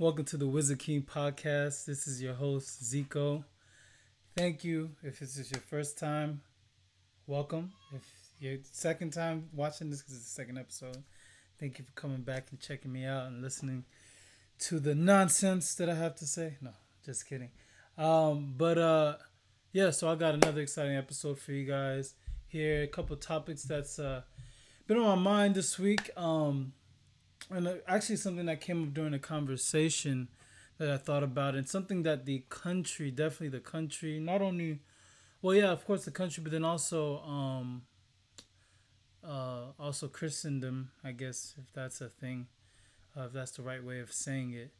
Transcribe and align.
Welcome 0.00 0.26
to 0.26 0.36
the 0.36 0.46
Wizard 0.46 0.78
King 0.78 1.02
podcast. 1.02 1.84
This 1.84 2.06
is 2.06 2.22
your 2.22 2.34
host, 2.34 2.84
Zico. 2.84 3.42
Thank 4.36 4.62
you. 4.62 4.90
If 5.02 5.18
this 5.18 5.36
is 5.36 5.50
your 5.50 5.60
first 5.60 5.98
time, 5.98 6.40
welcome. 7.26 7.72
If 7.92 8.04
your 8.38 8.58
second 8.70 9.12
time 9.12 9.48
watching 9.52 9.90
this, 9.90 10.00
because 10.00 10.18
it's 10.18 10.26
the 10.26 10.30
second 10.30 10.56
episode, 10.56 11.02
thank 11.58 11.80
you 11.80 11.84
for 11.84 11.90
coming 12.00 12.20
back 12.20 12.46
and 12.52 12.60
checking 12.60 12.92
me 12.92 13.06
out 13.06 13.26
and 13.26 13.42
listening 13.42 13.86
to 14.60 14.78
the 14.78 14.94
nonsense 14.94 15.74
that 15.74 15.90
I 15.90 15.96
have 15.96 16.14
to 16.18 16.26
say. 16.26 16.58
No, 16.60 16.70
just 17.04 17.28
kidding. 17.28 17.50
Um, 17.96 18.54
but 18.56 18.78
uh, 18.78 19.16
yeah, 19.72 19.90
so 19.90 20.08
I 20.08 20.14
got 20.14 20.34
another 20.34 20.60
exciting 20.60 20.96
episode 20.96 21.40
for 21.40 21.50
you 21.50 21.66
guys 21.66 22.14
here. 22.46 22.84
A 22.84 22.86
couple 22.86 23.16
topics 23.16 23.64
that's 23.64 23.98
uh, 23.98 24.22
been 24.86 24.96
on 24.96 25.18
my 25.18 25.30
mind 25.30 25.56
this 25.56 25.76
week. 25.76 26.10
Um, 26.16 26.74
and 27.50 27.68
uh, 27.68 27.74
actually 27.86 28.16
something 28.16 28.46
that 28.46 28.60
came 28.60 28.82
up 28.82 28.94
during 28.94 29.14
a 29.14 29.18
conversation 29.18 30.28
that 30.78 30.90
I 30.90 30.96
thought 30.96 31.22
about, 31.22 31.54
and 31.54 31.68
something 31.68 32.02
that 32.04 32.24
the 32.24 32.44
country, 32.48 33.10
definitely 33.10 33.48
the 33.48 33.60
country, 33.60 34.18
not 34.20 34.42
only, 34.42 34.80
well, 35.42 35.54
yeah, 35.54 35.70
of 35.70 35.84
course 35.84 36.04
the 36.04 36.10
country, 36.10 36.42
but 36.42 36.52
then 36.52 36.64
also, 36.64 37.18
um, 37.22 37.82
uh, 39.26 39.72
also 39.78 40.08
Christendom, 40.08 40.90
I 41.02 41.12
guess, 41.12 41.54
if 41.58 41.72
that's 41.72 42.00
a 42.00 42.08
thing, 42.08 42.46
uh, 43.16 43.24
if 43.24 43.32
that's 43.32 43.52
the 43.52 43.62
right 43.62 43.82
way 43.82 44.00
of 44.00 44.12
saying 44.12 44.52
it. 44.52 44.72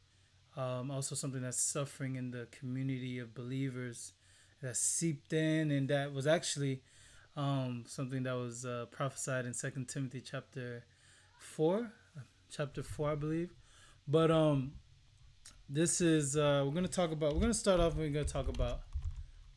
Um, 0.57 0.89
also 0.89 1.15
something 1.15 1.41
that's 1.41 1.61
suffering 1.61 2.15
in 2.15 2.31
the 2.31 2.47
community 2.51 3.19
of 3.19 3.33
believers 3.33 4.13
that 4.61 4.75
seeped 4.77 5.33
in, 5.33 5.71
and 5.71 5.89
that 5.89 6.13
was 6.13 6.27
actually 6.27 6.81
um, 7.37 7.83
something 7.87 8.23
that 8.23 8.33
was 8.33 8.65
uh, 8.65 8.85
prophesied 8.91 9.45
in 9.45 9.53
Second 9.53 9.87
Timothy 9.87 10.21
chapter 10.21 10.83
four, 11.37 11.93
chapter 12.49 12.83
four, 12.83 13.11
I 13.11 13.15
believe. 13.15 13.53
But 14.07 14.31
um, 14.31 14.73
this 15.69 16.01
is 16.01 16.35
uh, 16.35 16.63
we're 16.65 16.73
gonna 16.73 16.87
talk 16.87 17.11
about. 17.11 17.33
We're 17.33 17.41
gonna 17.41 17.53
start 17.53 17.79
off. 17.79 17.95
We're 17.95 18.09
gonna 18.09 18.25
talk 18.25 18.47
about 18.47 18.81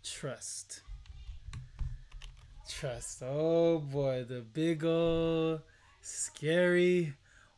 trust. 0.03 0.83
Trust. 2.69 3.23
Oh 3.25 3.79
boy, 3.79 4.25
the 4.29 4.41
big 4.41 4.85
old 4.85 5.61
scary 6.01 7.15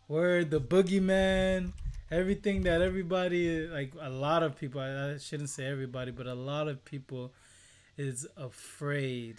word, 0.09 0.51
the 0.51 0.61
boogeyman. 0.61 1.73
Everything 2.11 2.63
that 2.63 2.81
everybody, 2.81 3.67
like 3.67 3.93
a 4.01 4.11
lot 4.11 4.43
of 4.43 4.57
people, 4.57 4.81
I 4.81 5.19
shouldn't 5.19 5.49
say 5.49 5.67
everybody, 5.67 6.13
but 6.13 6.27
a 6.27 6.35
lot 6.35 6.69
of 6.69 6.85
people 6.85 7.33
is 7.97 8.27
afraid 8.37 9.39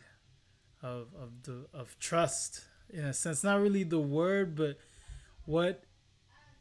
of 0.81 1.07
of 1.19 1.43
the 1.43 1.67
of 1.73 1.95
trust 1.99 2.65
in 2.89 3.05
a 3.05 3.13
sense. 3.13 3.43
Not 3.43 3.61
really 3.61 3.83
the 3.83 3.99
word, 3.99 4.55
but 4.55 4.77
what 5.45 5.83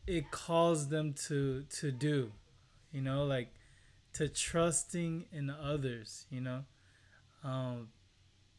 it 0.07 0.31
calls 0.31 0.89
them 0.89 1.15
to 1.15 1.65
to 1.71 1.91
do 1.91 2.31
you 2.93 3.01
know 3.01 3.25
like 3.25 3.53
to 4.13 4.29
trusting 4.29 5.27
in 5.33 5.51
others 5.51 6.27
you 6.31 6.41
know? 6.41 6.65
Um 7.43 7.89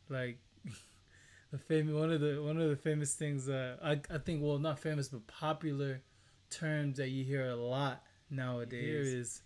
like 0.10 0.40
the 1.52 1.58
famous 1.58 1.94
one 1.94 2.12
of 2.12 2.22
the 2.22 2.42
one 2.42 2.60
of 2.60 2.70
the 2.70 2.76
famous 2.76 3.14
things 3.16 3.46
that 3.46 3.80
I, 3.84 4.02
I 4.14 4.18
think 4.20 4.42
well 4.44 4.60
not 4.60 4.80
famous 4.80 5.08
but 5.10 5.26
popular 5.28 6.02
terms 6.50 6.98
that 6.98 7.10
you 7.10 7.24
hear 7.24 7.48
a 7.50 7.56
lot 7.56 8.04
nowadays 8.30 9.08
Here 9.08 9.20
is 9.20 9.42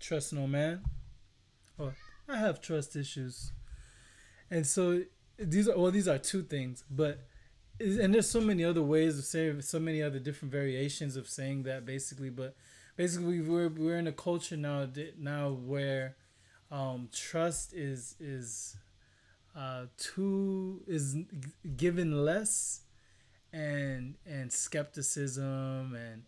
trust 0.00 0.32
no 0.32 0.46
man. 0.46 0.82
Or 1.78 1.94
i 2.28 2.36
have 2.36 2.60
trust 2.60 2.96
issues. 2.96 3.52
And 4.50 4.66
so 4.66 5.02
these 5.38 5.68
are 5.68 5.76
well 5.76 5.90
these 5.90 6.08
are 6.08 6.18
two 6.18 6.42
things 6.42 6.84
but 6.90 7.20
and 7.80 8.14
there's 8.14 8.28
so 8.28 8.40
many 8.40 8.64
other 8.64 8.82
ways 8.82 9.18
of 9.18 9.24
saying 9.24 9.60
so 9.60 9.78
many 9.78 10.02
other 10.02 10.18
different 10.18 10.52
variations 10.52 11.16
of 11.16 11.28
saying 11.28 11.64
that 11.64 11.84
basically 11.84 12.30
but 12.30 12.54
basically 12.96 13.40
we're 13.40 13.68
we're 13.68 13.98
in 13.98 14.06
a 14.06 14.12
culture 14.12 14.56
now 14.56 14.86
now 15.18 15.50
where 15.50 16.16
um, 16.70 17.08
trust 17.12 17.72
is 17.72 18.16
is 18.20 18.76
uh, 19.56 19.86
too 19.96 20.82
is 20.86 21.16
given 21.76 22.24
less 22.24 22.82
and 23.52 24.14
and 24.26 24.52
skepticism 24.52 25.94
and 25.94 26.22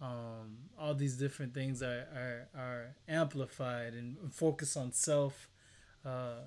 um, 0.00 0.56
all 0.78 0.94
these 0.94 1.16
different 1.16 1.54
things 1.54 1.80
are, 1.80 2.06
are, 2.14 2.60
are 2.60 2.96
amplified 3.08 3.94
and 3.94 4.16
focus 4.32 4.76
on 4.76 4.92
self 4.92 5.48
uh, 6.04 6.40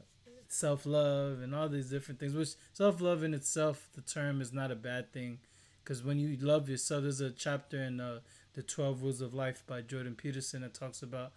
self 0.48 0.86
love 0.86 1.42
and 1.42 1.54
all 1.54 1.70
these 1.70 1.90
different 1.90 2.20
things. 2.20 2.34
Which 2.34 2.50
self 2.74 3.02
love 3.02 3.24
in 3.24 3.34
itself, 3.34 3.88
the 3.96 4.02
term 4.02 4.42
is 4.42 4.54
not 4.54 4.72
a 4.72 4.76
bad 4.76 5.12
thing, 5.12 5.40
because 5.84 6.04
when 6.04 6.20
you 6.20 6.38
love 6.40 6.70
yourself, 6.70 7.04
there's 7.04 7.22
a 7.22 7.32
chapter 7.32 7.82
in 7.82 8.00
uh, 8.00 8.20
the 8.54 8.64
Twelve 8.64 9.02
Rules 9.04 9.22
of 9.22 9.34
Life 9.34 9.64
by 9.68 9.82
Jordan 9.82 10.16
Peterson 10.16 10.62
that 10.62 10.74
talks 10.74 11.02
about, 11.02 11.34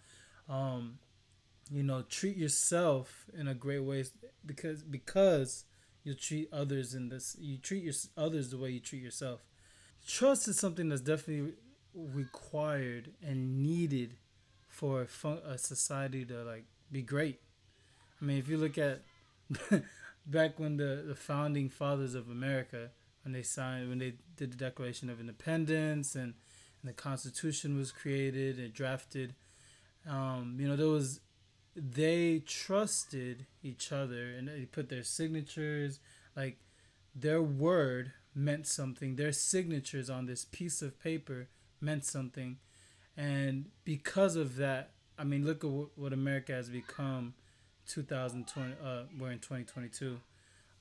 um, 0.47 0.99
you 1.71 1.83
know, 1.83 2.03
treat 2.03 2.37
yourself 2.37 3.25
in 3.37 3.47
a 3.47 3.53
great 3.53 3.83
way 3.83 4.05
because 4.45 4.83
because 4.83 5.65
you 6.03 6.13
treat 6.13 6.49
others 6.51 6.93
in 6.93 7.09
this, 7.09 7.35
you 7.39 7.57
treat 7.57 7.83
your 7.83 7.93
others 8.17 8.51
the 8.51 8.57
way 8.57 8.69
you 8.71 8.79
treat 8.79 9.03
yourself. 9.03 9.41
Trust 10.07 10.47
is 10.47 10.57
something 10.57 10.89
that's 10.89 11.01
definitely 11.01 11.53
required 11.93 13.11
and 13.21 13.61
needed 13.61 14.15
for 14.67 15.01
a, 15.01 15.07
fun- 15.07 15.41
a 15.45 15.57
society 15.57 16.23
to 16.25 16.43
like 16.43 16.65
be 16.91 17.01
great 17.01 17.39
I 18.21 18.25
mean, 18.25 18.37
if 18.37 18.47
you 18.47 18.57
look 18.57 18.77
at 18.77 19.01
back 20.25 20.59
when 20.59 20.77
the, 20.77 21.03
the 21.07 21.15
founding 21.15 21.69
fathers 21.69 22.15
of 22.15 22.29
America, 22.29 22.89
when 23.23 23.33
they 23.33 23.43
signed, 23.43 23.89
when 23.89 23.99
they 23.99 24.15
did 24.35 24.53
the 24.53 24.57
Declaration 24.57 25.09
of 25.09 25.19
Independence 25.19 26.15
and, 26.15 26.33
and 26.81 26.89
the 26.89 26.93
Constitution 26.93 27.77
was 27.77 27.91
created 27.91 28.59
and 28.59 28.73
drafted, 28.73 29.35
um, 30.07 30.57
you 30.59 30.67
know, 30.67 30.75
there 30.75 30.87
was, 30.87 31.21
they 31.75 32.39
trusted 32.39 33.45
each 33.63 33.91
other 33.91 34.29
and 34.29 34.47
they 34.47 34.65
put 34.65 34.89
their 34.89 35.03
signatures, 35.03 35.99
like 36.35 36.57
their 37.15 37.41
word 37.41 38.11
meant 38.35 38.67
something. 38.67 39.15
Their 39.15 39.31
signatures 39.31 40.09
on 40.09 40.25
this 40.25 40.45
piece 40.45 40.81
of 40.81 40.99
paper 41.01 41.47
meant 41.81 42.05
something. 42.05 42.57
And 43.17 43.65
because 43.83 44.35
of 44.35 44.55
that, 44.57 44.91
I 45.17 45.23
mean, 45.25 45.45
look 45.45 45.63
at 45.63 45.69
what, 45.69 45.89
what 45.97 46.13
America 46.13 46.53
has 46.53 46.69
become 46.69 47.33
2020 47.89 48.73
uh 48.83 49.03
we're 49.19 49.31
in 49.31 49.39
2022 49.39 50.17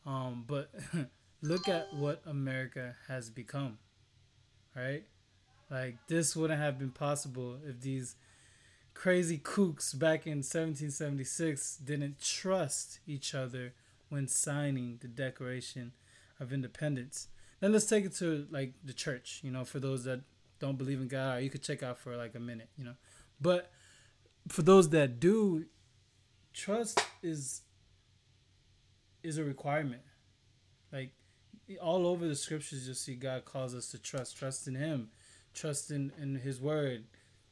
um 0.06 0.44
but 0.46 0.70
look 1.42 1.69
at 1.69 1.92
what 1.94 2.22
america 2.26 2.94
has 3.08 3.30
become 3.30 3.78
right? 4.78 5.04
Like 5.70 5.96
this 6.08 6.34
wouldn't 6.36 6.60
have 6.60 6.78
been 6.78 6.91
possible 6.91 7.58
if 7.66 7.80
these 7.80 8.16
crazy 8.94 9.38
kooks 9.38 9.96
back 9.96 10.26
in 10.26 10.38
1776 10.38 11.76
didn't 11.76 12.20
trust 12.20 13.00
each 13.06 13.34
other 13.34 13.75
when 14.08 14.26
signing 14.26 14.98
the 15.00 15.08
declaration 15.08 15.92
of 16.40 16.52
independence. 16.52 17.28
Then 17.60 17.72
let's 17.72 17.86
take 17.86 18.04
it 18.04 18.14
to 18.16 18.46
like 18.50 18.75
the 18.84 18.92
church 18.92 19.40
you 19.42 19.50
know 19.50 19.64
for 19.64 19.80
those 19.80 20.04
that 20.04 20.20
don't 20.60 20.78
believe 20.78 21.00
in 21.00 21.06
god 21.06 21.42
you 21.42 21.50
could 21.50 21.62
check 21.62 21.82
out 21.84 21.98
for 21.98 22.16
like 22.16 22.34
a 22.34 22.40
minute 22.40 22.69
you 22.76 22.84
know. 22.84 22.94
But 23.40 23.70
for 24.48 24.62
those 24.62 24.88
that 24.90 25.20
do 25.20 25.66
trust 26.53 27.00
is 27.22 27.62
is 29.22 29.38
a 29.38 29.44
requirement. 29.44 30.03
Like 30.92 31.12
all 31.82 32.06
over 32.06 32.26
the 32.26 32.34
scriptures, 32.34 32.86
you'll 32.86 32.94
see 32.94 33.14
God 33.14 33.44
calls 33.44 33.75
us 33.75 33.91
to 33.91 33.98
trust. 33.98 34.36
Trust 34.36 34.69
in 34.69 34.75
Him, 34.75 35.08
trust 35.54 35.91
in, 35.91 36.12
in 36.20 36.37
His 36.37 36.60
Word, 36.60 37.04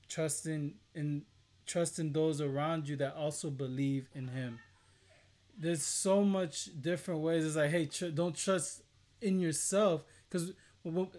trust 0.08 0.46
in, 0.46 0.74
in 0.94 1.22
trust 1.66 1.98
in 1.98 2.12
those 2.12 2.40
around 2.40 2.88
you 2.88 2.96
that 2.96 3.14
also 3.14 3.50
believe 3.50 4.08
in 4.14 4.28
Him. 4.28 4.60
There's 5.58 5.84
so 5.84 6.22
much 6.22 6.68
different 6.80 7.20
ways. 7.20 7.44
It's 7.44 7.56
like, 7.56 7.70
hey, 7.70 7.86
tr- 7.86 8.06
don't 8.06 8.36
trust 8.36 8.82
in 9.20 9.40
yourself 9.40 10.02
because 10.28 10.52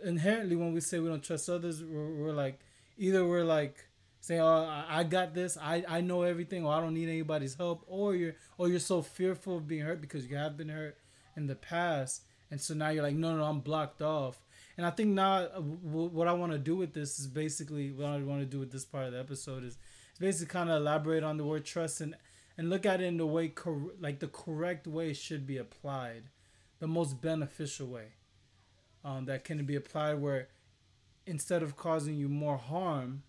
inherently 0.03 0.55
when 0.55 0.73
we 0.73 0.79
say 0.79 0.99
we 0.99 1.09
don't 1.09 1.23
trust 1.23 1.49
others, 1.49 1.83
we're, 1.83 2.09
we're 2.11 2.33
like 2.33 2.59
either 2.97 3.25
we're 3.25 3.43
like 3.43 3.87
say, 4.19 4.39
"Oh, 4.39 4.83
I 4.87 5.03
got 5.03 5.33
this. 5.33 5.57
I, 5.57 5.83
I 5.87 6.01
know 6.01 6.23
everything, 6.23 6.65
or 6.65 6.73
I 6.73 6.81
don't 6.81 6.93
need 6.93 7.09
anybody's 7.09 7.55
help," 7.55 7.83
or 7.87 8.15
you're 8.15 8.35
or 8.57 8.67
you're 8.69 8.79
so 8.79 9.01
fearful 9.01 9.57
of 9.57 9.67
being 9.67 9.83
hurt 9.83 10.01
because 10.01 10.27
you 10.27 10.35
have 10.37 10.57
been 10.57 10.69
hurt 10.69 10.97
in 11.35 11.47
the 11.47 11.55
past, 11.55 12.23
and 12.51 12.59
so 12.59 12.73
now 12.73 12.89
you're 12.89 13.03
like, 13.03 13.15
"No, 13.15 13.35
no, 13.35 13.43
I'm 13.43 13.59
blocked 13.59 14.01
off." 14.01 14.41
And 14.77 14.85
I 14.85 14.91
think 14.91 15.09
now 15.09 15.37
uh, 15.37 15.61
what 15.61 16.27
I 16.27 16.33
want 16.33 16.51
to 16.51 16.59
do 16.59 16.75
with 16.75 16.93
this 16.93 17.19
is 17.19 17.27
basically 17.27 17.91
what 17.91 18.07
I 18.07 18.17
want 18.19 18.41
to 18.41 18.45
do 18.45 18.59
with 18.59 18.71
this 18.71 18.85
part 18.85 19.05
of 19.05 19.13
the 19.13 19.19
episode 19.19 19.63
is, 19.63 19.77
basically 20.19 20.51
kind 20.51 20.69
of 20.69 20.77
elaborate 20.77 21.23
on 21.23 21.37
the 21.37 21.43
word 21.43 21.65
trust 21.65 22.01
and 22.01 22.15
and 22.57 22.69
look 22.71 22.85
at 22.87 23.01
it 23.01 23.05
in 23.05 23.17
the 23.17 23.25
way 23.25 23.49
cor- 23.49 23.93
like 23.99 24.19
the 24.19 24.27
correct 24.27 24.87
way 24.87 25.13
should 25.13 25.45
be 25.45 25.57
applied, 25.57 26.23
the 26.79 26.87
most 26.87 27.21
beneficial 27.21 27.87
way, 27.87 28.13
um, 29.05 29.25
that 29.25 29.43
can 29.43 29.63
be 29.65 29.75
applied 29.75 30.15
where 30.15 30.49
instead 31.27 31.61
of 31.61 31.75
causing 31.75 32.15
you 32.15 32.27
more 32.29 32.57
harm 32.57 33.21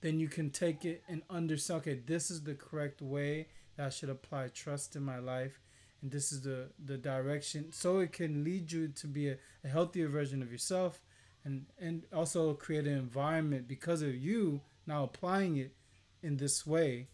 then 0.00 0.18
you 0.20 0.28
can 0.28 0.50
take 0.50 0.84
it 0.84 1.02
and 1.08 1.22
understand 1.30 1.80
okay 1.80 2.00
this 2.06 2.30
is 2.30 2.42
the 2.42 2.54
correct 2.54 3.02
way 3.02 3.48
that 3.76 3.86
i 3.86 3.90
should 3.90 4.10
apply 4.10 4.48
trust 4.48 4.96
in 4.96 5.02
my 5.02 5.18
life 5.18 5.60
and 6.02 6.10
this 6.10 6.32
is 6.32 6.42
the 6.42 6.68
the 6.84 6.96
direction 6.96 7.72
so 7.72 7.98
it 7.98 8.12
can 8.12 8.44
lead 8.44 8.70
you 8.70 8.88
to 8.88 9.06
be 9.06 9.28
a, 9.28 9.36
a 9.64 9.68
healthier 9.68 10.08
version 10.08 10.42
of 10.42 10.50
yourself 10.52 11.00
and 11.44 11.66
and 11.80 12.04
also 12.12 12.54
create 12.54 12.86
an 12.86 12.96
environment 12.96 13.66
because 13.66 14.02
of 14.02 14.14
you 14.14 14.60
now 14.86 15.04
applying 15.04 15.56
it 15.56 15.74
in 16.22 16.36
this 16.36 16.66
way 16.66 17.08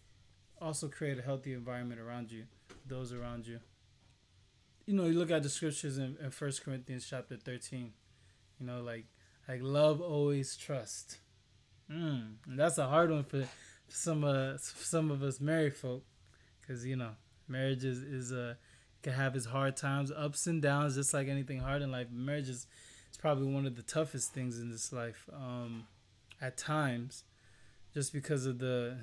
also 0.61 0.87
create 0.87 1.19
a 1.19 1.21
healthy 1.21 1.53
environment 1.53 1.99
around 1.99 2.31
you 2.31 2.45
those 2.87 3.11
around 3.11 3.47
you. 3.47 3.59
You 4.85 4.93
know 4.93 5.05
you 5.05 5.17
look 5.17 5.31
at 5.31 5.43
the 5.43 5.49
scriptures 5.49 5.97
in, 5.97 6.15
1 6.15 6.51
corinthians 6.63 7.07
chapter 7.09 7.37
13 7.37 7.91
you 8.59 8.65
know 8.65 8.81
like 8.81 9.05
like 9.47 9.61
love 9.63 9.99
always 9.99 10.55
trust 10.55 11.17
mm, 11.91 12.33
that's 12.47 12.77
a 12.77 12.87
hard 12.87 13.11
one 13.11 13.23
for 13.23 13.47
some 13.87 14.23
uh 14.23 14.57
some 14.57 15.11
of 15.11 15.21
us 15.23 15.39
married 15.39 15.75
folk 15.75 16.03
because 16.61 16.85
you 16.85 16.95
know 16.95 17.11
marriage 17.47 17.83
is 17.83 17.99
is 17.99 18.31
a 18.31 18.49
uh, 18.49 18.53
can 19.03 19.13
have 19.13 19.35
its 19.35 19.45
hard 19.45 19.77
times 19.77 20.11
ups 20.11 20.47
and 20.47 20.63
downs 20.63 20.95
just 20.95 21.13
like 21.13 21.27
anything 21.27 21.59
hard 21.59 21.83
in 21.83 21.91
life 21.91 22.07
marriage 22.11 22.49
is 22.49 22.65
it's 23.15 23.21
probably 23.21 23.47
one 23.47 23.65
of 23.65 23.77
the 23.77 23.81
toughest 23.81 24.33
things 24.33 24.59
in 24.59 24.69
this 24.69 24.91
life 24.91 25.29
um, 25.31 25.87
at 26.41 26.57
times, 26.57 27.23
just 27.93 28.11
because 28.11 28.45
of 28.45 28.59
the 28.59 28.97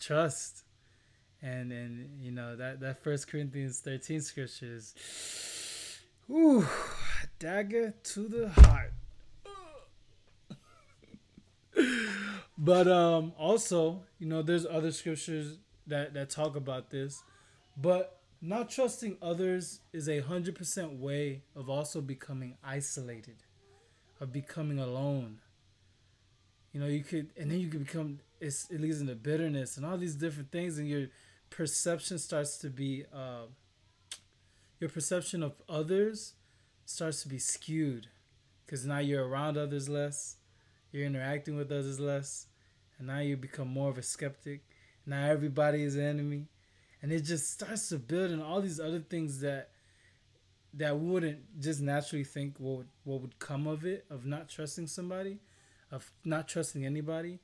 trust 0.00 0.62
and 1.42 1.72
and 1.72 2.22
you 2.22 2.30
know 2.30 2.54
that 2.54 2.78
that 2.78 3.02
First 3.02 3.26
Corinthians 3.28 3.80
thirteen 3.80 4.20
scripture 4.20 4.76
is, 4.76 4.94
ooh, 6.30 6.64
dagger 7.40 7.92
to 8.04 8.28
the 8.28 8.48
heart. 8.50 8.92
But 12.66 12.86
um, 12.88 13.32
also, 13.38 14.02
you 14.18 14.26
know, 14.26 14.42
there's 14.42 14.66
other 14.66 14.90
scriptures 14.90 15.58
that 15.86 16.14
that 16.14 16.30
talk 16.30 16.56
about 16.56 16.90
this, 16.90 17.22
but 17.76 18.20
not 18.40 18.70
trusting 18.70 19.16
others 19.22 19.80
is 19.92 20.08
a 20.08 20.20
hundred 20.20 20.54
percent 20.56 20.98
way 20.98 21.42
of 21.54 21.70
also 21.70 22.00
becoming 22.00 22.56
isolated 22.62 23.36
of 24.20 24.32
becoming 24.32 24.78
alone. 24.78 25.38
You 26.72 26.80
know, 26.80 26.86
you 26.86 27.02
could, 27.02 27.30
and 27.36 27.50
then 27.50 27.60
you 27.60 27.68
could 27.68 27.86
become. 27.86 28.20
It's, 28.40 28.70
it 28.70 28.80
leads 28.80 29.00
into 29.00 29.14
bitterness 29.14 29.76
and 29.76 29.86
all 29.86 29.96
these 29.96 30.14
different 30.14 30.50
things, 30.50 30.78
and 30.78 30.88
your 30.88 31.06
perception 31.50 32.18
starts 32.18 32.58
to 32.58 32.68
be. 32.68 33.04
Uh, 33.12 33.46
your 34.80 34.90
perception 34.90 35.42
of 35.42 35.54
others 35.68 36.34
starts 36.84 37.22
to 37.22 37.28
be 37.28 37.38
skewed, 37.38 38.08
because 38.64 38.84
now 38.84 38.98
you're 38.98 39.26
around 39.26 39.56
others 39.56 39.88
less, 39.88 40.36
you're 40.92 41.06
interacting 41.06 41.56
with 41.56 41.72
others 41.72 41.98
less, 41.98 42.46
and 42.98 43.08
now 43.08 43.20
you 43.20 43.36
become 43.36 43.68
more 43.68 43.90
of 43.90 43.98
a 43.98 44.02
skeptic. 44.02 44.62
Now 45.04 45.26
everybody 45.26 45.82
is 45.82 45.96
an 45.96 46.04
enemy, 46.04 46.46
and 47.02 47.12
it 47.12 47.20
just 47.20 47.52
starts 47.52 47.88
to 47.90 47.98
build 47.98 48.30
and 48.30 48.42
all 48.42 48.60
these 48.60 48.80
other 48.80 49.00
things 49.00 49.40
that 49.40 49.70
that 50.74 50.98
we 50.98 51.08
wouldn't 51.08 51.60
just 51.60 51.80
naturally 51.80 52.24
think 52.24 52.56
what 52.58 52.78
would, 52.78 52.88
what 53.04 53.20
would 53.22 53.38
come 53.38 53.66
of 53.66 53.84
it 53.84 54.04
of 54.10 54.26
not 54.26 54.48
trusting 54.48 54.86
somebody, 54.86 55.38
of 55.90 56.12
not 56.24 56.48
trusting 56.48 56.84
anybody. 56.84 57.38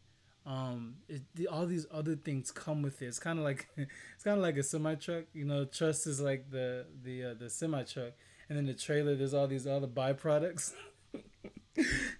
Um, 0.44 0.96
it, 1.08 1.22
the, 1.34 1.46
all 1.46 1.66
these 1.66 1.86
other 1.92 2.16
things 2.16 2.50
come 2.50 2.82
with 2.82 3.00
it. 3.00 3.06
It's 3.06 3.18
kind 3.18 3.38
of 3.38 3.44
like 3.44 3.68
it's 3.76 4.24
kind 4.24 4.36
of 4.36 4.42
like 4.42 4.56
a 4.56 4.62
semi 4.62 4.94
truck. 4.96 5.24
You 5.32 5.44
know, 5.44 5.64
trust 5.64 6.06
is 6.06 6.20
like 6.20 6.50
the 6.50 6.86
the 7.02 7.24
uh, 7.24 7.34
the 7.34 7.48
semi 7.48 7.82
truck, 7.84 8.12
and 8.48 8.58
then 8.58 8.66
the 8.66 8.74
trailer. 8.74 9.14
There's 9.14 9.34
all 9.34 9.46
these 9.46 9.66
other 9.66 9.86
byproducts. 9.86 10.72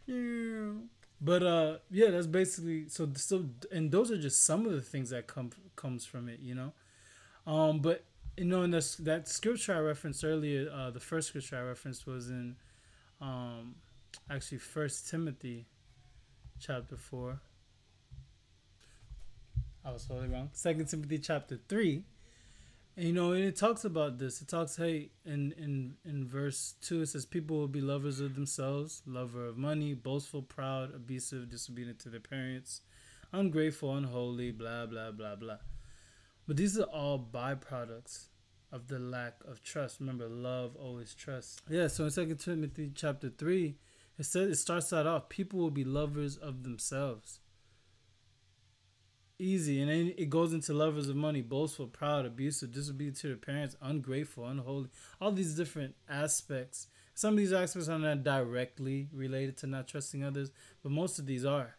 yeah. 0.06 0.72
But 1.24 1.42
uh, 1.44 1.76
yeah, 1.88 2.10
that's 2.10 2.26
basically 2.26 2.88
so. 2.88 3.08
So, 3.14 3.44
and 3.70 3.92
those 3.92 4.10
are 4.10 4.18
just 4.18 4.44
some 4.44 4.66
of 4.66 4.72
the 4.72 4.82
things 4.82 5.10
that 5.10 5.28
come 5.28 5.50
comes 5.76 6.04
from 6.04 6.28
it. 6.28 6.40
You 6.40 6.56
know, 6.56 6.72
um, 7.46 7.78
but 7.78 8.04
you 8.36 8.44
know, 8.44 8.62
in 8.62 8.72
this 8.72 8.96
that 8.96 9.28
scripture 9.28 9.76
I 9.76 9.78
referenced 9.78 10.24
earlier, 10.24 10.68
uh, 10.74 10.90
the 10.90 10.98
first 10.98 11.28
scripture 11.28 11.56
I 11.58 11.62
referenced 11.62 12.08
was 12.08 12.28
in, 12.28 12.56
um, 13.20 13.76
actually 14.28 14.58
First 14.58 15.08
Timothy, 15.08 15.66
chapter 16.58 16.96
four. 16.96 17.40
I 19.84 19.92
was 19.92 20.04
totally 20.06 20.28
wrong. 20.28 20.50
Second 20.52 20.86
Timothy 20.86 21.18
chapter 21.18 21.56
three, 21.68 22.04
and 22.96 23.06
you 23.06 23.12
know, 23.12 23.32
and 23.32 23.44
it 23.44 23.56
talks 23.56 23.84
about 23.84 24.18
this. 24.18 24.42
It 24.42 24.48
talks, 24.48 24.76
hey, 24.76 25.10
in 25.24 25.52
in 25.52 25.96
in 26.04 26.26
verse 26.26 26.74
two, 26.80 27.02
it 27.02 27.06
says, 27.06 27.24
"People 27.24 27.58
will 27.58 27.68
be 27.68 27.80
lovers 27.80 28.20
of 28.20 28.34
themselves, 28.34 29.02
lover 29.06 29.46
of 29.46 29.56
money, 29.56 29.94
boastful, 29.94 30.42
proud, 30.42 30.94
abusive, 30.94 31.48
disobedient 31.48 31.98
to 32.00 32.10
their 32.10 32.20
parents, 32.20 32.82
ungrateful, 33.32 33.96
unholy, 33.96 34.50
blah 34.50 34.86
blah 34.86 35.10
blah 35.10 35.36
blah." 35.36 35.58
But 36.46 36.56
these 36.56 36.78
are 36.78 36.84
all 36.84 37.18
byproducts 37.18 38.26
of 38.70 38.88
the 38.88 38.98
lack 38.98 39.36
of 39.44 39.62
trust. 39.62 40.00
Remember, 40.00 40.28
love 40.28 40.76
always 40.76 41.14
trusts. 41.14 41.60
Yeah, 41.68 41.88
so 41.88 42.04
in 42.04 42.10
Second 42.10 42.38
Timothy 42.38 42.90
chapter 42.94 43.30
three, 43.30 43.76
it 44.18 44.24
says 44.24 44.48
it 44.48 44.56
starts 44.56 44.92
out 44.92 45.06
off, 45.06 45.28
people 45.28 45.60
will 45.60 45.70
be 45.70 45.84
lovers 45.84 46.36
of 46.36 46.62
themselves. 46.62 47.40
Easy, 49.42 49.80
and 49.80 49.90
then 49.90 50.14
it 50.16 50.30
goes 50.30 50.52
into 50.52 50.72
lovers 50.72 51.08
of 51.08 51.16
money, 51.16 51.42
boastful, 51.42 51.88
proud, 51.88 52.24
abusive, 52.24 52.72
disobedient 52.72 53.16
to 53.16 53.28
their 53.28 53.36
parents, 53.36 53.76
ungrateful, 53.80 54.46
unholy. 54.46 54.88
All 55.20 55.32
these 55.32 55.54
different 55.54 55.94
aspects. 56.08 56.86
Some 57.14 57.34
of 57.34 57.38
these 57.38 57.52
aspects 57.52 57.88
are 57.88 57.98
not 57.98 58.22
directly 58.22 59.08
related 59.12 59.56
to 59.58 59.66
not 59.66 59.88
trusting 59.88 60.22
others, 60.24 60.50
but 60.82 60.92
most 60.92 61.18
of 61.18 61.26
these 61.26 61.44
are 61.44 61.76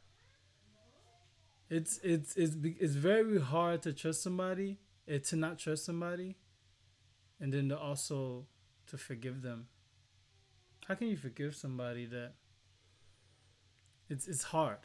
it's 1.73 1.99
it's 2.03 2.35
it's 2.35 2.55
it's 2.79 2.93
very 2.93 3.39
hard 3.39 3.81
to 3.81 3.93
trust 3.93 4.21
somebody, 4.21 4.77
eh, 5.07 5.17
to 5.17 5.35
not 5.35 5.57
trust 5.57 5.85
somebody, 5.85 6.37
and 7.39 7.51
then 7.51 7.69
to 7.69 7.77
also 7.77 8.45
to 8.87 8.97
forgive 8.97 9.41
them. 9.41 9.67
How 10.87 10.93
can 10.93 11.07
you 11.07 11.17
forgive 11.17 11.55
somebody 11.55 12.05
that? 12.05 12.33
It's 14.07 14.27
it's 14.27 14.43
hard. 14.43 14.77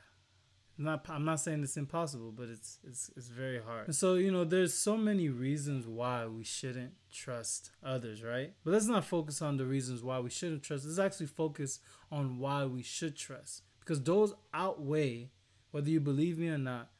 Not 0.80 1.04
I'm 1.08 1.24
not 1.24 1.40
saying 1.40 1.62
it's 1.64 1.76
impossible, 1.76 2.30
but 2.30 2.48
it's 2.48 2.78
it's 2.86 3.10
it's 3.16 3.28
very 3.28 3.60
hard. 3.60 3.86
And 3.86 3.96
so 3.96 4.14
you 4.14 4.30
know, 4.30 4.44
there's 4.44 4.74
so 4.74 4.96
many 4.96 5.28
reasons 5.28 5.86
why 5.86 6.26
we 6.26 6.44
shouldn't 6.44 6.92
trust 7.12 7.72
others, 7.84 8.22
right? 8.22 8.54
But 8.64 8.74
let's 8.74 8.86
not 8.86 9.04
focus 9.04 9.42
on 9.42 9.56
the 9.56 9.66
reasons 9.66 10.02
why 10.02 10.20
we 10.20 10.30
shouldn't 10.30 10.62
trust. 10.62 10.86
Let's 10.86 10.98
actually 10.98 11.26
focus 11.26 11.80
on 12.12 12.38
why 12.38 12.64
we 12.64 12.82
should 12.82 13.16
trust, 13.16 13.62
because 13.80 14.02
those 14.02 14.34
outweigh 14.54 15.30
whether 15.70 15.90
you 15.90 16.00
believe 16.00 16.38
me 16.38 16.48
or 16.48 16.58
not, 16.58 16.90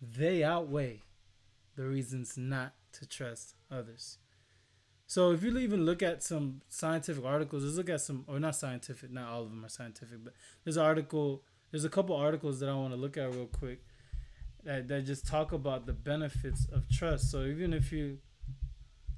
they 0.00 0.42
outweigh 0.42 1.02
the 1.76 1.84
reasons 1.84 2.36
not 2.36 2.74
to 2.92 3.06
trust 3.06 3.54
others. 3.70 4.18
So 5.06 5.32
if 5.32 5.42
you 5.42 5.56
even 5.58 5.84
look 5.84 6.02
at 6.02 6.22
some 6.22 6.62
scientific 6.68 7.24
articles, 7.24 7.64
let's 7.64 7.76
look 7.76 7.90
at 7.90 8.00
some, 8.00 8.24
or 8.28 8.38
not 8.38 8.54
scientific, 8.54 9.10
not 9.10 9.28
all 9.28 9.42
of 9.42 9.50
them 9.50 9.64
are 9.64 9.68
scientific, 9.68 10.22
but 10.22 10.34
there's 10.64 10.76
an 10.76 10.84
article, 10.84 11.42
there's 11.70 11.84
a 11.84 11.88
couple 11.88 12.16
articles 12.16 12.60
that 12.60 12.68
I 12.68 12.74
want 12.74 12.92
to 12.92 13.00
look 13.00 13.16
at 13.16 13.32
real 13.34 13.46
quick 13.46 13.80
that, 14.64 14.88
that 14.88 15.06
just 15.06 15.26
talk 15.26 15.52
about 15.52 15.86
the 15.86 15.92
benefits 15.92 16.66
of 16.72 16.88
trust. 16.88 17.30
So 17.30 17.42
even 17.42 17.72
if 17.72 17.92
you, 17.92 18.18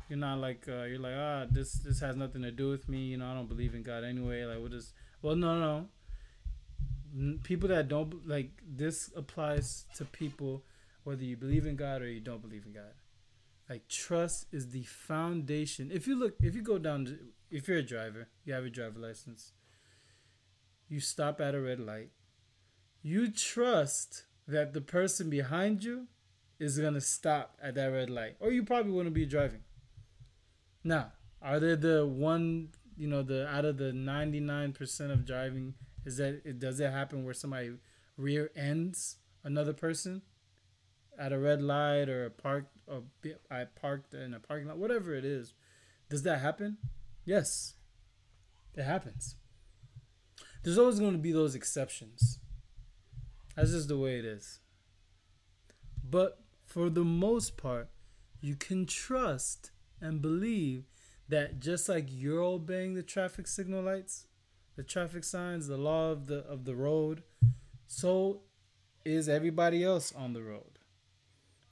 you're 0.09 0.19
not 0.19 0.39
like, 0.39 0.67
uh, 0.69 0.85
you're 0.85 0.99
like, 0.99 1.15
ah, 1.17 1.47
this, 1.51 1.73
this 1.75 2.01
has 2.01 2.17
nothing 2.17 2.43
to 2.43 2.51
do 2.51 2.69
with 2.69 2.89
me, 2.89 2.99
you 2.99 3.17
know, 3.17 3.31
I 3.31 3.35
don't 3.35 3.49
believe 3.49 3.75
in 3.75 3.83
God 3.83 4.05
anyway, 4.05 4.45
like 4.45 4.61
what 4.61 4.73
is, 4.73 4.93
well, 5.23 5.37
no, 5.37 5.59
no, 5.59 7.39
people 7.43 7.69
that 7.69 7.89
don't 7.89 8.27
like 8.27 8.51
this 8.67 9.11
applies 9.17 9.85
to 9.97 10.05
people 10.05 10.65
whether 11.05 11.25
you 11.25 11.37
believe 11.37 11.67
in 11.67 11.77
God 11.77 12.03
or 12.03 12.09
you 12.09 12.21
don't 12.21 12.43
believe 12.43 12.65
in 12.65 12.73
God. 12.73 12.95
Like 13.69 13.89
trust 13.89 14.47
is 14.53 14.71
the 14.71 14.83
foundation. 14.85 15.91
If 15.93 16.07
you 16.07 16.19
look, 16.19 16.35
if 16.41 16.55
you 16.55 16.63
go 16.63 16.79
down, 16.79 17.19
if 17.51 17.69
you're 17.69 17.79
a 17.79 17.83
driver, 17.83 18.29
you 18.45 18.55
have 18.55 18.65
a 18.65 18.71
driver 18.71 18.99
license. 18.99 19.53
You 20.89 21.01
stop 21.01 21.41
at 21.41 21.55
a 21.55 21.61
red 21.61 21.81
light. 21.81 22.11
You 23.03 23.31
trust 23.31 24.25
that 24.47 24.73
the 24.73 24.81
person 24.81 25.29
behind 25.29 25.83
you 25.83 26.07
is 26.59 26.79
gonna 26.79 27.01
stop 27.01 27.59
at 27.61 27.75
that 27.75 27.87
red 27.87 28.11
light, 28.11 28.37
or 28.39 28.53
you 28.53 28.63
probably 28.63 28.93
wouldn't 28.93 29.15
be 29.15 29.27
driving. 29.27 29.63
Now, 30.85 31.13
are 31.41 31.59
there 31.59 31.77
the 31.77 32.07
one, 32.07 32.69
you 32.97 33.09
know, 33.09 33.23
the 33.23 33.49
out 33.49 33.65
of 33.65 33.79
the 33.79 33.93
ninety 33.93 34.41
nine 34.41 34.73
percent 34.73 35.11
of 35.11 35.27
driving 35.27 35.75
is 36.05 36.17
that 36.19 36.43
it 36.45 36.59
does 36.59 36.79
it 36.81 36.91
happen 36.91 37.25
where 37.25 37.35
somebody 37.35 37.73
rear 38.17 38.51
ends 38.55 39.17
another 39.43 39.73
person 39.73 40.23
at 41.19 41.33
a 41.33 41.39
red 41.39 41.63
light 41.63 42.09
or 42.09 42.25
a 42.25 42.31
park 42.31 42.67
or 42.87 43.03
I 43.51 43.65
parked 43.65 44.15
in 44.15 44.35
a 44.35 44.41
parking 44.41 44.69
lot, 44.69 44.79
whatever 44.79 45.15
it 45.15 45.25
is. 45.25 45.55
Does 46.09 46.23
that 46.23 46.41
happen? 46.41 46.79
Yes, 47.25 47.75
it 48.75 48.85
happens. 48.85 49.37
There's 50.63 50.79
always 50.79 51.01
going 51.01 51.13
to 51.13 51.19
be 51.19 51.33
those 51.33 51.55
exceptions. 51.55 52.39
That's 53.57 53.73
just 53.73 53.89
the 53.89 53.99
way 53.99 54.19
it 54.19 54.25
is. 54.25 54.61
But 56.09 56.41
for 56.67 56.89
the 56.91 57.05
most 57.05 57.57
part, 57.57 57.89
you 58.41 58.57
can 58.57 58.87
trust 58.87 59.71
and 60.01 60.21
believe 60.21 60.85
that 61.29 61.61
just 61.61 61.89
like 61.89 62.07
you're 62.09 62.43
obeying 62.43 62.95
the 62.95 63.03
traffic 63.03 63.47
signal 63.47 63.83
lights, 63.83 64.27
the 64.77 64.83
traffic 64.83 65.25
signs, 65.25 65.67
the 65.67 65.77
law 65.77 66.11
of 66.11 66.27
the 66.27 66.39
of 66.39 66.65
the 66.65 66.75
road, 66.75 67.23
so 67.87 68.41
is 69.05 69.29
everybody 69.29 69.85
else 69.85 70.13
on 70.13 70.33
the 70.33 70.43
road. 70.43 70.79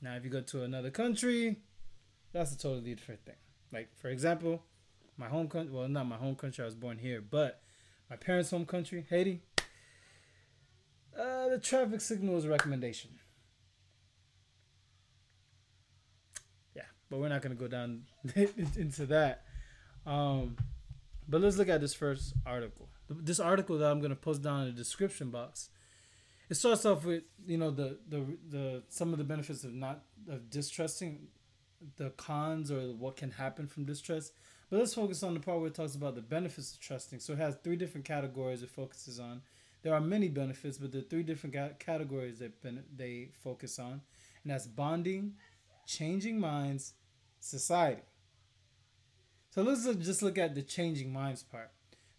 Now, 0.03 0.17
if 0.17 0.25
you 0.25 0.31
go 0.31 0.41
to 0.41 0.63
another 0.63 0.91
country, 0.91 1.57
that's 2.33 2.53
a 2.53 2.59
totally 2.59 2.95
different 2.95 3.25
thing. 3.25 3.37
Like 3.73 3.91
for 3.97 4.09
example, 4.09 4.63
my 5.17 5.29
home 5.29 5.49
country, 5.49 5.75
well, 5.75 5.89
not 5.89 6.07
my 6.07 6.17
home 6.17 6.37
country. 6.37 6.63
I 6.63 6.67
was 6.67 6.75
born 6.75 6.99
here, 6.99 7.21
but 7.21 7.63
my 8.09 8.17
parents' 8.17 8.51
home 8.51 8.67
country, 8.67 9.07
Haiti. 9.09 9.43
Uh, 11.19 11.49
the 11.49 11.59
traffic 11.59 12.01
signal 12.01 12.37
is 12.39 12.45
a 12.45 12.49
recommendation. 12.49 13.11
Yeah, 16.75 16.83
but 17.11 17.19
we're 17.19 17.29
not 17.29 17.43
gonna 17.43 17.55
go 17.55 17.69
down 17.69 18.05
into 18.35 19.07
that. 19.07 19.45
Um, 20.07 20.57
but 21.29 21.41
let's 21.41 21.57
look 21.57 21.69
at 21.69 21.81
this 21.81 21.95
first 21.95 22.35
article. 22.47 22.89
This 23.09 23.41
article 23.41 23.79
that 23.79 23.91
I'm 23.91 24.01
gonna 24.01 24.17
post 24.17 24.43
down 24.43 24.63
in 24.63 24.67
the 24.67 24.73
description 24.73 25.31
box. 25.31 25.69
It 26.49 26.55
starts 26.55 26.85
off 26.85 27.05
with 27.05 27.25
you 27.47 27.59
know 27.59 27.71
the 27.71 27.99
the 28.09 28.25
the 28.49 28.83
some 28.89 29.13
of 29.13 29.19
the 29.19 29.25
benefits 29.25 29.65
of 29.65 29.73
not 29.73 30.03
of 30.29 30.51
distrusting, 30.51 31.29
the 31.97 32.11
cons 32.11 32.71
or 32.71 32.93
what 32.93 33.17
can 33.17 33.33
happen 33.33 33.67
from 33.67 33.85
distrust. 33.85 34.33
But 34.71 34.79
let's 34.79 34.95
focus 34.95 35.23
on 35.23 35.35
the 35.35 35.41
part 35.41 35.59
where 35.59 35.69
it 35.69 35.75
talks 35.75 35.97
about 35.97 36.15
the 36.15 36.23
benefits 36.23 36.73
of 36.75 36.81
trusting. 36.81 37.19
So 37.19 37.33
it 37.33 37.39
has 37.41 37.57
three 37.57 37.77
different 37.77 38.05
categories 38.05 38.63
it 38.63 38.71
focuses 38.71 39.19
on. 39.19 39.43
There 39.83 39.95
are 39.95 40.01
many 40.01 40.29
benefits, 40.29 40.79
but 40.79 40.93
there 40.93 41.01
are 41.01 41.05
three 41.05 41.23
different 41.23 41.79
categories 41.79 42.39
that 42.39 42.53
they 42.97 43.31
focus 43.43 43.79
on, 43.79 44.03
and 44.43 44.53
that's 44.53 44.67
bonding, 44.67 45.35
changing 45.87 46.39
minds, 46.39 46.95
society. 47.39 48.03
So 49.51 49.63
let's 49.63 49.85
just 49.85 50.23
look 50.23 50.39
at 50.39 50.55
the 50.55 50.63
changing 50.63 51.13
minds 51.13 51.43
part. 51.43 51.71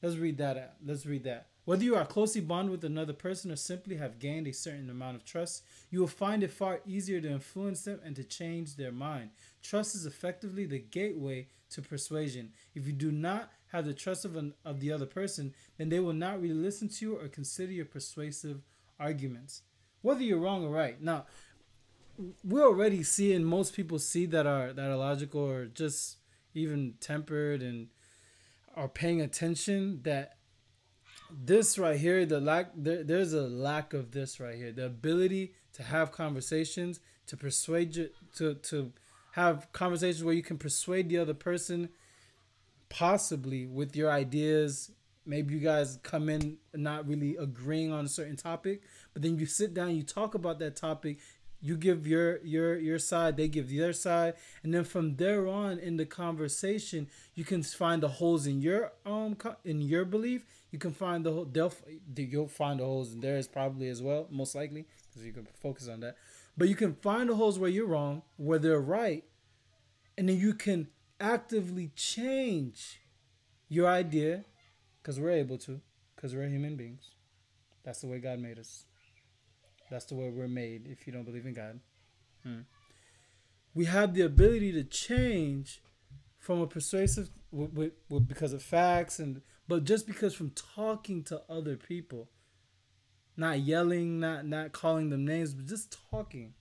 Let's 0.01 0.17
read 0.17 0.37
that 0.39 0.57
out. 0.57 0.73
Let's 0.83 1.05
read 1.05 1.23
that. 1.25 1.47
Whether 1.63 1.83
you 1.83 1.95
are 1.95 2.05
closely 2.05 2.41
bonded 2.41 2.71
with 2.71 2.83
another 2.83 3.13
person 3.13 3.51
or 3.51 3.55
simply 3.55 3.97
have 3.97 4.17
gained 4.17 4.47
a 4.47 4.51
certain 4.51 4.89
amount 4.89 5.15
of 5.15 5.23
trust, 5.23 5.63
you 5.91 5.99
will 5.99 6.07
find 6.07 6.41
it 6.41 6.51
far 6.51 6.81
easier 6.87 7.21
to 7.21 7.29
influence 7.29 7.83
them 7.83 7.99
and 8.03 8.15
to 8.15 8.23
change 8.23 8.75
their 8.75 8.91
mind. 8.91 9.29
Trust 9.61 9.93
is 9.93 10.07
effectively 10.07 10.65
the 10.65 10.79
gateway 10.79 11.47
to 11.69 11.83
persuasion. 11.83 12.51
If 12.73 12.87
you 12.87 12.93
do 12.93 13.11
not 13.11 13.51
have 13.71 13.85
the 13.85 13.93
trust 13.93 14.25
of, 14.25 14.35
an, 14.35 14.53
of 14.65 14.79
the 14.79 14.91
other 14.91 15.05
person, 15.05 15.53
then 15.77 15.89
they 15.89 15.99
will 15.99 16.13
not 16.13 16.41
really 16.41 16.53
listen 16.53 16.89
to 16.89 17.05
you 17.05 17.17
or 17.17 17.27
consider 17.27 17.71
your 17.71 17.85
persuasive 17.85 18.61
arguments, 18.99 19.61
whether 20.01 20.21
you're 20.21 20.39
wrong 20.39 20.65
or 20.65 20.69
right. 20.69 21.01
Now, 21.01 21.25
we're 22.43 22.65
already 22.65 23.03
seeing 23.03 23.43
most 23.43 23.73
people 23.73 23.97
see 23.97 24.25
that 24.27 24.45
are 24.45 24.73
that 24.73 24.91
are 24.91 24.97
logical 24.97 25.41
or 25.41 25.65
just 25.65 26.17
even 26.53 26.95
tempered 26.99 27.61
and 27.61 27.87
are 28.75 28.87
paying 28.87 29.21
attention 29.21 30.01
that 30.03 30.37
this 31.31 31.79
right 31.79 31.99
here 31.99 32.25
the 32.25 32.39
lack 32.39 32.71
there, 32.75 33.03
there's 33.03 33.33
a 33.33 33.41
lack 33.41 33.93
of 33.93 34.11
this 34.11 34.39
right 34.39 34.55
here 34.55 34.71
the 34.71 34.85
ability 34.85 35.53
to 35.73 35.81
have 35.81 36.11
conversations 36.11 36.99
to 37.25 37.37
persuade 37.37 37.95
you 37.95 38.09
to 38.35 38.55
to 38.55 38.91
have 39.33 39.71
conversations 39.71 40.23
where 40.23 40.33
you 40.33 40.43
can 40.43 40.57
persuade 40.57 41.09
the 41.09 41.17
other 41.17 41.33
person 41.33 41.89
possibly 42.91 43.65
with 43.65 43.95
your 43.95 44.11
ideas 44.11 44.91
maybe 45.25 45.53
you 45.53 45.59
guys 45.59 45.97
come 46.03 46.29
in 46.29 46.57
not 46.75 47.07
really 47.07 47.35
agreeing 47.37 47.91
on 47.91 48.05
a 48.05 48.09
certain 48.09 48.35
topic 48.35 48.81
but 49.13 49.21
then 49.21 49.37
you 49.37 49.45
sit 49.45 49.73
down 49.73 49.95
you 49.95 50.03
talk 50.03 50.35
about 50.35 50.59
that 50.59 50.75
topic 50.75 51.17
you 51.61 51.77
give 51.77 52.07
your 52.07 52.43
your 52.43 52.77
your 52.77 52.99
side 52.99 53.37
they 53.37 53.47
give 53.47 53.73
their 53.73 53.93
side 53.93 54.33
and 54.63 54.73
then 54.73 54.83
from 54.83 55.15
there 55.15 55.47
on 55.47 55.77
in 55.77 55.97
the 55.97 56.05
conversation 56.05 57.07
you 57.35 57.45
can 57.45 57.61
find 57.61 58.01
the 58.01 58.07
holes 58.07 58.47
in 58.47 58.61
your 58.61 58.91
um 59.05 59.37
in 59.63 59.81
your 59.81 60.05
belief. 60.05 60.45
You 60.71 60.79
can 60.79 60.91
find 60.91 61.25
the 61.25 61.47
they'll 61.51 61.73
you'll 62.15 62.47
find 62.47 62.79
the 62.79 62.85
holes 62.85 63.13
in 63.13 63.21
theirs 63.21 63.47
probably 63.47 63.89
as 63.89 64.01
well 64.01 64.27
most 64.31 64.55
likely 64.55 64.85
because 65.09 65.25
you 65.25 65.33
can 65.33 65.47
focus 65.61 65.87
on 65.87 65.99
that. 65.99 66.15
But 66.57 66.67
you 66.67 66.75
can 66.75 66.95
find 66.95 67.29
the 67.29 67.35
holes 67.35 67.59
where 67.59 67.69
you're 67.69 67.87
wrong 67.87 68.23
where 68.37 68.59
they're 68.59 68.79
right 68.79 69.23
and 70.17 70.27
then 70.27 70.37
you 70.37 70.53
can 70.53 70.87
actively 71.21 71.91
change 71.95 73.01
your 73.69 73.87
idea 73.87 74.43
because 75.01 75.19
we're 75.19 75.31
able 75.31 75.57
to 75.57 75.79
because 76.15 76.35
we're 76.35 76.47
human 76.47 76.75
beings 76.75 77.11
that's 77.83 78.01
the 78.01 78.07
way 78.07 78.19
god 78.19 78.39
made 78.39 78.59
us 78.59 78.85
that's 79.91 80.05
the 80.05 80.15
way 80.15 80.29
we're 80.29 80.47
made 80.47 80.87
if 80.87 81.05
you 81.05 81.13
don't 81.13 81.25
believe 81.25 81.45
in 81.45 81.53
God. 81.53 81.81
Hmm. 82.43 82.61
We 83.75 83.85
have 83.85 84.13
the 84.13 84.21
ability 84.21 84.71
to 84.71 84.83
change 84.83 85.81
from 86.39 86.61
a 86.61 86.65
persuasive 86.65 87.29
with, 87.51 87.91
with, 88.09 88.27
because 88.27 88.53
of 88.53 88.63
facts 88.63 89.19
and 89.19 89.41
but 89.67 89.83
just 89.83 90.07
because 90.07 90.33
from 90.33 90.51
talking 90.51 91.23
to 91.25 91.41
other 91.49 91.75
people 91.75 92.29
not 93.37 93.59
yelling 93.59 94.19
not 94.19 94.45
not 94.45 94.71
calling 94.71 95.09
them 95.09 95.25
names 95.25 95.53
but 95.53 95.65
just 95.65 95.95
talking 96.09 96.53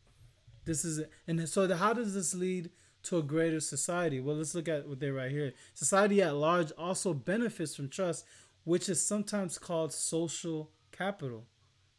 this 0.64 0.84
is 0.84 0.98
it. 0.98 1.10
and 1.26 1.48
so 1.48 1.66
the, 1.66 1.76
how 1.76 1.92
does 1.92 2.12
this 2.12 2.34
lead 2.34 2.70
to 3.02 3.18
a 3.18 3.22
greater 3.22 3.60
society 3.60 4.20
well 4.20 4.36
let's 4.36 4.54
look 4.54 4.68
at 4.68 4.88
what 4.88 5.00
they 5.00 5.10
right 5.10 5.30
here 5.30 5.52
society 5.74 6.22
at 6.22 6.34
large 6.34 6.72
also 6.78 7.12
benefits 7.14 7.74
from 7.74 7.88
trust 7.88 8.24
which 8.64 8.88
is 8.88 9.04
sometimes 9.04 9.58
called 9.58 9.92
social 9.92 10.70
capital 10.92 11.46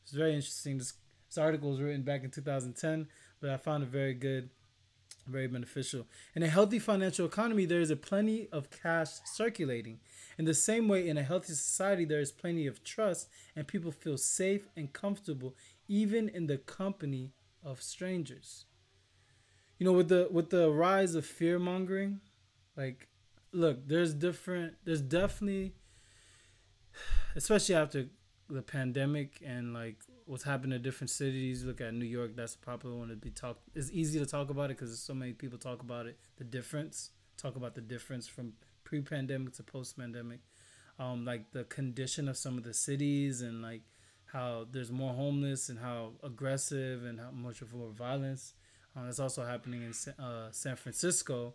it's 0.04 0.14
very 0.14 0.34
interesting 0.34 0.78
this 0.78 0.94
this 1.32 1.38
article 1.38 1.70
was 1.70 1.80
written 1.80 2.02
back 2.02 2.26
in 2.26 2.30
2010, 2.30 3.08
but 3.40 3.50
I 3.50 3.56
found 3.56 3.84
it 3.84 3.90
very 3.90 4.14
good, 4.14 4.50
very 5.26 5.48
beneficial. 5.48 6.06
In 6.36 6.44
a 6.44 6.50
healthy 6.50 6.78
financial 6.78 7.26
economy, 7.26 7.64
there 7.64 7.80
is 7.80 7.90
a 7.90 7.96
plenty 7.96 8.50
of 8.52 8.70
cash 8.70 9.08
circulating. 9.24 10.02
In 10.38 10.44
the 10.44 10.54
same 10.54 10.90
way, 10.90 11.08
in 11.08 11.18
a 11.18 11.24
healthy 11.24 11.54
society, 11.54 12.04
there 12.04 12.20
is 12.20 12.34
plenty 12.34 12.68
of 12.68 12.84
trust, 12.84 13.30
and 13.56 13.66
people 13.66 13.94
feel 13.94 14.18
safe 14.18 14.68
and 14.76 14.92
comfortable, 14.92 15.56
even 15.88 16.28
in 16.28 16.48
the 16.48 16.58
company 16.58 17.32
of 17.64 17.82
strangers. 17.82 18.66
You 19.82 19.86
know, 19.86 19.94
with 19.94 20.10
the 20.10 20.28
with 20.30 20.52
the 20.52 20.70
rise 20.70 21.16
of 21.16 21.26
fear 21.26 21.58
mongering, 21.58 22.22
like, 22.78 23.08
look, 23.52 23.88
there's 23.88 24.14
different. 24.14 24.76
There's 24.84 25.02
definitely, 25.02 25.74
especially 27.36 27.74
after 27.74 28.06
the 28.48 28.62
pandemic 28.62 29.42
and 29.44 29.74
like 29.74 29.96
what's 30.28 30.44
happened 30.44 30.74
in 30.74 30.84
different 30.84 31.10
cities. 31.10 31.64
Look 31.64 31.82
at 31.82 31.96
New 31.96 32.06
York; 32.06 32.36
that's 32.36 32.54
a 32.54 32.60
popular 32.60 32.96
one 32.96 33.08
to 33.08 33.16
be 33.16 33.32
talked. 33.32 33.62
It's 33.74 33.90
easy 33.92 34.20
to 34.20 34.26
talk 34.28 34.52
about 34.52 34.66
it 34.66 34.78
because 34.78 35.00
so 35.00 35.16
many 35.16 35.34
people 35.34 35.58
talk 35.58 35.82
about 35.82 36.06
it. 36.06 36.20
The 36.38 36.44
difference, 36.44 37.10
talk 37.36 37.56
about 37.56 37.74
the 37.74 37.82
difference 37.82 38.28
from 38.28 38.54
pre-pandemic 38.84 39.54
to 39.54 39.64
post-pandemic, 39.64 40.42
um, 41.00 41.26
like 41.26 41.54
the 41.54 41.64
condition 41.64 42.30
of 42.30 42.38
some 42.38 42.56
of 42.56 42.64
the 42.64 42.76
cities 42.76 43.42
and 43.42 43.64
like 43.64 43.82
how 44.26 44.68
there's 44.70 44.92
more 44.92 45.16
homeless 45.16 45.70
and 45.70 45.80
how 45.80 46.12
aggressive 46.22 47.04
and 47.04 47.20
how 47.20 47.32
much 47.32 47.64
of 47.64 47.74
more 47.74 47.90
violence. 47.90 48.54
Um, 48.96 49.06
that's 49.06 49.20
also 49.20 49.46
happening 49.46 49.84
in 49.84 50.24
uh, 50.24 50.50
San 50.52 50.76
Francisco, 50.76 51.54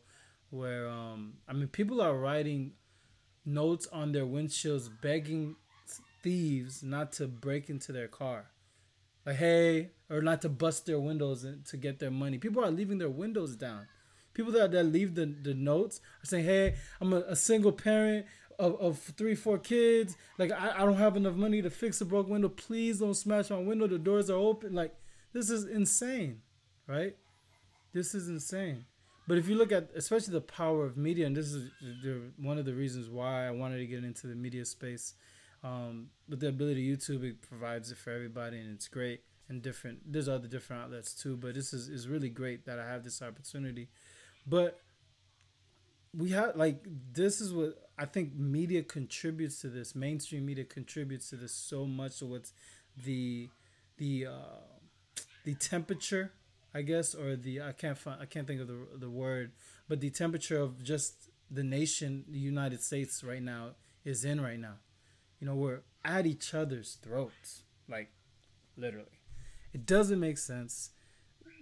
where 0.51 0.89
um, 0.89 1.35
I 1.49 1.53
mean 1.53 1.69
people 1.69 2.01
are 2.01 2.15
writing 2.15 2.73
notes 3.45 3.87
on 3.93 4.13
their 4.13 4.25
windshields 4.25 4.89
begging 5.01 5.57
thieves 6.23 6.83
not 6.83 7.13
to 7.13 7.29
break 7.29 7.69
into 7.69 7.93
their 7.93 8.09
car. 8.09 8.47
Like 9.25 9.37
hey 9.37 9.91
or 10.09 10.23
not 10.23 10.43
to 10.43 10.49
bust 10.49 10.87
their 10.87 10.99
windows 10.99 11.47
to 11.69 11.77
get 11.77 11.99
their 11.99 12.11
money. 12.11 12.39
People 12.39 12.65
are 12.65 12.71
leaving 12.71 12.99
their 12.99 13.11
windows 13.11 13.57
down. 13.57 13.87
People 14.33 14.53
that, 14.53 14.71
that 14.73 14.85
leave 14.85 15.15
the, 15.15 15.27
the 15.27 15.55
notes 15.55 16.01
are 16.23 16.27
saying 16.27 16.45
hey 16.45 16.75
i'm 17.01 17.13
a, 17.13 17.21
a 17.21 17.37
single 17.37 17.73
parent 17.73 18.27
of, 18.59 18.81
of 18.81 18.99
three 18.99 19.35
four 19.35 19.59
kids. 19.59 20.17
Like 20.39 20.53
I, 20.53 20.75
I 20.77 20.85
don't 20.87 20.97
have 20.97 21.17
enough 21.17 21.35
money 21.35 21.61
to 21.61 21.71
fix 21.71 22.01
a 22.01 22.07
broke 22.07 22.29
window. 22.29 22.49
Please 22.49 23.01
don't 23.01 23.15
smash 23.15 23.51
my 23.51 23.59
window. 23.59 23.87
The 23.87 23.99
doors 23.99 24.31
are 24.31 24.39
open. 24.39 24.75
Like 24.75 24.95
this 25.35 25.51
is 25.51 25.65
insane 25.67 26.41
right 26.87 27.17
this 27.97 28.15
is 28.15 28.29
insane 28.29 28.85
but 29.29 29.39
if 29.39 29.49
you 29.49 29.57
look 29.57 29.73
at 29.73 29.89
especially 30.03 30.33
the 30.33 30.41
power 30.41 30.85
of 30.85 30.97
media 30.97 31.27
and 31.27 31.37
this 31.37 31.53
is 31.53 31.71
one 32.37 32.59
of 32.59 32.65
the 32.65 32.75
reasons 32.83 33.09
why 33.09 33.47
i 33.47 33.51
wanted 33.51 33.79
to 33.79 33.87
get 33.87 34.05
into 34.05 34.27
the 34.27 34.35
media 34.35 34.65
space 34.65 35.15
um, 35.67 36.11
with 36.29 36.41
the 36.41 36.49
ability 36.49 36.87
YouTube, 36.87 37.25
it 37.25 37.43
provides 37.43 37.91
it 37.91 37.99
for 37.99 38.11
everybody, 38.11 38.59
and 38.59 38.75
it's 38.75 38.89
great 38.89 39.23
and 39.49 39.63
different. 39.63 40.01
There's 40.13 40.29
other 40.29 40.49
different 40.49 40.85
outlets 40.85 41.15
too, 41.15 41.37
but 41.37 41.55
this 41.55 41.73
is 41.73 41.89
is 41.89 42.09
really 42.09 42.29
great 42.29 42.67
that 42.67 42.79
I 42.79 42.87
have 42.87 43.05
this 43.05 43.23
opportunity. 43.23 43.89
But 44.47 44.81
we 46.17 46.31
have 46.31 46.57
like 46.57 46.85
this 47.13 47.41
is 47.41 47.53
what 47.53 47.75
I 47.99 48.07
think 48.07 48.35
media 48.35 48.83
contributes 48.83 49.61
to 49.61 49.69
this. 49.69 49.95
Mainstream 49.95 50.47
media 50.47 50.65
contributes 50.65 51.31
to 51.31 51.37
this 51.37 51.53
so 51.53 51.87
much. 51.87 52.13
So 52.13 52.27
what's 52.27 52.53
the 53.05 53.49
the 53.99 54.27
uh, 54.27 55.23
the 55.45 55.55
temperature, 55.55 56.33
I 56.77 56.83
guess, 56.83 57.15
or 57.15 57.37
the 57.37 57.63
I 57.63 57.73
can't 57.73 57.99
find 57.99 58.19
I 58.21 58.27
can't 58.27 58.47
think 58.47 58.61
of 58.61 58.69
the 58.69 58.79
the 59.05 59.11
word, 59.11 59.53
but 59.89 60.01
the 60.01 60.11
temperature 60.11 60.61
of 60.61 60.83
just 60.83 61.31
the 61.51 61.65
nation, 61.65 62.25
the 62.29 62.39
United 62.39 62.83
States 62.83 63.25
right 63.25 63.43
now 63.43 63.63
is 64.05 64.25
in 64.25 64.41
right 64.41 64.59
now 64.59 64.77
you 65.41 65.47
know, 65.47 65.55
we're 65.55 65.81
at 66.05 66.27
each 66.27 66.55
other's 66.55 66.99
throats, 67.03 67.63
like 67.89 68.11
literally. 68.77 69.21
It 69.73 69.87
doesn't 69.87 70.19
make 70.19 70.39
sense. 70.39 70.91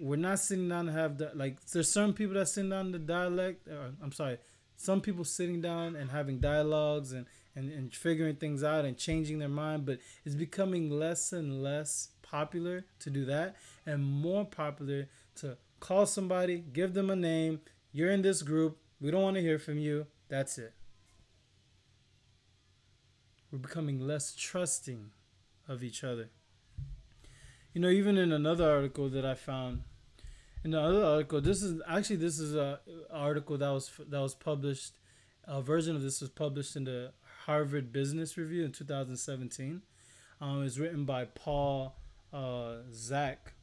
We're 0.01 0.17
not 0.17 0.39
sitting 0.39 0.69
down 0.69 0.87
to 0.87 0.93
have 0.93 1.19
the 1.19 1.33
like. 1.35 1.65
There's 1.67 1.91
certain 1.91 2.13
people 2.13 2.35
that 2.35 2.47
sit 2.47 2.69
down 2.69 2.93
the 2.93 2.99
dialect. 2.99 3.69
Or, 3.69 3.93
I'm 4.03 4.13
sorry, 4.13 4.39
some 4.77 5.01
people 5.01 5.25
sitting 5.25 5.61
down 5.61 5.97
and 5.97 6.11
having 6.11 6.39
dialogues 6.39 7.13
and, 7.13 7.27
and 7.55 7.71
and 7.71 7.95
figuring 7.95 8.37
things 8.37 8.63
out 8.63 8.85
and 8.85 8.97
changing 8.97 9.39
their 9.39 9.49
mind. 9.49 9.87
But 9.87 9.99
it's 10.25 10.35
becoming 10.35 10.91
less 10.91 11.33
and 11.33 11.63
less 11.63 12.09
popular 12.35 12.85
to 12.99 13.11
do 13.11 13.25
that, 13.25 13.55
and 13.87 14.05
more 14.05 14.45
popular 14.45 15.09
to 15.37 15.57
call 15.79 16.05
somebody, 16.05 16.59
give 16.59 16.93
them 16.93 17.09
a 17.09 17.15
name. 17.15 17.61
You're 17.93 18.11
in 18.11 18.23
this 18.23 18.43
group. 18.43 18.77
We 19.01 19.13
don't 19.13 19.23
want 19.23 19.37
to 19.37 19.41
hear 19.41 19.61
from 19.61 19.79
you. 19.79 20.07
That's 20.29 20.59
it. 20.59 20.73
We're 23.53 23.61
becoming 23.61 24.01
less 24.01 24.35
trusting 24.35 25.13
of 25.69 25.85
each 25.85 26.03
other. 26.03 26.31
You 27.73 27.81
know, 27.81 27.89
even 27.89 28.17
in 28.17 28.33
another 28.33 28.69
article 28.69 29.09
that 29.11 29.25
I 29.25 29.35
found, 29.35 29.83
in 30.65 30.73
the 30.73 30.81
other 30.81 31.05
article, 31.05 31.41
this 31.41 31.63
is 31.63 31.81
actually 31.89 32.17
this 32.17 32.41
is 32.41 32.57
a 32.57 32.81
article 33.13 33.57
that 33.59 33.69
was 33.69 33.93
that 34.09 34.21
was 34.21 34.35
published. 34.35 34.95
A 35.45 35.63
version 35.63 35.95
of 35.95 36.03
this 36.03 36.21
was 36.21 36.31
published 36.31 36.75
in 36.75 36.83
the 36.83 37.13
Harvard 37.47 37.93
Business 37.93 38.37
Review 38.37 38.65
in 38.65 38.73
2017. 38.73 39.83
Um, 40.41 40.65
it's 40.65 40.79
written 40.79 41.05
by 41.05 41.27
Paul 41.27 41.95
uh, 42.35 42.79
Zak, 42.93 43.55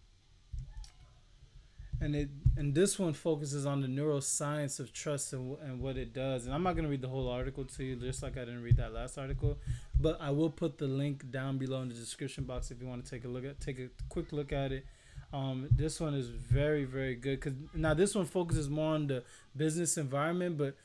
and 2.00 2.16
it 2.16 2.30
and 2.58 2.74
this 2.74 2.98
one 2.98 3.14
focuses 3.14 3.66
on 3.66 3.82
the 3.82 3.88
neuroscience 3.88 4.80
of 4.80 4.92
trust 4.94 5.34
and, 5.34 5.58
and 5.60 5.80
what 5.82 5.98
it 5.98 6.14
does. 6.14 6.46
And 6.46 6.56
I'm 6.56 6.64
not 6.64 6.76
gonna 6.76 6.88
read 6.88 7.02
the 7.02 7.10
whole 7.10 7.30
article 7.30 7.66
to 7.66 7.84
you, 7.84 7.96
just 7.98 8.24
like 8.24 8.38
I 8.38 8.42
didn't 8.42 8.64
read 8.64 8.78
that 8.78 8.94
last 8.94 9.18
article, 9.18 9.58
but 10.00 10.20
I 10.22 10.32
will 10.32 10.50
put 10.50 10.78
the 10.78 10.88
link 10.88 11.30
down 11.30 11.58
below 11.58 11.82
in 11.82 11.90
the 11.90 11.96
description 11.96 12.46
box 12.46 12.72
if 12.72 12.82
you 12.82 12.88
want 12.88 13.04
to 13.06 13.12
take 13.12 13.26
a 13.26 13.28
look 13.28 13.46
at 13.46 13.60
take 13.60 13.80
a 13.80 13.90
quick 14.10 14.32
look 14.32 14.52
at 14.54 14.72
it. 14.72 14.86
Um, 15.34 15.68
this 15.72 16.00
one 16.00 16.14
is 16.14 16.28
very 16.28 16.86
very 16.86 17.16
good 17.16 17.40
because 17.40 17.54
now 17.74 17.94
this 17.94 18.16
one 18.16 18.26
focuses 18.26 18.70
more 18.70 18.96
on 18.96 19.08
the 19.08 19.24
business 19.56 19.98
environment, 19.98 20.58
but 20.58 20.76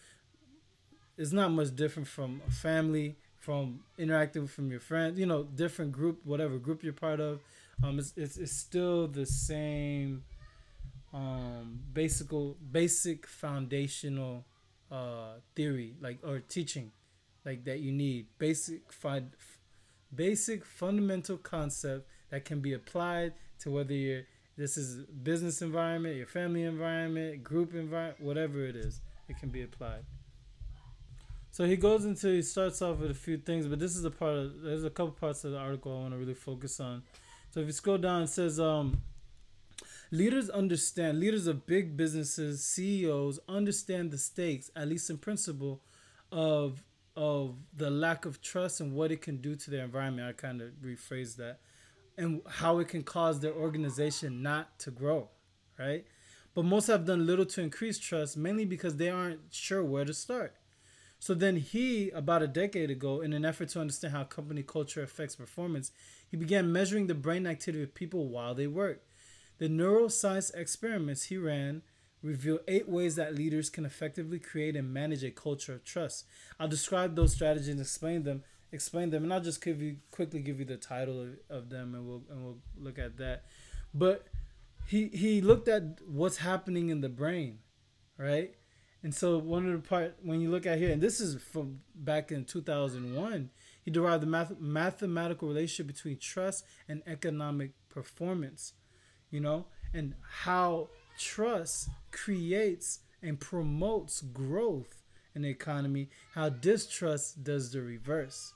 it's 1.16 1.32
not 1.32 1.50
much 1.50 1.74
different 1.74 2.08
from 2.08 2.42
a 2.46 2.50
family, 2.50 3.16
from 3.38 3.80
interacting 3.96 4.46
from 4.46 4.70
your 4.70 4.80
friends, 4.80 5.18
you 5.18 5.26
know, 5.26 5.44
different 5.44 5.92
group, 5.92 6.20
whatever 6.24 6.58
group 6.58 6.82
you're 6.82 6.92
part 6.92 7.20
of. 7.20 7.40
Um, 7.82 7.98
it's, 7.98 8.12
it's, 8.16 8.36
it's 8.36 8.52
still 8.52 9.06
the 9.06 9.26
same 9.26 10.24
um 11.14 11.78
basic 11.92 12.28
basic 12.72 13.26
foundational 13.26 14.44
uh 14.90 15.34
theory 15.54 15.94
like 16.00 16.18
or 16.24 16.40
teaching 16.40 16.90
like 17.44 17.64
that 17.64 17.80
you 17.80 17.92
need. 17.92 18.26
Basic 18.38 18.92
fun 18.92 19.30
basic 20.14 20.64
fundamental 20.64 21.36
concept 21.36 22.08
that 22.30 22.44
can 22.44 22.60
be 22.60 22.72
applied 22.72 23.32
to 23.60 23.70
whether 23.70 23.92
you're 23.92 24.22
this 24.56 24.76
is 24.76 25.04
business 25.22 25.60
environment 25.60 26.16
your 26.16 26.26
family 26.26 26.62
environment 26.62 27.44
group 27.44 27.74
environment 27.74 28.20
whatever 28.20 28.64
it 28.64 28.74
is 28.74 29.00
it 29.28 29.38
can 29.38 29.48
be 29.48 29.62
applied. 29.62 30.04
So 31.50 31.64
he 31.64 31.76
goes 31.76 32.04
into 32.04 32.28
he 32.28 32.42
starts 32.42 32.82
off 32.82 32.98
with 32.98 33.10
a 33.10 33.14
few 33.14 33.38
things 33.38 33.66
but 33.66 33.78
this 33.78 33.96
is 33.96 34.04
a 34.04 34.10
part 34.10 34.34
of 34.34 34.60
there's 34.62 34.84
a 34.84 34.90
couple 34.90 35.12
parts 35.12 35.44
of 35.44 35.52
the 35.52 35.58
article 35.58 35.96
i 35.96 36.00
want 36.00 36.12
to 36.12 36.18
really 36.18 36.34
focus 36.34 36.80
on 36.80 37.02
so 37.56 37.60
if 37.60 37.66
you 37.66 37.72
scroll 37.72 37.98
down 37.98 38.22
it 38.22 38.28
says 38.28 38.60
um 38.60 39.00
Leaders 40.12 40.48
understand, 40.48 41.18
leaders 41.18 41.48
of 41.48 41.66
big 41.66 41.96
businesses, 41.96 42.64
CEOs 42.64 43.40
understand 43.48 44.12
the 44.12 44.18
stakes, 44.18 44.70
at 44.76 44.88
least 44.88 45.10
in 45.10 45.18
principle, 45.18 45.82
of 46.30 46.84
of 47.16 47.56
the 47.74 47.90
lack 47.90 48.26
of 48.26 48.42
trust 48.42 48.80
and 48.80 48.92
what 48.92 49.10
it 49.10 49.22
can 49.22 49.38
do 49.38 49.56
to 49.56 49.70
their 49.70 49.84
environment. 49.84 50.28
I 50.28 50.32
kind 50.32 50.60
of 50.60 50.70
rephrase 50.84 51.36
that. 51.36 51.60
And 52.18 52.42
how 52.46 52.78
it 52.78 52.88
can 52.88 53.02
cause 53.02 53.40
their 53.40 53.54
organization 53.54 54.42
not 54.42 54.78
to 54.80 54.90
grow, 54.90 55.30
right? 55.78 56.04
But 56.54 56.66
most 56.66 56.86
have 56.88 57.06
done 57.06 57.26
little 57.26 57.46
to 57.46 57.62
increase 57.62 57.98
trust, 57.98 58.36
mainly 58.36 58.66
because 58.66 58.96
they 58.96 59.08
aren't 59.08 59.40
sure 59.50 59.82
where 59.82 60.04
to 60.04 60.14
start. 60.14 60.54
So 61.18 61.34
then 61.34 61.56
he, 61.56 62.10
about 62.10 62.42
a 62.42 62.46
decade 62.46 62.90
ago, 62.90 63.20
in 63.20 63.32
an 63.32 63.44
effort 63.44 63.70
to 63.70 63.80
understand 63.80 64.12
how 64.14 64.24
company 64.24 64.62
culture 64.62 65.02
affects 65.02 65.36
performance, 65.36 65.90
he 66.30 66.36
began 66.36 66.72
measuring 66.72 67.06
the 67.06 67.14
brain 67.14 67.46
activity 67.46 67.82
of 67.82 67.94
people 67.94 68.28
while 68.28 68.54
they 68.54 68.66
work. 68.66 69.02
The 69.58 69.68
neuroscience 69.68 70.54
experiments 70.54 71.24
he 71.24 71.38
ran 71.38 71.82
reveal 72.22 72.58
eight 72.68 72.88
ways 72.88 73.14
that 73.16 73.34
leaders 73.34 73.70
can 73.70 73.86
effectively 73.86 74.38
create 74.38 74.76
and 74.76 74.92
manage 74.92 75.24
a 75.24 75.30
culture 75.30 75.72
of 75.72 75.84
trust. 75.84 76.26
I'll 76.58 76.68
describe 76.68 77.14
those 77.14 77.32
strategies 77.32 77.68
and 77.68 77.80
explain 77.80 78.24
them, 78.24 78.42
explain 78.72 79.10
them, 79.10 79.22
and 79.22 79.32
I'll 79.32 79.40
just 79.40 79.64
give 79.64 79.80
you 79.80 79.96
quickly 80.10 80.40
give 80.40 80.58
you 80.58 80.64
the 80.64 80.76
title 80.76 81.22
of, 81.22 81.28
of 81.48 81.70
them, 81.70 81.94
and 81.94 82.06
we'll 82.06 82.22
and 82.30 82.44
we'll 82.44 82.58
look 82.78 82.98
at 82.98 83.16
that. 83.18 83.44
But 83.94 84.26
he 84.86 85.08
he 85.08 85.40
looked 85.40 85.68
at 85.68 86.00
what's 86.06 86.38
happening 86.38 86.88
in 86.88 87.00
the 87.00 87.08
brain, 87.08 87.60
right? 88.18 88.54
And 89.02 89.14
so 89.14 89.38
one 89.38 89.66
of 89.66 89.82
the 89.82 89.88
part 89.88 90.16
when 90.22 90.40
you 90.40 90.50
look 90.50 90.66
at 90.66 90.78
here, 90.78 90.90
and 90.90 91.00
this 91.00 91.20
is 91.20 91.40
from 91.40 91.80
back 91.94 92.32
in 92.32 92.44
two 92.44 92.62
thousand 92.62 93.14
one, 93.14 93.50
he 93.82 93.90
derived 93.90 94.22
the 94.22 94.26
math, 94.26 94.58
mathematical 94.58 95.48
relationship 95.48 95.86
between 95.86 96.18
trust 96.18 96.64
and 96.88 97.02
economic 97.06 97.72
performance 97.88 98.72
you 99.30 99.40
know, 99.40 99.66
and 99.92 100.14
how 100.44 100.88
trust 101.18 101.88
creates 102.10 103.00
and 103.22 103.40
promotes 103.40 104.20
growth 104.20 105.02
in 105.34 105.42
the 105.42 105.48
economy, 105.48 106.08
how 106.34 106.48
distrust 106.48 107.44
does 107.44 107.72
the 107.72 107.82
reverse. 107.82 108.52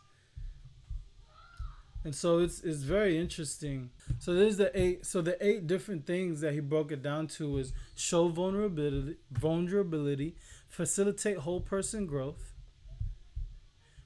And 2.03 2.15
so 2.15 2.39
it's 2.39 2.61
it's 2.63 2.83
very 2.83 3.19
interesting. 3.19 3.91
So 4.19 4.33
there's 4.33 4.57
the 4.57 4.71
eight 4.79 5.05
so 5.05 5.21
the 5.21 5.37
eight 5.47 5.67
different 5.67 6.07
things 6.07 6.41
that 6.41 6.55
he 6.55 6.61
broke 6.61 6.93
it 6.93 7.03
down 7.03 7.27
to 7.39 7.59
is 7.59 7.73
show 7.95 8.29
vulnerability 8.29 9.17
vulnerability, 9.31 10.37
facilitate 10.67 11.39
whole 11.39 11.61
person 11.61 12.07
growth, 12.07 12.55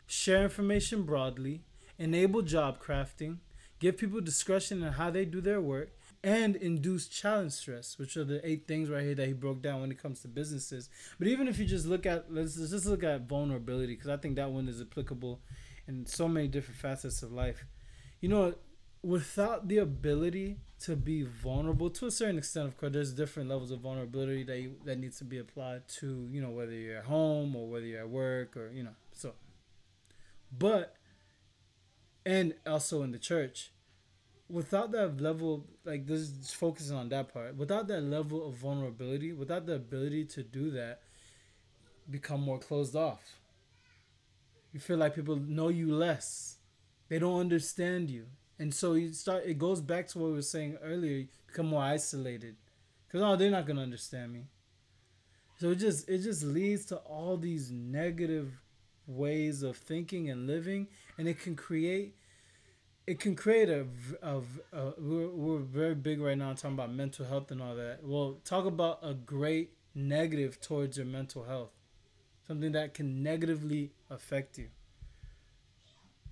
share 0.06 0.42
information 0.42 1.04
broadly, 1.04 1.62
enable 1.98 2.42
job 2.42 2.82
crafting, 2.82 3.38
give 3.78 3.96
people 3.96 4.20
discretion 4.20 4.82
in 4.82 4.94
how 4.94 5.10
they 5.10 5.24
do 5.24 5.40
their 5.40 5.60
work, 5.60 5.90
and 6.24 6.56
induce 6.56 7.06
challenge 7.06 7.52
stress, 7.52 7.96
which 7.96 8.16
are 8.16 8.24
the 8.24 8.44
eight 8.48 8.66
things 8.66 8.90
right 8.90 9.04
here 9.04 9.14
that 9.14 9.26
he 9.26 9.32
broke 9.34 9.62
down 9.62 9.82
when 9.82 9.92
it 9.92 10.02
comes 10.02 10.20
to 10.20 10.28
businesses. 10.28 10.88
But 11.18 11.28
even 11.28 11.46
if 11.46 11.60
you 11.60 11.64
just 11.64 11.86
look 11.86 12.06
at 12.06 12.32
let's, 12.32 12.58
let's 12.58 12.72
just 12.72 12.86
look 12.86 13.04
at 13.04 13.28
vulnerability 13.28 13.94
because 13.94 14.10
I 14.10 14.16
think 14.16 14.34
that 14.34 14.50
one 14.50 14.66
is 14.68 14.80
applicable 14.80 15.40
in 15.86 16.06
so 16.06 16.26
many 16.26 16.48
different 16.48 16.80
facets 16.80 17.22
of 17.22 17.30
life. 17.30 17.64
You 18.24 18.30
know, 18.30 18.54
without 19.02 19.68
the 19.68 19.76
ability 19.76 20.56
to 20.84 20.96
be 20.96 21.24
vulnerable 21.24 21.90
to 21.90 22.06
a 22.06 22.10
certain 22.10 22.38
extent, 22.38 22.68
of 22.68 22.78
course, 22.78 22.94
there's 22.94 23.12
different 23.12 23.50
levels 23.50 23.70
of 23.70 23.80
vulnerability 23.80 24.44
that 24.44 24.58
you, 24.58 24.76
that 24.86 24.98
needs 24.98 25.18
to 25.18 25.24
be 25.24 25.36
applied 25.36 25.86
to 26.00 26.26
you 26.32 26.40
know 26.40 26.48
whether 26.48 26.72
you're 26.72 26.96
at 27.00 27.04
home 27.04 27.54
or 27.54 27.68
whether 27.68 27.84
you're 27.84 28.00
at 28.00 28.08
work 28.08 28.56
or 28.56 28.70
you 28.72 28.82
know 28.82 28.94
so. 29.12 29.32
But 30.58 30.96
and 32.24 32.54
also 32.66 33.02
in 33.02 33.10
the 33.12 33.18
church 33.18 33.72
without 34.48 34.90
that 34.92 35.20
level, 35.20 35.66
like 35.84 36.06
this 36.06 36.20
is 36.20 36.50
focusing 36.50 36.96
on 36.96 37.10
that 37.10 37.30
part, 37.30 37.54
without 37.56 37.88
that 37.88 38.00
level 38.00 38.48
of 38.48 38.54
vulnerability, 38.54 39.34
without 39.34 39.66
the 39.66 39.74
ability 39.74 40.24
to 40.24 40.42
do 40.42 40.70
that, 40.70 41.02
become 42.10 42.40
more 42.40 42.58
closed 42.58 42.96
off. 42.96 43.20
You 44.72 44.80
feel 44.80 44.96
like 44.96 45.14
people 45.14 45.36
know 45.36 45.68
you 45.68 45.94
less. 45.94 46.56
They 47.08 47.18
don't 47.18 47.40
understand 47.40 48.10
you. 48.10 48.26
And 48.58 48.72
so 48.72 48.94
you 48.94 49.12
start 49.12 49.44
it 49.46 49.58
goes 49.58 49.80
back 49.80 50.08
to 50.08 50.18
what 50.18 50.28
we 50.28 50.34
were 50.34 50.42
saying 50.42 50.78
earlier, 50.82 51.18
you 51.18 51.28
become 51.46 51.66
more 51.66 51.82
isolated. 51.82 52.56
Cause 53.10 53.22
oh 53.22 53.36
they're 53.36 53.50
not 53.50 53.66
gonna 53.66 53.82
understand 53.82 54.32
me. 54.32 54.46
So 55.60 55.70
it 55.70 55.76
just 55.76 56.08
it 56.08 56.18
just 56.18 56.42
leads 56.42 56.84
to 56.86 56.96
all 56.96 57.36
these 57.36 57.70
negative 57.70 58.60
ways 59.06 59.62
of 59.62 59.76
thinking 59.76 60.30
and 60.30 60.46
living 60.46 60.88
and 61.18 61.28
it 61.28 61.38
can 61.38 61.54
create 61.54 62.14
it 63.06 63.20
can 63.20 63.36
create 63.36 63.68
a, 63.68 63.86
a, 64.22 64.38
a, 64.72 64.94
we're, 64.98 65.28
we're 65.28 65.58
very 65.58 65.94
big 65.94 66.20
right 66.20 66.38
now 66.38 66.54
talking 66.54 66.72
about 66.72 66.90
mental 66.90 67.26
health 67.26 67.50
and 67.50 67.60
all 67.60 67.74
that 67.74 67.98
well 68.02 68.38
talk 68.44 68.64
about 68.64 68.98
a 69.02 69.12
great 69.12 69.72
negative 69.94 70.58
towards 70.60 70.96
your 70.96 71.04
mental 71.06 71.44
health 71.44 71.70
something 72.46 72.72
that 72.72 72.94
can 72.94 73.22
negatively 73.22 73.92
affect 74.10 74.56
you 74.56 74.68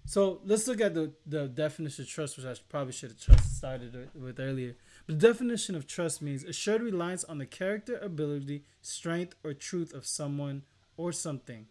so 0.05 0.41
let's 0.45 0.67
look 0.67 0.81
at 0.81 0.95
the, 0.95 1.13
the 1.27 1.49
definition 1.49 2.03
of 2.03 2.09
trust 2.09 2.37
which 2.37 2.47
i 2.47 2.55
probably 2.69 2.93
should 2.93 3.15
have 3.29 3.41
started 3.41 4.11
with 4.15 4.41
earlier 4.41 4.77
the 5.07 5.15
definition 5.15 5.75
of 5.75 5.87
trust 5.87 6.21
means 6.23 6.45
assured 6.45 6.83
reliance 6.83 7.25
on 7.25 7.39
the 7.39 7.47
character 7.47 7.99
ability 7.99 8.65
strength 8.81 9.35
or 9.45 9.53
truth 9.53 9.93
of 9.95 10.07
someone 10.07 10.63
or 10.97 11.13
something 11.13 11.67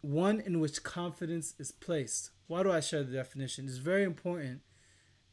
one 0.00 0.40
in 0.40 0.60
which 0.60 0.82
confidence 0.82 1.54
is 1.58 1.72
placed 1.72 2.30
why 2.48 2.62
do 2.62 2.72
I 2.72 2.80
share 2.80 3.04
the 3.04 3.12
definition? 3.12 3.66
It's 3.66 3.76
very 3.76 4.02
important 4.02 4.62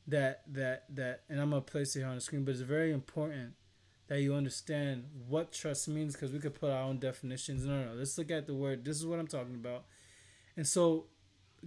that 0.07 0.43
that 0.53 0.83
that 0.95 1.23
and 1.29 1.41
I'm 1.41 1.49
gonna 1.49 1.61
place 1.61 1.95
it 1.95 1.99
here 1.99 2.09
on 2.09 2.15
the 2.15 2.21
screen, 2.21 2.43
but 2.43 2.51
it's 2.51 2.59
very 2.59 2.91
important 2.91 3.53
that 4.07 4.19
you 4.21 4.35
understand 4.35 5.05
what 5.27 5.51
trust 5.51 5.87
means 5.87 6.13
because 6.13 6.31
we 6.31 6.39
could 6.39 6.53
put 6.53 6.69
our 6.69 6.83
own 6.83 6.99
definitions. 6.99 7.65
No, 7.65 7.79
no, 7.79 7.85
no. 7.85 7.93
Let's 7.95 8.17
look 8.17 8.29
at 8.29 8.45
the 8.45 8.53
word. 8.53 8.85
This 8.85 8.97
is 8.97 9.05
what 9.05 9.17
I'm 9.17 9.27
talking 9.27 9.55
about. 9.55 9.85
And 10.55 10.67
so 10.67 11.05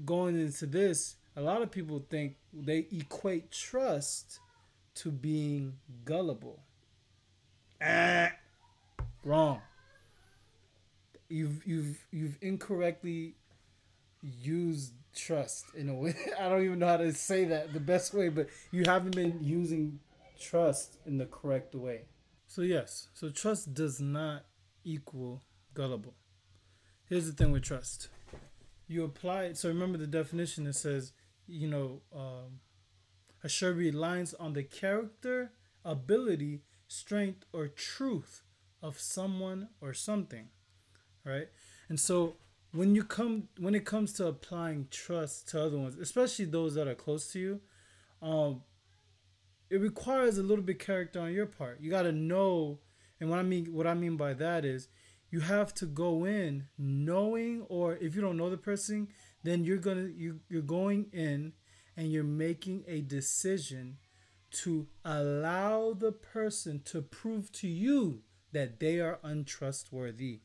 going 0.04 0.40
into 0.40 0.66
this, 0.66 1.16
a 1.36 1.40
lot 1.40 1.62
of 1.62 1.70
people 1.70 2.04
think 2.10 2.36
they 2.52 2.86
equate 2.92 3.50
trust 3.50 4.40
to 4.96 5.10
being 5.10 5.74
gullible. 6.04 6.60
Ah, 7.82 8.32
wrong. 9.24 9.60
You've 11.28 11.64
you've 11.66 12.06
you've 12.10 12.38
incorrectly 12.40 13.34
used 14.22 14.92
trust 15.14 15.66
in 15.74 15.88
a 15.88 15.94
way. 15.94 16.14
I 16.38 16.48
don't 16.48 16.64
even 16.64 16.78
know 16.78 16.86
how 16.88 16.96
to 16.98 17.12
say 17.12 17.44
that 17.46 17.72
the 17.72 17.80
best 17.80 18.14
way, 18.14 18.28
but 18.28 18.48
you 18.72 18.84
haven't 18.84 19.14
been 19.14 19.38
using 19.40 20.00
trust 20.40 20.96
in 21.06 21.18
the 21.18 21.26
correct 21.26 21.74
way. 21.74 22.02
So, 22.46 22.62
yes, 22.62 23.08
so 23.12 23.28
trust 23.28 23.74
does 23.74 24.00
not 24.00 24.44
equal 24.84 25.42
gullible. 25.74 26.14
Here's 27.08 27.26
the 27.26 27.32
thing 27.32 27.52
with 27.52 27.62
trust 27.62 28.08
you 28.88 29.04
apply 29.04 29.44
it. 29.44 29.58
So, 29.58 29.68
remember 29.68 29.98
the 29.98 30.06
definition 30.06 30.64
that 30.64 30.74
says, 30.74 31.12
you 31.46 31.68
know, 31.68 32.02
um, 32.14 32.60
assured 33.42 33.76
reliance 33.76 34.34
on 34.34 34.54
the 34.54 34.62
character, 34.62 35.52
ability, 35.84 36.62
strength, 36.88 37.44
or 37.52 37.68
truth 37.68 38.42
of 38.82 38.98
someone 38.98 39.68
or 39.80 39.92
something, 39.92 40.48
right? 41.24 41.48
And 41.88 41.98
so 41.98 42.36
when 42.72 42.94
you 42.94 43.02
come 43.04 43.48
when 43.58 43.74
it 43.74 43.84
comes 43.84 44.12
to 44.14 44.26
applying 44.26 44.88
trust 44.90 45.48
to 45.50 45.62
other 45.62 45.78
ones, 45.78 45.96
especially 45.96 46.44
those 46.44 46.74
that 46.74 46.88
are 46.88 46.94
close 46.94 47.32
to 47.32 47.38
you, 47.38 47.60
um, 48.22 48.62
it 49.70 49.80
requires 49.80 50.38
a 50.38 50.42
little 50.42 50.64
bit 50.64 50.78
character 50.78 51.20
on 51.20 51.32
your 51.32 51.46
part. 51.46 51.80
You 51.80 51.90
got 51.90 52.02
to 52.02 52.12
know, 52.12 52.78
and 53.20 53.30
what 53.30 53.38
I 53.38 53.42
mean 53.42 53.72
what 53.72 53.86
I 53.86 53.94
mean 53.94 54.16
by 54.16 54.34
that 54.34 54.64
is 54.64 54.88
you 55.30 55.40
have 55.40 55.74
to 55.74 55.86
go 55.86 56.24
in 56.24 56.68
knowing 56.78 57.62
or 57.68 57.96
if 57.96 58.14
you 58.14 58.20
don't 58.20 58.36
know 58.36 58.50
the 58.50 58.56
person, 58.56 59.08
then 59.42 59.64
you're 59.64 59.76
going 59.76 59.98
to 59.98 60.12
you 60.12 60.40
you're 60.48 60.62
going 60.62 61.06
in 61.12 61.52
and 61.96 62.12
you're 62.12 62.24
making 62.24 62.84
a 62.86 63.00
decision 63.00 63.98
to 64.50 64.86
allow 65.04 65.92
the 65.92 66.12
person 66.12 66.80
to 66.84 67.02
prove 67.02 67.52
to 67.52 67.68
you 67.68 68.22
that 68.52 68.80
they 68.80 68.98
are 69.00 69.18
untrustworthy. 69.22 70.40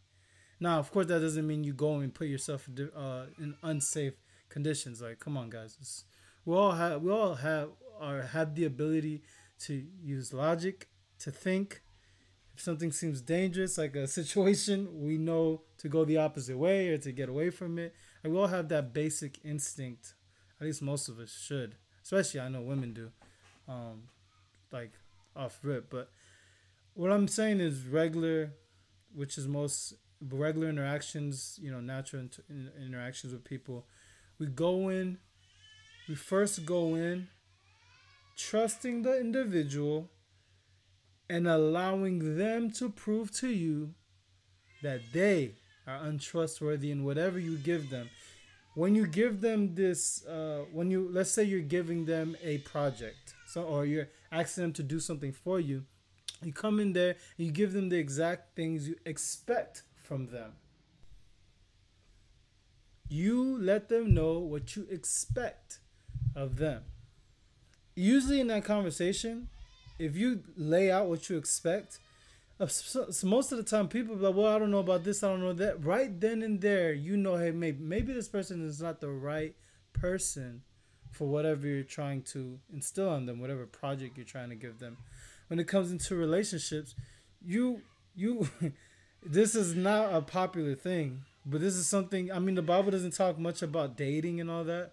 Now, 0.60 0.80
of 0.80 0.92
course, 0.92 1.08
that 1.08 1.20
doesn't 1.20 1.48
mean 1.48 1.64
you 1.64 1.74
go 1.74 2.00
and 2.00 2.14
put 2.14 2.28
yourself 2.28 2.68
uh, 2.96 3.26
in 3.40 3.56
unsafe 3.64 4.14
conditions. 4.50 5.02
Like, 5.02 5.20
come 5.20 5.38
on, 5.38 5.50
guys, 5.50 5.78
it's, 5.80 6.06
we 6.46 6.56
all 6.56 6.72
have 6.72 7.02
we 7.02 7.12
all 7.12 7.36
have 7.36 7.70
or 8.02 8.22
have 8.22 8.56
the 8.56 8.66
ability 8.66 9.22
to 9.62 9.86
use 10.02 10.34
logic 10.34 10.90
to 11.20 11.32
think. 11.32 11.83
If 12.54 12.62
something 12.62 12.92
seems 12.92 13.22
dangerous, 13.22 13.78
like 13.78 13.96
a 13.96 14.08
situation, 14.20 15.02
we 15.02 15.18
know 15.18 15.62
to 15.80 15.90
go 15.90 16.06
the 16.06 16.18
opposite 16.18 16.58
way 16.58 16.90
or 16.90 16.98
to 17.00 17.12
get 17.12 17.30
away 17.30 17.50
from 17.50 17.80
it. 17.80 17.96
And 18.24 18.34
we 18.34 18.40
all 18.40 18.48
have 18.48 18.70
that 18.70 18.94
basic 18.94 19.40
instinct. 19.44 20.14
At 20.60 20.68
least 20.68 20.82
most 20.82 21.10
of 21.10 21.20
us 21.20 21.32
should. 21.32 21.76
Especially, 22.04 22.40
I 22.40 22.50
know 22.50 22.62
women 22.62 22.94
do. 22.94 23.12
Um, 23.68 24.04
like 24.72 24.92
off 25.36 25.60
rip, 25.64 25.90
but 25.90 26.10
what 26.96 27.12
I'm 27.12 27.28
saying 27.28 27.60
is 27.60 27.88
regular, 27.88 28.54
which 29.14 29.38
is 29.38 29.48
most 29.48 29.94
regular 30.22 30.70
interactions, 30.70 31.60
you 31.62 31.72
know, 31.72 31.80
natural 31.80 32.24
inter- 32.24 32.44
interactions 32.80 33.34
with 33.34 33.44
people. 33.44 33.88
We 34.40 34.48
go 34.48 34.90
in, 34.90 35.18
we 36.08 36.16
first 36.16 36.66
go 36.66 36.96
in 36.96 37.30
trusting 38.36 39.04
the 39.04 39.20
individual 39.20 40.10
and 41.30 41.48
allowing 41.48 42.38
them 42.38 42.72
to 42.72 42.90
prove 42.90 43.32
to 43.32 43.50
you 43.50 43.94
that 44.82 45.02
they 45.14 45.56
are 45.88 45.98
untrustworthy 45.98 46.92
in 46.92 47.04
whatever 47.04 47.40
you 47.40 47.58
give 47.58 47.90
them. 47.90 48.10
When 48.76 48.96
you 48.96 49.06
give 49.06 49.42
them 49.42 49.76
this, 49.76 50.26
uh, 50.26 50.66
when 50.72 50.90
you 50.90 51.10
let's 51.12 51.32
say 51.32 51.44
you're 51.44 51.62
giving 51.62 52.06
them 52.06 52.36
a 52.44 52.58
project, 52.60 53.36
so 53.48 53.64
or 53.64 53.86
you're 53.86 54.10
asking 54.32 54.64
them 54.64 54.74
to 54.74 54.84
do 54.84 55.00
something 55.00 55.32
for 55.32 55.60
you, 55.60 55.86
you 56.42 56.52
come 56.52 56.80
in 56.80 56.94
there 56.94 57.16
and 57.38 57.48
you 57.48 57.52
give 57.52 57.74
them 57.74 57.90
the 57.90 57.98
exact 57.98 58.56
things 58.56 58.88
you 58.88 58.96
expect 59.06 59.84
from 60.02 60.28
them. 60.28 60.54
You 63.10 63.58
let 63.60 63.90
them 63.90 64.14
know 64.14 64.40
what 64.40 64.76
you 64.76 64.88
expect 64.90 65.80
of 66.36 66.58
them. 66.58 66.84
Usually 67.96 68.40
in 68.40 68.48
that 68.48 68.66
conversation, 68.66 69.50
if 70.00 70.16
you 70.16 70.44
lay 70.58 70.92
out 70.92 71.08
what 71.08 71.30
you 71.30 71.38
expect, 71.38 72.00
uh, 72.60 72.68
so, 72.68 73.08
most 73.24 73.52
of 73.52 73.58
the 73.58 73.64
time 73.64 73.88
people 73.88 74.16
like, 74.16 74.36
well, 74.36 74.54
I 74.56 74.60
don't 74.60 74.72
know 74.72 74.80
about 74.80 75.04
this, 75.04 75.24
I 75.24 75.30
don't 75.30 75.42
know 75.42 75.54
that. 75.54 75.84
Right 75.84 76.20
then 76.20 76.44
and 76.44 76.62
there, 76.62 76.94
you 76.94 77.18
know, 77.18 77.36
hey, 77.36 77.52
maybe 77.52 77.84
maybe 77.84 78.14
this 78.14 78.28
person 78.28 78.66
is 78.66 78.82
not 78.82 79.02
the 79.02 79.10
right 79.10 79.56
person 79.92 80.62
for 81.12 81.28
whatever 81.28 81.68
you're 81.68 81.84
trying 81.84 82.22
to 82.24 82.60
instill 82.72 83.10
on 83.10 83.26
them, 83.26 83.40
whatever 83.40 83.66
project 83.66 84.18
you're 84.18 84.26
trying 84.26 84.50
to 84.50 84.56
give 84.56 84.80
them. 84.80 84.98
When 85.48 85.60
it 85.60 85.68
comes 85.68 85.92
into 85.92 86.16
relationships, 86.16 86.96
you 87.44 87.82
you 88.16 88.48
this 89.26 89.56
is 89.56 89.76
not 89.76 90.14
a 90.14 90.22
popular 90.22 90.76
thing, 90.76 91.22
but 91.46 91.60
this 91.60 91.76
is 91.76 91.88
something. 91.88 92.32
I 92.32 92.40
mean, 92.40 92.56
the 92.56 92.62
Bible 92.62 92.92
doesn't 92.92 93.16
talk 93.16 93.40
much 93.40 93.62
about 93.62 93.98
dating 93.98 94.40
and 94.40 94.50
all 94.50 94.64
that, 94.66 94.92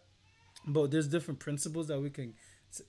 but 0.67 0.91
there's 0.91 1.09
different 1.09 1.41
principles 1.41 1.89
that 1.89 2.01
we 2.01 2.11
can 2.11 2.35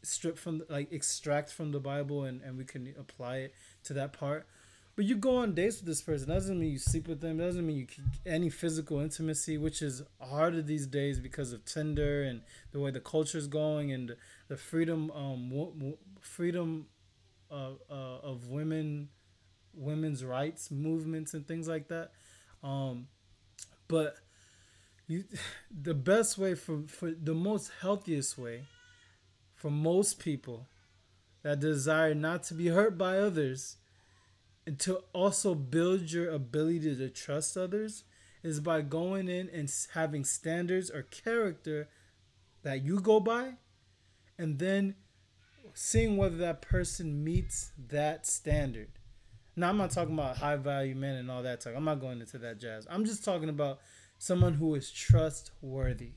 strip 0.04 0.38
from, 0.38 0.64
like 0.70 0.92
extract 0.92 1.52
from 1.52 1.72
the 1.72 1.80
Bible, 1.80 2.24
and 2.24 2.42
and 2.42 2.58
we 2.58 2.66
can 2.66 2.94
apply 3.00 3.38
it 3.38 3.56
to 3.84 3.94
that 3.94 4.14
part. 4.14 4.48
But 4.96 5.06
you 5.06 5.16
go 5.16 5.38
on 5.38 5.54
dates 5.54 5.78
with 5.78 5.86
this 5.86 6.02
person 6.02 6.28
doesn't 6.30 6.60
mean 6.60 6.72
you 6.72 6.78
sleep 6.78 7.08
with 7.08 7.22
them. 7.22 7.38
Doesn't 7.38 7.66
mean 7.66 7.78
you 7.78 7.88
any 8.26 8.50
physical 8.50 9.00
intimacy, 9.00 9.58
which 9.58 9.82
is 9.82 10.04
harder 10.20 10.62
these 10.62 10.86
days 10.86 11.18
because 11.20 11.54
of 11.54 11.64
Tinder 11.66 12.24
and 12.24 12.42
the 12.72 12.80
way 12.80 12.92
the 12.92 13.00
culture 13.00 13.38
is 13.38 13.48
going 13.48 13.92
and 13.92 14.16
the 14.48 14.58
freedom 14.58 15.10
um 15.12 15.94
freedom 16.20 16.88
uh, 17.50 17.72
uh, 17.90 18.20
of 18.24 18.48
women 18.48 19.10
women's 19.74 20.24
rights 20.26 20.70
movements 20.70 21.34
and 21.34 21.48
things 21.48 21.68
like 21.68 21.88
that. 21.88 22.12
Um, 22.64 23.08
but 23.88 24.16
you, 25.08 25.24
the 25.72 25.94
best 25.94 26.38
way 26.38 26.56
for, 26.56 26.84
for 26.88 27.12
the 27.12 27.34
most 27.34 27.72
healthiest 27.82 28.38
way 28.38 28.64
for 29.62 29.70
most 29.70 30.18
people 30.18 30.68
that 31.44 31.60
desire 31.60 32.16
not 32.16 32.42
to 32.42 32.56
be 32.56 32.70
hurt 32.70 32.98
by 32.98 33.20
others 33.20 33.78
and 34.66 34.80
to 34.80 35.04
also 35.14 35.54
build 35.54 36.12
your 36.12 36.32
ability 36.32 36.96
to 36.96 37.10
trust 37.10 37.56
others 37.56 38.04
is 38.42 38.60
by 38.60 38.82
going 38.82 39.30
in 39.30 39.48
and 39.50 39.72
having 39.94 40.26
standards 40.26 40.90
or 40.90 41.04
character 41.04 41.88
that 42.64 42.84
you 42.84 43.00
go 43.00 43.20
by 43.20 43.54
and 44.40 44.58
then 44.58 44.96
seeing 45.76 46.18
whether 46.18 46.38
that 46.38 46.64
person 46.64 47.24
meets 47.24 47.72
that 47.78 48.26
standard 48.26 48.90
now 49.56 49.70
I'm 49.70 49.78
not 49.78 49.92
talking 49.92 50.16
about 50.16 50.38
high 50.38 50.56
value 50.56 50.96
men 50.96 51.18
and 51.18 51.30
all 51.30 51.44
that 51.44 51.62
talk. 51.62 51.74
I'm 51.76 51.84
not 51.84 52.00
going 52.00 52.22
into 52.22 52.38
that 52.40 52.60
jazz. 52.60 52.88
I'm 52.90 53.06
just 53.06 53.26
talking 53.26 53.50
about 53.50 53.80
someone 54.18 54.54
who 54.54 54.74
is 54.76 54.90
trustworthy. 54.90 56.14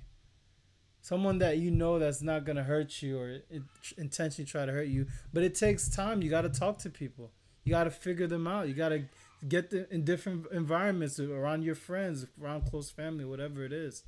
Someone 1.04 1.36
that 1.40 1.58
you 1.58 1.70
know 1.70 1.98
that's 1.98 2.22
not 2.22 2.46
gonna 2.46 2.62
hurt 2.62 3.02
you 3.02 3.18
or 3.18 3.40
intentionally 3.98 4.48
try 4.48 4.64
to 4.64 4.72
hurt 4.72 4.88
you. 4.88 5.06
But 5.34 5.42
it 5.42 5.54
takes 5.54 5.86
time. 5.86 6.22
You 6.22 6.30
gotta 6.30 6.48
talk 6.48 6.78
to 6.78 6.88
people. 6.88 7.30
You 7.62 7.72
gotta 7.72 7.90
figure 7.90 8.26
them 8.26 8.46
out. 8.46 8.68
You 8.68 8.74
gotta 8.74 9.04
get 9.46 9.68
them 9.68 9.84
in 9.90 10.06
different 10.06 10.46
environments 10.50 11.20
around 11.20 11.62
your 11.62 11.74
friends, 11.74 12.24
around 12.42 12.70
close 12.70 12.90
family, 12.90 13.26
whatever 13.26 13.66
it 13.66 13.70
is. 13.70 14.04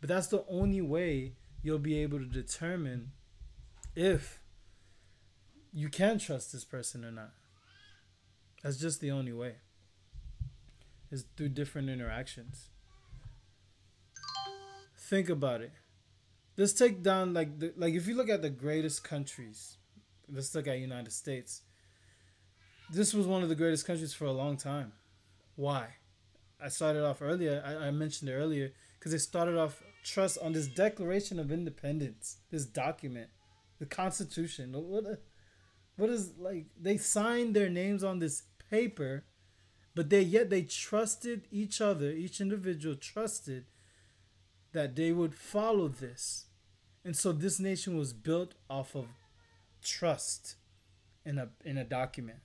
But 0.00 0.08
that's 0.08 0.28
the 0.28 0.42
only 0.48 0.80
way 0.80 1.34
you'll 1.62 1.78
be 1.78 1.98
able 1.98 2.18
to 2.18 2.24
determine 2.24 3.10
if 3.94 4.40
you 5.70 5.90
can 5.90 6.18
trust 6.18 6.50
this 6.50 6.64
person 6.64 7.04
or 7.04 7.10
not. 7.10 7.32
That's 8.62 8.78
just 8.78 9.02
the 9.02 9.10
only 9.10 9.34
way. 9.34 9.56
Is 11.10 11.26
through 11.36 11.50
different 11.50 11.90
interactions. 11.90 12.70
Think 14.96 15.28
about 15.28 15.60
it. 15.60 15.72
Let's 16.56 16.74
take 16.74 17.02
down 17.02 17.32
like 17.32 17.58
the 17.58 17.72
like 17.76 17.94
if 17.94 18.06
you 18.06 18.14
look 18.14 18.28
at 18.28 18.42
the 18.42 18.50
greatest 18.50 19.02
countries, 19.04 19.78
let's 20.28 20.54
look 20.54 20.68
at 20.68 20.78
United 20.78 21.12
States. 21.12 21.62
This 22.90 23.14
was 23.14 23.26
one 23.26 23.42
of 23.42 23.48
the 23.48 23.54
greatest 23.54 23.86
countries 23.86 24.12
for 24.12 24.26
a 24.26 24.32
long 24.32 24.58
time. 24.58 24.92
Why? 25.56 25.94
I 26.62 26.68
started 26.68 27.04
off 27.04 27.22
earlier. 27.22 27.62
I, 27.64 27.88
I 27.88 27.90
mentioned 27.90 28.30
it 28.30 28.34
earlier 28.34 28.72
because 28.98 29.12
they 29.12 29.18
started 29.18 29.56
off 29.56 29.82
trust 30.04 30.38
on 30.42 30.52
this 30.52 30.66
Declaration 30.66 31.38
of 31.38 31.50
Independence, 31.50 32.36
this 32.50 32.66
document, 32.66 33.30
the 33.78 33.86
Constitution. 33.86 34.72
What, 34.72 35.04
what 35.96 36.10
is 36.10 36.32
like? 36.38 36.66
They 36.78 36.98
signed 36.98 37.56
their 37.56 37.70
names 37.70 38.04
on 38.04 38.18
this 38.18 38.42
paper, 38.70 39.24
but 39.94 40.10
they 40.10 40.20
yet 40.20 40.50
they 40.50 40.62
trusted 40.62 41.48
each 41.50 41.80
other, 41.80 42.10
each 42.10 42.40
individual 42.40 42.94
trusted 42.94 43.64
that 44.72 44.96
they 44.96 45.12
would 45.12 45.34
follow 45.34 45.88
this. 45.88 46.46
And 47.04 47.16
so 47.16 47.32
this 47.32 47.58
nation 47.58 47.96
was 47.96 48.12
built 48.12 48.54
off 48.70 48.94
of 48.94 49.06
trust 49.82 50.56
in 51.24 51.38
a 51.38 51.48
in 51.64 51.76
a 51.76 51.84
document. 51.84 52.38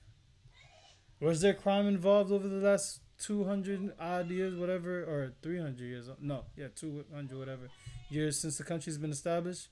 Was 1.20 1.40
there 1.40 1.54
crime 1.54 1.86
involved 1.86 2.30
over 2.30 2.46
the 2.46 2.56
last 2.56 3.00
200 3.18 3.92
odd 3.98 4.30
years, 4.30 4.54
whatever, 4.54 5.02
or 5.02 5.34
300 5.42 5.80
years? 5.80 6.08
No, 6.20 6.44
yeah, 6.56 6.68
200 6.74 7.36
whatever 7.36 7.68
years 8.08 8.38
since 8.38 8.58
the 8.58 8.64
country's 8.64 8.98
been 8.98 9.10
established? 9.10 9.68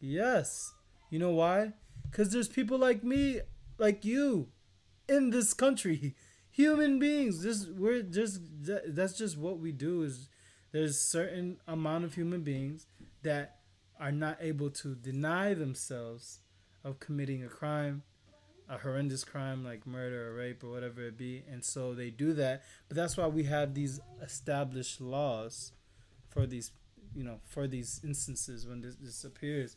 Yes. 0.00 0.72
You 1.10 1.18
know 1.18 1.30
why? 1.30 1.74
Because 2.10 2.32
there's 2.32 2.48
people 2.48 2.78
like 2.78 3.04
me, 3.04 3.40
like 3.78 4.04
you, 4.04 4.48
in 5.08 5.30
this 5.30 5.52
country. 5.52 6.14
Human 6.52 6.98
beings, 6.98 7.42
just 7.42 7.70
we're 7.70 8.02
just 8.02 8.40
that's 8.60 9.16
just 9.16 9.38
what 9.38 9.60
we 9.60 9.70
do. 9.70 10.02
Is 10.02 10.28
there's 10.72 11.00
certain 11.00 11.58
amount 11.66 12.04
of 12.04 12.14
human 12.14 12.42
beings 12.42 12.86
that 13.22 13.56
are 13.98 14.12
not 14.12 14.38
able 14.40 14.70
to 14.70 14.94
deny 14.94 15.54
themselves 15.54 16.40
of 16.84 17.00
committing 17.00 17.44
a 17.44 17.48
crime, 17.48 18.02
a 18.68 18.78
horrendous 18.78 19.24
crime 19.24 19.64
like 19.64 19.86
murder 19.86 20.28
or 20.30 20.34
rape 20.34 20.64
or 20.64 20.70
whatever 20.70 21.02
it 21.02 21.18
be, 21.18 21.42
and 21.50 21.64
so 21.64 21.92
they 21.92 22.08
do 22.10 22.32
that. 22.34 22.62
But 22.88 22.96
that's 22.96 23.16
why 23.16 23.26
we 23.26 23.44
have 23.44 23.74
these 23.74 24.00
established 24.22 25.00
laws 25.00 25.72
for 26.28 26.46
these, 26.46 26.70
you 27.14 27.24
know, 27.24 27.40
for 27.44 27.66
these 27.66 28.00
instances 28.04 28.66
when 28.66 28.80
this, 28.80 28.96
this 28.96 29.24
appears. 29.24 29.76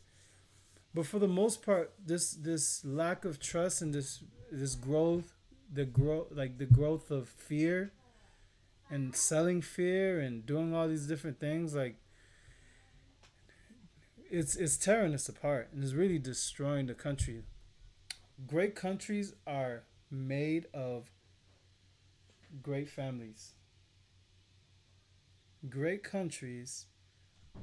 But 0.94 1.06
for 1.06 1.18
the 1.18 1.28
most 1.28 1.62
part, 1.62 1.92
this 2.06 2.32
this 2.34 2.84
lack 2.84 3.24
of 3.24 3.40
trust 3.40 3.82
and 3.82 3.92
this 3.92 4.22
this 4.50 4.76
growth, 4.76 5.34
the 5.70 5.84
growth 5.84 6.28
like 6.30 6.58
the 6.58 6.66
growth 6.66 7.10
of 7.10 7.28
fear 7.28 7.92
and 8.90 9.14
selling 9.14 9.62
fear 9.62 10.20
and 10.20 10.44
doing 10.46 10.74
all 10.74 10.88
these 10.88 11.06
different 11.06 11.40
things 11.40 11.74
like 11.74 11.96
it's 14.30 14.56
it's 14.56 14.76
tearing 14.76 15.14
us 15.14 15.28
apart 15.28 15.68
and 15.72 15.82
it's 15.82 15.92
really 15.92 16.18
destroying 16.18 16.86
the 16.86 16.94
country. 16.94 17.42
Great 18.46 18.74
countries 18.74 19.34
are 19.46 19.84
made 20.10 20.66
of 20.74 21.10
great 22.62 22.88
families. 22.88 23.52
Great 25.68 26.02
countries 26.02 26.86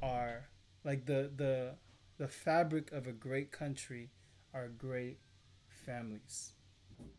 are 0.01 0.47
like 0.83 1.05
the 1.05 1.29
the 1.35 1.75
the 2.17 2.27
fabric 2.27 2.91
of 2.91 3.07
a 3.07 3.11
great 3.11 3.51
country 3.51 4.09
are 4.53 4.67
great 4.67 5.19
families. 5.85 6.53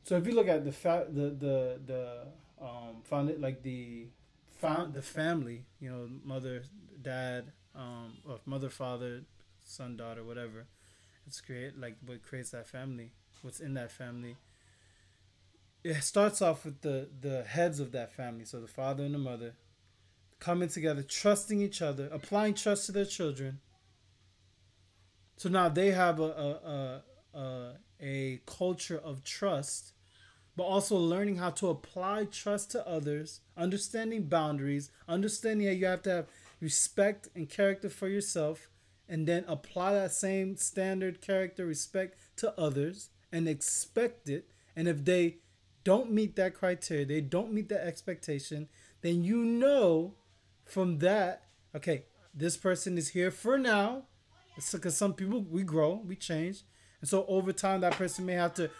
So 0.04 0.16
if 0.16 0.26
you 0.26 0.34
look 0.34 0.48
at 0.48 0.64
the 0.64 0.72
fa- 0.72 1.06
the 1.08 1.30
the 1.30 1.80
the 1.84 2.26
um 2.62 3.02
found 3.04 3.30
it 3.30 3.40
like 3.40 3.62
the 3.62 4.06
found 4.60 4.94
the 4.94 5.02
family, 5.02 5.64
you 5.80 5.90
know, 5.90 6.08
mother, 6.24 6.62
dad, 7.02 7.52
um, 7.74 8.18
or 8.28 8.38
mother, 8.46 8.70
father, 8.70 9.22
son, 9.64 9.96
daughter, 9.96 10.22
whatever. 10.22 10.66
It's 11.26 11.40
create 11.40 11.78
like 11.78 11.96
what 12.06 12.22
creates 12.22 12.50
that 12.50 12.68
family. 12.68 13.12
What's 13.42 13.60
in 13.60 13.74
that 13.74 13.90
family. 13.90 14.36
It 15.82 16.00
starts 16.04 16.40
off 16.40 16.64
with 16.64 16.80
the 16.82 17.08
the 17.20 17.42
heads 17.42 17.80
of 17.80 17.90
that 17.92 18.12
family, 18.12 18.44
so 18.44 18.60
the 18.60 18.68
father 18.68 19.02
and 19.04 19.14
the 19.14 19.18
mother, 19.18 19.54
coming 20.38 20.68
together, 20.68 21.02
trusting 21.02 21.60
each 21.60 21.82
other, 21.82 22.08
applying 22.12 22.54
trust 22.54 22.86
to 22.86 22.92
their 22.92 23.04
children. 23.04 23.60
So 25.36 25.48
now 25.48 25.68
they 25.68 25.90
have 25.90 26.20
a 26.20 26.22
a 26.22 26.48
a, 27.36 27.38
a, 27.40 27.72
a 28.00 28.40
culture 28.46 28.98
of 28.98 29.24
trust 29.24 29.92
but 30.56 30.64
also 30.64 30.96
learning 30.96 31.36
how 31.36 31.50
to 31.50 31.68
apply 31.68 32.24
trust 32.24 32.70
to 32.70 32.86
others, 32.86 33.40
understanding 33.56 34.24
boundaries, 34.24 34.90
understanding 35.08 35.66
that 35.66 35.74
you 35.74 35.86
have 35.86 36.02
to 36.02 36.10
have 36.10 36.26
respect 36.60 37.28
and 37.34 37.48
character 37.48 37.88
for 37.88 38.08
yourself, 38.08 38.68
and 39.08 39.26
then 39.26 39.44
apply 39.48 39.94
that 39.94 40.12
same 40.12 40.56
standard 40.56 41.20
character 41.20 41.66
respect 41.66 42.16
to 42.36 42.58
others 42.58 43.10
and 43.30 43.48
expect 43.48 44.28
it. 44.28 44.48
And 44.76 44.88
if 44.88 45.04
they 45.04 45.38
don't 45.84 46.12
meet 46.12 46.36
that 46.36 46.54
criteria, 46.54 47.04
they 47.04 47.20
don't 47.20 47.52
meet 47.52 47.68
that 47.70 47.86
expectation, 47.86 48.68
then 49.00 49.24
you 49.24 49.44
know 49.44 50.14
from 50.64 50.98
that, 50.98 51.44
okay, 51.74 52.04
this 52.34 52.56
person 52.56 52.96
is 52.96 53.08
here 53.10 53.30
for 53.30 53.58
now. 53.58 54.04
Because 54.70 54.96
some 54.96 55.14
people, 55.14 55.40
we 55.40 55.62
grow, 55.62 56.02
we 56.04 56.14
change. 56.14 56.62
And 57.00 57.08
so 57.08 57.24
over 57.26 57.52
time, 57.52 57.80
that 57.80 57.94
person 57.94 58.26
may 58.26 58.34
have 58.34 58.54
to 58.54 58.70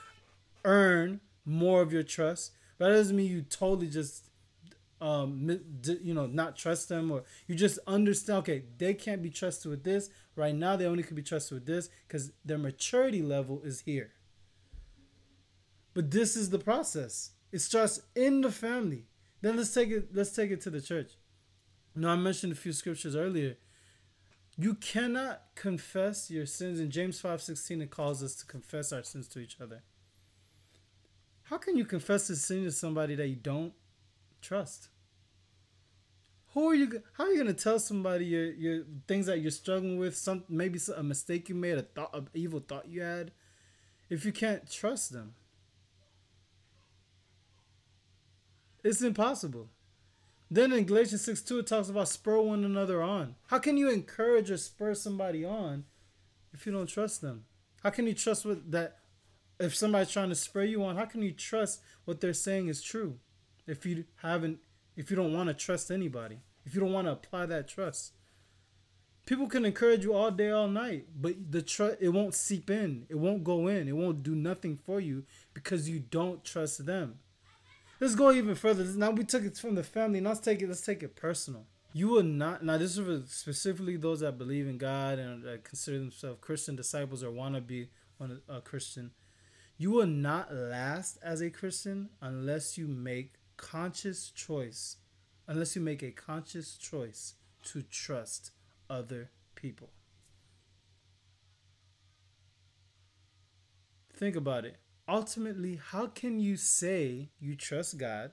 earn 0.65 1.21
more 1.45 1.83
of 1.83 1.93
your 1.93 2.03
trust. 2.03 2.53
But 2.79 2.89
that 2.89 2.97
doesn't 2.97 3.17
mean 3.17 3.31
you 3.31 3.43
totally 3.43 3.89
just, 3.89 4.31
um, 5.01 5.61
you 6.03 6.15
know, 6.15 6.27
not 6.27 6.57
trust 6.57 6.89
them 6.89 7.11
or 7.11 7.25
you 7.47 7.55
just 7.55 7.79
understand. 7.87 8.39
Okay, 8.41 8.65
they 8.79 8.95
can't 8.95 9.23
be 9.23 9.31
trusted 9.31 9.71
with 9.71 9.85
this 9.85 10.11
right 10.37 10.55
now. 10.55 10.77
They 10.77 10.87
only 10.87 11.03
can 11.03 11.17
be 11.17 11.23
trusted 11.23 11.55
with 11.55 11.67
this 11.67 11.91
because 12.07 12.33
their 12.45 12.59
maturity 12.59 13.23
level 13.23 13.63
is 13.63 13.83
here. 13.83 14.13
But 15.95 16.11
this 16.11 16.37
is 16.37 16.51
the 16.51 16.59
process. 16.59 17.33
It 17.53 17.61
starts 17.61 18.01
in 18.17 18.41
the 18.41 18.51
family. 18.51 19.07
Then 19.43 19.57
let's 19.57 19.75
take 19.75 19.91
it. 19.91 20.15
Let's 20.15 20.33
take 20.33 20.51
it 20.51 20.61
to 20.63 20.71
the 20.71 20.81
church. 20.81 21.13
Now 21.95 22.11
I 22.11 22.17
mentioned 22.17 22.53
a 22.53 22.57
few 22.57 22.73
scriptures 22.73 23.15
earlier. 23.15 23.59
You 24.57 24.75
cannot 24.75 25.43
confess 25.55 26.31
your 26.31 26.47
sins 26.47 26.81
in 26.81 26.91
James 26.91 27.21
five 27.21 27.43
sixteen. 27.43 27.83
It 27.83 27.91
calls 27.91 28.23
us 28.23 28.35
to 28.37 28.47
confess 28.47 28.93
our 28.93 29.03
sins 29.03 29.29
to 29.29 29.41
each 29.41 29.61
other. 29.61 29.83
How 31.53 31.59
can 31.59 31.77
you 31.77 31.85
confess 31.85 32.31
a 32.31 32.37
sin 32.37 32.65
to 32.65 32.73
somebody 32.73 33.15
that 33.15 33.29
you 33.29 33.37
don't 33.37 33.75
trust? 34.41 34.89
Who 36.55 36.71
are 36.71 36.75
you? 36.75 37.03
How 37.19 37.25
are 37.25 37.31
you 37.31 37.37
gonna 37.37 37.53
tell 37.53 37.79
somebody 37.79 38.25
your 38.25 38.53
your 38.53 38.85
things 39.07 39.27
that 39.27 39.41
you're 39.41 39.51
struggling 39.51 39.99
with? 39.99 40.17
Some 40.17 40.45
maybe 40.49 40.81
a 40.97 41.03
mistake 41.03 41.51
you 41.51 41.55
made, 41.55 41.77
a 41.77 41.83
thought, 41.83 42.15
an 42.15 42.31
evil 42.33 42.61
thought 42.61 42.89
you 42.89 43.03
had, 43.03 43.33
if 44.09 44.25
you 44.25 44.33
can't 44.33 44.71
trust 44.71 45.13
them. 45.13 45.35
It's 48.83 49.03
impossible. 49.03 49.69
Then 50.51 50.73
in 50.73 50.87
Galatians 50.87 51.21
6 51.21 51.43
2, 51.43 51.59
it 51.59 51.67
talks 51.67 51.91
about 51.91 52.09
spur 52.09 52.41
one 52.41 52.65
another 52.65 53.03
on. 53.03 53.35
How 53.49 53.59
can 53.59 53.77
you 53.77 53.91
encourage 53.91 54.51
or 54.51 54.57
spur 54.57 54.95
somebody 54.95 55.45
on 55.45 55.85
if 56.55 56.65
you 56.65 56.73
don't 56.73 56.87
trust 56.87 57.21
them? 57.21 57.45
How 57.83 57.91
can 57.91 58.07
you 58.07 58.15
trust 58.15 58.47
with 58.47 58.71
that 58.71 59.02
if 59.63 59.75
somebody's 59.75 60.11
trying 60.11 60.29
to 60.31 60.35
spur 60.35 60.65
you 60.65 60.85
on, 60.85 60.97
how 60.97 61.05
can 61.05 61.23
you 61.23 61.33
trust 61.33 61.81
what 62.05 62.21
they're 62.21 62.33
saying 62.33 62.69
is 62.69 62.83
true? 62.83 63.19
If 63.67 63.87
you 63.87 64.05
haven't, 64.17 64.59
if 64.97 65.11
you 65.11 65.17
don't 65.17 65.33
want 65.33 65.49
to 65.49 65.55
trust 65.55 65.91
anybody, 65.91 66.41
if 66.65 66.75
you 66.75 66.81
don't 66.81 66.93
want 66.93 67.07
to 67.07 67.13
apply 67.13 67.47
that 67.47 67.69
trust, 67.69 68.13
people 69.27 69.47
can 69.47 69.65
encourage 69.65 70.05
you 70.05 70.15
all 70.15 70.31
day, 70.31 70.51
all 70.51 70.69
night, 70.69 71.07
but 71.15 71.35
the 71.51 71.63
trust 71.63 71.97
it 72.01 72.09
won't 72.09 72.35
seep 72.35 72.71
in, 72.71 73.07
it 73.09 73.17
won't 73.17 73.45
go 73.45 73.69
in, 73.69 73.89
it 73.89 73.97
won't 73.97 74.23
do 74.23 74.35
nothing 74.35 74.77
for 74.77 75.01
you 75.01 75.25
because 75.55 75.89
you 75.89 76.01
don't 76.01 76.45
trust 76.45 76.85
them. 76.85 77.19
Let's 78.01 78.17
go 78.17 78.33
even 78.33 78.57
further. 78.57 78.83
Now 78.85 79.11
we 79.11 79.23
took 79.23 79.45
it 79.45 79.57
from 79.57 79.77
the 79.77 79.85
family. 79.85 80.21
Now 80.21 80.31
let's 80.31 80.41
take 80.41 80.61
it. 80.61 80.67
Let's 80.67 80.81
take 80.81 81.05
it 81.05 81.15
personal. 81.15 81.67
You 81.93 82.09
will 82.09 82.25
not. 82.25 82.65
Now 82.65 82.77
this 82.77 82.99
is 82.99 83.31
specifically 83.31 83.97
those 83.97 84.21
that 84.21 84.39
believe 84.39 84.67
in 84.67 84.77
God 84.77 85.21
and 85.21 85.45
that 85.45 85.63
consider 85.63 86.01
themselves 86.01 86.39
Christian 86.41 86.75
disciples 86.75 87.23
or 87.23 87.31
want 87.31 87.55
to 87.55 87.61
be 87.61 87.91
a 88.49 88.61
Christian 88.61 89.13
you 89.83 89.91
will 89.91 90.07
not 90.07 90.55
last 90.55 91.19
as 91.25 91.41
a 91.41 91.51
Christian 91.51 92.09
unless 92.21 92.79
you 92.79 92.87
make 92.87 93.33
conscious 93.57 94.31
choice, 94.31 94.99
unless 95.49 95.75
you 95.75 95.83
make 95.83 96.05
a 96.05 96.13
conscious 96.13 96.77
choice 96.77 97.35
to 97.65 97.83
trust 97.83 98.53
other 98.89 99.31
people. 99.57 99.91
Think 104.15 104.37
about 104.37 104.65
it. 104.65 104.77
Ultimately, 105.09 105.81
how 105.85 106.07
can 106.07 106.39
you 106.39 106.57
say 106.57 107.31
you 107.41 107.57
trust 107.57 107.99
God 107.99 108.31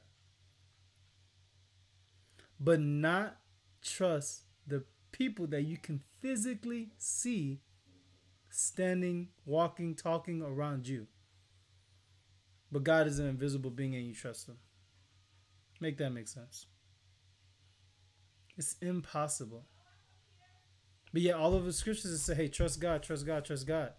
but 2.60 2.80
not 2.80 3.38
trust 3.82 4.44
the 4.68 4.84
people 5.12 5.48
that 5.48 5.64
you 5.64 5.78
can 5.78 6.02
physically 6.22 6.92
see 7.00 7.62
standing, 8.52 9.30
walking, 9.48 9.96
talking 9.96 10.44
around 10.44 10.88
you? 10.88 11.08
But 12.72 12.84
God 12.84 13.08
is 13.08 13.20
an 13.20 13.28
invisible 13.28 13.72
being 13.72 13.96
and 13.96 14.06
you 14.06 14.14
trust 14.14 14.48
him. 14.48 14.58
Make 15.80 15.98
that 15.98 16.12
make 16.12 16.28
sense. 16.28 16.68
It's 18.58 18.76
impossible. 18.82 19.66
But 21.12 21.22
yet 21.22 21.36
all 21.36 21.56
of 21.56 21.66
the 21.66 21.74
scriptures 21.74 22.22
say, 22.22 22.36
hey, 22.36 22.48
trust 22.48 22.80
God, 22.80 23.02
trust 23.02 23.26
God, 23.26 23.46
trust 23.46 23.66
God. 23.66 23.94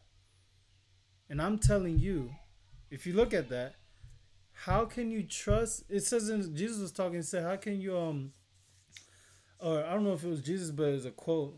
And 1.28 1.40
I'm 1.40 1.58
telling 1.58 1.98
you, 1.98 2.30
if 2.90 3.06
you 3.06 3.14
look 3.14 3.32
at 3.32 3.48
that, 3.48 3.76
how 4.52 4.84
can 4.84 5.10
you 5.10 5.22
trust 5.22 5.84
it 5.88 6.04
says 6.04 6.28
in 6.28 6.54
Jesus 6.54 6.80
was 6.80 6.92
talking, 6.92 7.16
and 7.16 7.24
said, 7.24 7.44
How 7.44 7.56
can 7.56 7.80
you 7.80 7.96
um 7.96 8.32
or 9.58 9.84
I 9.84 9.94
don't 9.94 10.04
know 10.04 10.12
if 10.12 10.24
it 10.24 10.28
was 10.28 10.42
Jesus, 10.42 10.70
but 10.70 10.84
it 10.84 10.92
was 10.92 11.06
a 11.06 11.10
quote 11.10 11.56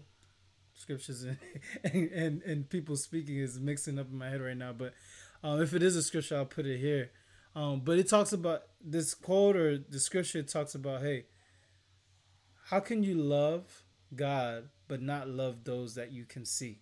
scriptures 0.75 1.23
and, 1.25 1.39
and, 1.85 2.11
and, 2.11 2.43
and 2.43 2.71
people 2.71 2.97
speaking 2.97 3.39
is 3.39 3.59
mixing 3.59 3.99
up 3.99 4.11
in 4.11 4.19
my 4.19 4.29
head 4.29 4.41
right 4.41 4.57
now. 4.57 4.73
But 4.73 4.95
um, 5.43 5.61
if 5.61 5.75
it 5.75 5.83
is 5.83 5.97
a 5.97 6.03
scripture, 6.03 6.37
I'll 6.37 6.45
put 6.45 6.67
it 6.67 6.79
here. 6.79 7.11
Um, 7.55 7.81
but 7.81 7.99
it 7.99 8.09
talks 8.09 8.33
about 8.33 8.63
this 8.81 9.15
quote 9.15 9.57
or 9.57 9.79
the 9.79 10.01
scripture 10.01 10.43
talks 10.43 10.75
about, 10.75 11.03
hey, 11.03 11.27
how 12.67 12.81
can 12.81 13.03
you 13.03 13.15
love 13.15 13.83
God 14.15 14.71
but 14.89 15.03
not 15.03 15.29
love 15.29 15.65
those 15.65 15.95
that 15.97 16.13
you 16.13 16.25
can 16.25 16.45
see? 16.45 16.81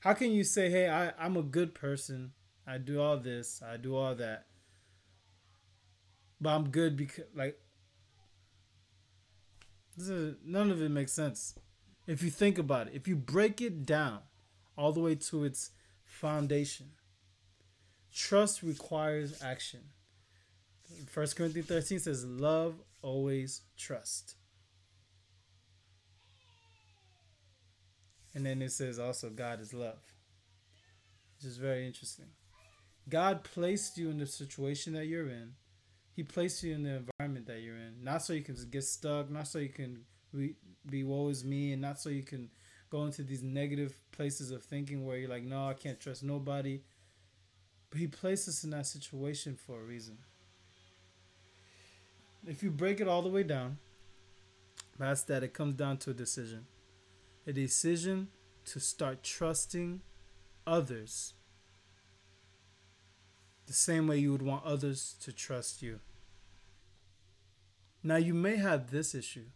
How 0.00 0.12
can 0.12 0.30
you 0.30 0.44
say, 0.44 0.70
hey, 0.70 0.88
I, 0.88 1.12
I'm 1.18 1.36
a 1.36 1.42
good 1.42 1.74
person. 1.74 2.32
I 2.66 2.78
do 2.78 3.00
all 3.00 3.16
this, 3.16 3.62
I 3.62 3.78
do 3.78 3.96
all 3.96 4.14
that. 4.14 4.46
But 6.40 6.50
I'm 6.50 6.68
good 6.68 6.96
because, 6.96 7.24
like, 7.34 7.58
is, 9.96 10.36
none 10.44 10.70
of 10.70 10.80
it 10.82 10.90
makes 10.90 11.12
sense. 11.12 11.54
If 12.06 12.22
you 12.22 12.30
think 12.30 12.58
about 12.58 12.88
it, 12.88 12.94
if 12.94 13.08
you 13.08 13.16
break 13.16 13.60
it 13.60 13.84
down 13.84 14.20
all 14.76 14.92
the 14.92 15.00
way 15.00 15.14
to 15.14 15.44
its 15.44 15.70
foundation, 16.04 16.90
Trust 18.18 18.64
requires 18.64 19.40
action. 19.44 19.78
First 21.06 21.36
Corinthians 21.36 21.68
13 21.68 22.00
says, 22.00 22.24
Love 22.24 22.74
always 23.00 23.62
trust. 23.76 24.34
And 28.34 28.44
then 28.44 28.60
it 28.60 28.72
says 28.72 28.98
also, 28.98 29.30
God 29.30 29.60
is 29.60 29.72
love, 29.72 30.00
which 31.36 31.46
is 31.48 31.58
very 31.58 31.86
interesting. 31.86 32.26
God 33.08 33.44
placed 33.44 33.96
you 33.96 34.10
in 34.10 34.18
the 34.18 34.26
situation 34.26 34.94
that 34.94 35.06
you're 35.06 35.28
in. 35.28 35.52
He 36.10 36.24
placed 36.24 36.64
you 36.64 36.74
in 36.74 36.82
the 36.82 36.96
environment 36.96 37.46
that 37.46 37.60
you're 37.60 37.76
in, 37.76 38.02
not 38.02 38.24
so 38.24 38.32
you 38.32 38.42
can 38.42 38.56
get 38.68 38.82
stuck, 38.82 39.30
not 39.30 39.46
so 39.46 39.60
you 39.60 39.68
can 39.68 40.00
be 40.90 41.04
woe 41.04 41.28
is 41.28 41.44
me, 41.44 41.72
and 41.72 41.80
not 41.80 42.00
so 42.00 42.10
you 42.10 42.24
can 42.24 42.50
go 42.90 43.04
into 43.04 43.22
these 43.22 43.44
negative 43.44 43.96
places 44.10 44.50
of 44.50 44.64
thinking 44.64 45.06
where 45.06 45.18
you're 45.18 45.30
like, 45.30 45.44
no, 45.44 45.68
I 45.68 45.74
can't 45.74 46.00
trust 46.00 46.24
nobody. 46.24 46.80
But 47.90 48.00
he 48.00 48.06
placed 48.06 48.48
us 48.48 48.64
in 48.64 48.70
that 48.70 48.86
situation 48.86 49.56
for 49.56 49.80
a 49.80 49.84
reason. 49.84 50.18
If 52.46 52.62
you 52.62 52.70
break 52.70 53.00
it 53.00 53.08
all 53.08 53.22
the 53.22 53.28
way 53.28 53.42
down, 53.42 53.78
that's 54.98 55.22
that 55.22 55.42
it 55.42 55.54
comes 55.54 55.74
down 55.74 55.98
to 55.98 56.10
a 56.10 56.14
decision. 56.14 56.66
A 57.46 57.52
decision 57.52 58.28
to 58.66 58.80
start 58.80 59.22
trusting 59.22 60.02
others 60.66 61.34
the 63.66 63.72
same 63.72 64.06
way 64.06 64.18
you 64.18 64.32
would 64.32 64.42
want 64.42 64.64
others 64.64 65.14
to 65.20 65.32
trust 65.32 65.82
you. 65.82 66.00
Now, 68.02 68.16
you 68.16 68.32
may 68.32 68.56
have 68.56 68.90
this 68.90 69.14
issue. 69.14 69.46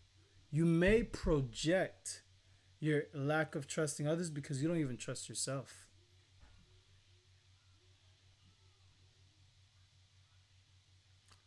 You 0.51 0.67
may 0.67 1.03
project 1.03 2.23
your 2.79 3.05
lack 3.15 3.55
of 3.55 3.67
trusting 3.67 4.07
others 4.07 4.29
because 4.29 4.63
you 4.63 4.69
don't 4.69 4.79
even 4.79 4.99
trust 4.99 5.29
yourself. 5.29 5.87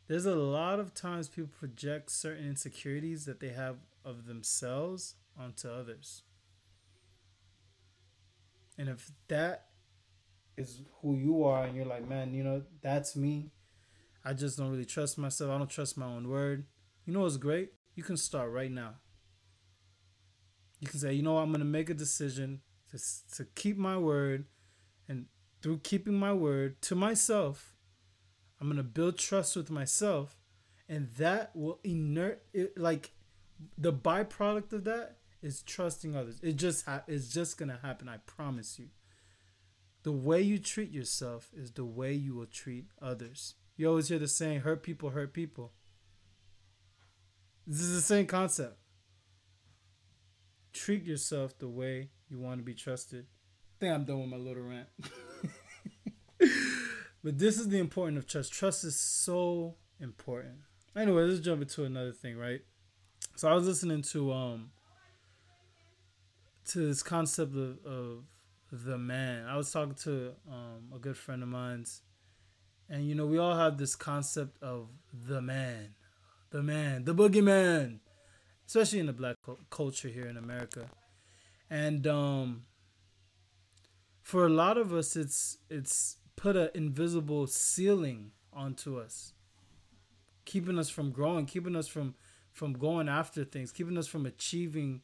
There's 0.08 0.26
a 0.26 0.36
lot 0.36 0.80
of 0.80 0.94
times 0.94 1.28
people 1.30 1.52
project 1.58 2.12
certain 2.12 2.48
insecurities 2.48 3.26
that 3.26 3.40
they 3.40 3.50
have 3.50 3.78
of 4.04 4.28
themselves 4.28 5.16
onto 5.40 5.68
others. 5.68 6.22
And 8.78 8.90
if 8.90 9.12
that 9.30 9.66
is 10.58 10.82
who 11.02 11.16
you 11.16 11.44
are 11.44 11.64
and 11.64 11.76
you're 11.76 11.86
like, 11.86 12.08
man, 12.08 12.34
you 12.34 12.44
know, 12.44 12.62
that's 12.82 13.16
me. 13.16 13.52
I 14.24 14.34
just 14.34 14.58
don't 14.58 14.72
really 14.72 14.86
trust 14.86 15.18
myself. 15.18 15.52
I 15.52 15.58
don't 15.58 15.70
trust 15.70 15.98
my 15.98 16.06
own 16.06 16.30
word. 16.30 16.66
You 17.06 17.14
know 17.14 17.22
what's 17.22 17.38
great? 17.38 17.74
You 17.96 18.04
can 18.04 18.18
start 18.18 18.52
right 18.52 18.72
now. 18.72 18.96
You 20.80 20.88
can 20.88 21.00
say, 21.00 21.14
you 21.14 21.24
know 21.24 21.38
I'm 21.38 21.50
going 21.50 21.60
to 21.60 21.66
make 21.66 21.90
a 21.90 21.94
decision 21.94 22.62
to, 22.92 23.00
to 23.38 23.46
keep 23.56 23.78
my 23.78 23.98
word. 23.98 24.46
And 25.08 25.26
through 25.62 25.80
keeping 25.80 26.16
my 26.16 26.34
word 26.34 26.82
to 26.84 26.96
myself, 26.96 27.75
I'm 28.60 28.68
to 28.78 28.84
build 28.84 29.18
trust 29.18 29.56
with 29.56 29.70
myself. 29.70 30.38
And 30.88 31.10
that 31.18 31.56
will 31.56 31.80
inert, 31.84 32.44
it, 32.54 32.78
like, 32.78 33.12
the 33.78 33.92
byproduct 33.94 34.74
of 34.74 34.84
that 34.84 35.18
is 35.42 35.62
trusting 35.62 36.16
others. 36.16 36.40
It 36.42 36.54
just 36.54 36.86
ha- 36.86 37.04
it's 37.08 37.30
just 37.30 37.58
to 37.70 37.80
happen. 37.82 38.10
I 38.10 38.18
promise 38.18 38.78
you. 38.80 38.90
The 40.04 40.12
way 40.12 40.42
you 40.42 40.60
treat 40.60 40.92
yourself 40.92 41.50
is 41.56 41.72
the 41.72 41.86
way 41.86 42.14
you 42.14 42.36
will 42.36 42.46
treat 42.46 42.86
others. 43.02 43.56
You 43.76 43.90
always 43.90 44.10
hear 44.10 44.20
the 44.20 44.28
saying, 44.28 44.62
hurt 44.62 44.84
people 44.84 45.10
hurt 45.10 45.34
people. 45.34 45.74
This 47.66 47.82
is 47.82 47.96
the 47.96 48.02
same 48.02 48.28
concept. 48.28 48.78
Treat 50.74 51.04
yourself 51.04 51.58
the 51.58 51.68
way 51.68 52.10
you 52.30 52.38
want 52.38 52.60
to 52.60 52.64
be 52.64 52.76
trusted. 52.76 53.26
I 53.26 53.80
think 53.80 53.94
I'm 53.94 54.06
done 54.06 54.22
with 54.22 54.30
my 54.30 54.38
little 54.38 54.64
rant. 54.64 54.88
but 57.26 57.40
this 57.40 57.60
is 57.60 57.70
the 57.70 57.80
importance 57.80 58.20
of 58.20 58.28
trust. 58.28 58.54
Trust 58.54 58.84
is 58.84 59.00
so 59.00 59.74
important. 60.00 60.58
Anyway, 60.96 61.24
let's 61.24 61.40
jump 61.40 61.64
into 61.64 61.84
another 61.84 62.12
thing, 62.12 62.38
right? 62.38 62.62
So 63.36 63.50
I 63.50 63.56
was 63.56 63.66
listening 63.66 64.04
to 64.14 64.32
um 64.32 64.70
to 66.66 66.88
this 66.88 67.02
concept 67.02 67.56
of, 67.56 67.80
of 67.84 68.24
the 68.72 69.00
man. 69.00 69.48
I 69.48 69.58
was 69.58 69.72
talking 69.72 69.96
to 70.04 70.34
um, 70.48 70.92
a 70.96 71.00
good 71.00 71.18
friend 71.18 71.42
of 71.42 71.50
mine's, 71.50 72.04
and 72.90 73.08
you 73.08 73.16
know, 73.16 73.26
we 73.26 73.40
all 73.40 73.56
have 73.56 73.80
this 73.80 73.96
concept 73.96 74.62
of 74.62 74.90
the 75.12 75.42
man, 75.42 75.96
the 76.52 76.62
man, 76.62 77.06
the 77.06 77.16
boogeyman, 77.16 78.02
especially 78.68 79.00
in 79.00 79.08
the 79.08 79.14
black 79.14 79.38
culture 79.72 80.10
here 80.10 80.28
in 80.28 80.38
America. 80.38 80.92
And 81.72 82.06
um, 82.06 82.66
for 84.22 84.46
a 84.46 84.50
lot 84.50 84.78
of 84.78 84.94
us, 84.94 85.16
it's 85.16 85.58
it's 85.72 86.18
put 86.36 86.56
an 86.56 86.70
invisible 86.74 87.48
ceiling 87.48 88.32
onto 88.52 88.98
us, 89.00 89.34
keeping 90.46 90.78
us 90.78 90.90
from 90.90 91.12
growing, 91.12 91.46
keeping 91.46 91.76
us 91.76 91.88
from 91.88 92.16
from 92.52 92.72
going 92.72 93.10
after 93.10 93.44
things, 93.44 93.74
keeping 93.74 93.98
us 93.98 94.08
from 94.08 94.26
achieving 94.26 95.02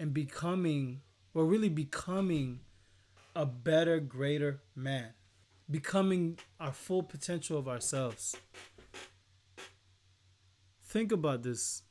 and 0.00 0.12
becoming, 0.12 1.00
or 1.32 1.44
really 1.44 1.68
becoming 1.68 2.58
a 3.36 3.46
better, 3.46 4.00
greater 4.00 4.60
man, 4.74 5.10
becoming 5.70 6.36
our 6.58 6.72
full 6.72 7.04
potential 7.04 7.56
of 7.56 7.68
ourselves. 7.68 8.36
Think 10.84 11.12
about 11.12 11.44
this. 11.44 11.82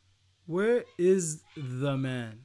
Where 0.46 0.84
is 0.98 1.42
the 1.56 1.98
man? 1.98 2.42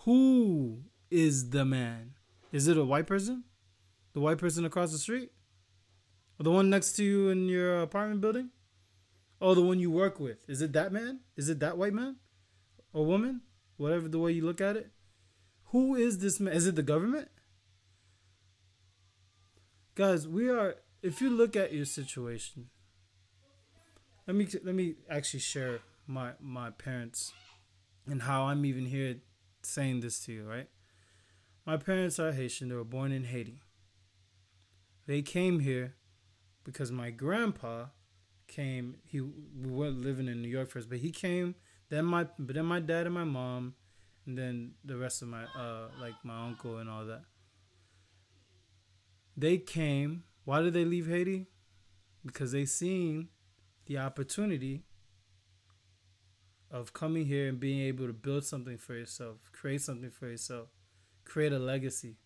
Who 0.00 0.82
is 1.10 1.50
the 1.50 1.64
man? 1.64 2.16
Is 2.52 2.68
it 2.68 2.76
a 2.76 2.84
white 2.84 3.06
person? 3.06 3.44
The 4.16 4.22
white 4.22 4.38
person 4.38 4.64
across 4.64 4.92
the 4.92 4.98
street? 4.98 5.30
Or 6.40 6.44
the 6.44 6.50
one 6.50 6.70
next 6.70 6.92
to 6.92 7.04
you 7.04 7.28
in 7.28 7.50
your 7.50 7.82
apartment 7.82 8.22
building? 8.22 8.48
Oh, 9.42 9.54
the 9.54 9.60
one 9.60 9.78
you 9.78 9.90
work 9.90 10.18
with. 10.18 10.38
Is 10.48 10.62
it 10.62 10.72
that 10.72 10.90
man? 10.90 11.20
Is 11.36 11.50
it 11.50 11.60
that 11.60 11.76
white 11.76 11.92
man? 11.92 12.16
Or 12.94 13.04
woman? 13.04 13.42
Whatever 13.76 14.08
the 14.08 14.18
way 14.18 14.32
you 14.32 14.42
look 14.42 14.62
at 14.62 14.74
it. 14.74 14.90
Who 15.66 15.94
is 15.96 16.20
this 16.20 16.40
man? 16.40 16.54
Is 16.54 16.66
it 16.66 16.76
the 16.76 16.82
government? 16.82 17.28
Guys, 19.94 20.26
we 20.26 20.48
are 20.48 20.76
if 21.02 21.20
you 21.20 21.28
look 21.28 21.54
at 21.54 21.74
your 21.74 21.84
situation, 21.84 22.70
let 24.26 24.34
me 24.34 24.48
let 24.64 24.74
me 24.74 24.94
actually 25.10 25.40
share 25.40 25.80
my 26.06 26.30
my 26.40 26.70
parents 26.70 27.34
and 28.06 28.22
how 28.22 28.44
I'm 28.44 28.64
even 28.64 28.86
here 28.86 29.16
saying 29.62 30.00
this 30.00 30.20
to 30.20 30.32
you, 30.32 30.48
right? 30.48 30.70
My 31.66 31.76
parents 31.76 32.18
are 32.18 32.32
Haitian. 32.32 32.70
They 32.70 32.76
were 32.76 32.82
born 32.82 33.12
in 33.12 33.24
Haiti. 33.24 33.60
They 35.06 35.22
came 35.22 35.60
here 35.60 35.94
because 36.64 36.90
my 36.90 37.10
grandpa 37.10 37.86
came. 38.48 38.96
He 39.04 39.20
we 39.20 39.70
were 39.70 39.90
living 39.90 40.28
in 40.28 40.42
New 40.42 40.48
York 40.48 40.70
first, 40.70 40.88
but 40.88 40.98
he 40.98 41.10
came. 41.10 41.54
Then 41.88 42.04
my 42.04 42.26
but 42.38 42.56
then 42.56 42.66
my 42.66 42.80
dad 42.80 43.06
and 43.06 43.14
my 43.14 43.24
mom 43.24 43.74
and 44.26 44.36
then 44.36 44.72
the 44.84 44.96
rest 44.96 45.22
of 45.22 45.28
my 45.28 45.44
uh 45.44 45.88
like 46.00 46.14
my 46.24 46.46
uncle 46.46 46.78
and 46.78 46.90
all 46.90 47.04
that. 47.06 47.22
They 49.36 49.58
came. 49.58 50.24
Why 50.44 50.62
did 50.62 50.74
they 50.74 50.84
leave 50.84 51.06
Haiti? 51.08 51.46
Because 52.24 52.52
they 52.52 52.64
seen 52.64 53.28
the 53.86 53.98
opportunity 53.98 54.84
of 56.70 56.92
coming 56.92 57.26
here 57.26 57.48
and 57.48 57.60
being 57.60 57.80
able 57.80 58.06
to 58.06 58.12
build 58.12 58.44
something 58.44 58.76
for 58.76 58.94
yourself, 58.94 59.50
create 59.52 59.80
something 59.80 60.10
for 60.10 60.28
yourself, 60.28 60.68
create 61.24 61.52
a 61.52 61.58
legacy. 61.58 62.16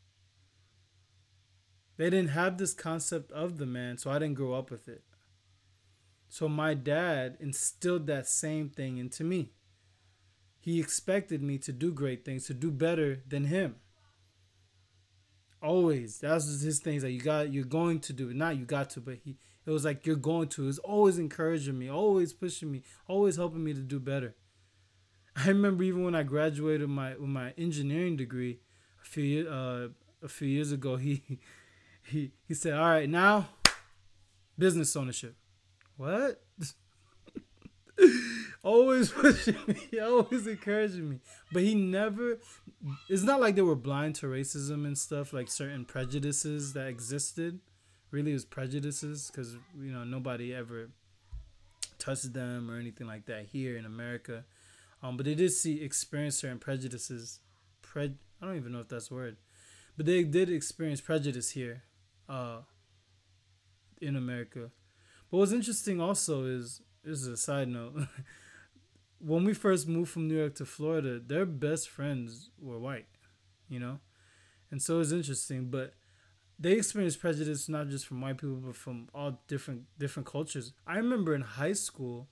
They 2.01 2.09
didn't 2.09 2.31
have 2.31 2.57
this 2.57 2.73
concept 2.73 3.31
of 3.31 3.59
the 3.59 3.67
man, 3.67 3.99
so 3.99 4.11
I 4.11 4.19
didn't 4.19 4.37
grow 4.37 4.55
up 4.55 4.71
with 4.71 4.89
it. 4.89 5.03
So 6.31 6.49
my 6.49 6.73
dad 6.73 7.37
instilled 7.41 8.07
that 8.07 8.27
same 8.27 8.71
thing 8.71 8.97
into 8.97 9.23
me. 9.23 9.53
He 10.59 10.81
expected 10.81 11.43
me 11.43 11.59
to 11.59 11.73
do 11.73 11.93
great 11.93 12.25
things, 12.25 12.47
to 12.47 12.55
do 12.55 12.71
better 12.71 13.23
than 13.29 13.45
him. 13.45 13.75
Always. 15.63 16.21
That's 16.21 16.63
his 16.63 16.79
things 16.79 17.03
that 17.03 17.11
you 17.11 17.21
got 17.21 17.53
you're 17.53 17.65
going 17.65 18.01
to 18.01 18.15
do. 18.15 18.33
Not 18.33 18.57
you 18.57 18.65
got 18.65 18.89
to, 18.91 19.01
but 19.03 19.19
he 19.23 19.37
it 19.67 19.71
was 19.71 19.85
like 19.85 20.07
you're 20.07 20.17
going 20.17 20.49
to. 20.49 20.63
He 20.63 20.69
was 20.69 20.79
always 20.79 21.19
encouraging 21.19 21.79
me, 21.79 21.91
always 21.91 22.33
pushing 22.33 22.73
me, 22.73 22.83
always 23.09 23.37
helping 23.37 23.63
me 23.63 23.75
to 23.75 23.81
do 23.81 24.01
better. 24.01 24.35
I 25.37 25.49
remember 25.49 25.85
even 25.85 26.05
when 26.05 26.15
I 26.15 26.23
graduated 26.23 26.89
my 26.89 27.11
with 27.11 27.29
my 27.29 27.53
engineering 27.59 28.17
degree 28.17 28.61
a 29.03 29.05
few 29.05 29.47
uh 29.47 29.89
a 30.23 30.29
few 30.29 30.49
years 30.49 30.73
ago, 30.73 30.97
he 30.97 31.41
he 32.11 32.33
he 32.46 32.55
said, 32.55 32.75
All 32.75 32.88
right, 32.88 33.09
now 33.09 33.49
business 34.59 34.94
ownership. 34.94 35.35
What? 35.96 36.42
always 38.62 39.11
pushing 39.11 39.57
me, 39.66 39.99
always 40.01 40.46
encouraging 40.46 41.09
me. 41.09 41.18
But 41.53 41.62
he 41.62 41.74
never. 41.74 42.39
It's 43.09 43.22
not 43.22 43.41
like 43.41 43.57
they 43.57 43.62
were 43.62 43.76
blind 43.76 44.14
to 44.16 44.26
racism 44.26 44.87
and 44.87 44.97
stuff, 44.97 45.32
like 45.32 45.49
certain 45.49 45.85
prejudices 45.85 46.72
that 46.74 46.87
existed. 46.87 47.61
Really, 48.11 48.32
was 48.32 48.45
prejudices 48.45 49.30
because 49.30 49.55
you 49.78 49.93
know 49.93 50.05
nobody 50.05 50.55
ever 50.55 50.91
touched 51.99 52.32
them 52.32 52.70
or 52.70 52.78
anything 52.78 53.07
like 53.07 53.26
that 53.26 53.47
here 53.47 53.76
in 53.76 53.85
America. 53.85 54.45
Um, 55.03 55.16
but 55.16 55.26
they 55.26 55.35
did 55.35 55.53
see 55.53 55.82
experience 55.82 56.37
certain 56.37 56.59
prejudices. 56.59 57.41
Pred 57.82 58.14
I 58.41 58.47
don't 58.47 58.57
even 58.57 58.72
know 58.72 58.80
if 58.80 58.89
that's 58.89 59.11
a 59.11 59.14
word, 59.14 59.37
but 59.97 60.07
they 60.07 60.24
did 60.24 60.51
experience 60.51 61.01
prejudice 61.01 61.51
here, 61.51 61.82
uh, 62.31 62.61
in 64.01 64.16
America. 64.16 64.70
But 65.31 65.37
what's 65.39 65.53
interesting 65.53 66.01
also 66.01 66.45
is 66.45 66.81
this 67.05 67.20
is 67.20 67.26
a 67.26 67.37
side 67.37 67.68
note. 67.68 67.95
when 69.18 69.45
we 69.45 69.53
first 69.53 69.89
moved 69.89 70.11
from 70.11 70.28
New 70.28 70.39
York 70.39 70.55
to 70.57 70.64
Florida, 70.64 71.18
their 71.18 71.45
best 71.45 71.89
friends 71.89 72.51
were 72.59 72.78
white, 72.78 73.07
you 73.68 73.81
know, 73.81 73.99
and 74.70 74.81
so 74.81 75.01
it's 75.01 75.12
interesting. 75.12 75.70
But 75.70 75.95
they 76.59 76.72
experienced 76.72 77.20
prejudice 77.20 77.68
not 77.68 77.89
just 77.89 78.07
from 78.07 78.20
white 78.20 78.39
people, 78.39 78.57
but 78.57 78.76
from 78.76 79.09
all 79.14 79.41
different 79.49 79.83
different 79.99 80.26
cultures. 80.26 80.72
I 80.87 80.97
remember 80.97 81.35
in 81.35 81.43
high 81.43 81.72
school, 81.72 82.28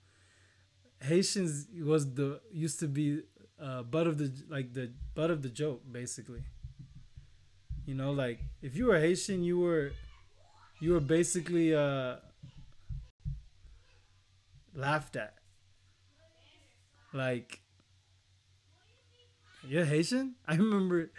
Haitians 1.00 1.66
was 1.82 2.14
the 2.14 2.40
used 2.52 2.78
to 2.80 2.88
be 2.88 3.22
uh, 3.60 3.82
butt 3.82 4.06
of 4.06 4.18
the 4.18 4.32
like 4.48 4.74
the 4.74 4.92
butt 5.14 5.30
of 5.30 5.42
the 5.42 5.48
joke, 5.48 5.82
basically. 5.90 6.42
You 7.88 7.94
know, 7.94 8.12
like 8.12 8.40
if 8.60 8.76
you 8.76 8.84
were 8.84 9.00
Haitian, 9.00 9.42
you 9.42 9.58
were 9.60 9.92
you 10.78 10.92
were 10.92 11.00
basically 11.00 11.74
uh, 11.74 12.16
laughed 14.74 15.16
at. 15.16 15.32
Like 17.14 17.62
you're 19.66 19.86
Haitian? 19.86 20.34
I 20.46 20.56
remember 20.56 21.10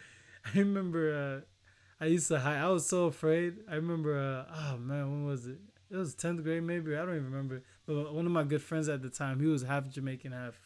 I 0.45 0.59
remember 0.59 1.41
uh, 1.41 2.03
I 2.03 2.05
used 2.05 2.27
to 2.27 2.39
hide. 2.39 2.59
I 2.59 2.69
was 2.69 2.87
so 2.87 3.05
afraid. 3.05 3.55
I 3.67 3.73
remember 3.73 4.15
uh, 4.15 4.53
oh 4.55 4.77
man, 4.77 5.09
when 5.09 5.25
was 5.25 5.47
it? 5.47 5.57
It 5.89 5.95
was 5.95 6.13
tenth 6.13 6.43
grade 6.43 6.61
maybe. 6.61 6.95
I 6.95 6.99
don't 6.99 7.15
even 7.15 7.31
remember. 7.31 7.63
But 7.87 8.13
one 8.13 8.27
of 8.27 8.31
my 8.31 8.43
good 8.43 8.61
friends 8.61 8.89
at 8.89 9.01
the 9.01 9.09
time, 9.09 9.39
he 9.39 9.47
was 9.47 9.63
half 9.63 9.89
Jamaican, 9.89 10.33
half 10.33 10.59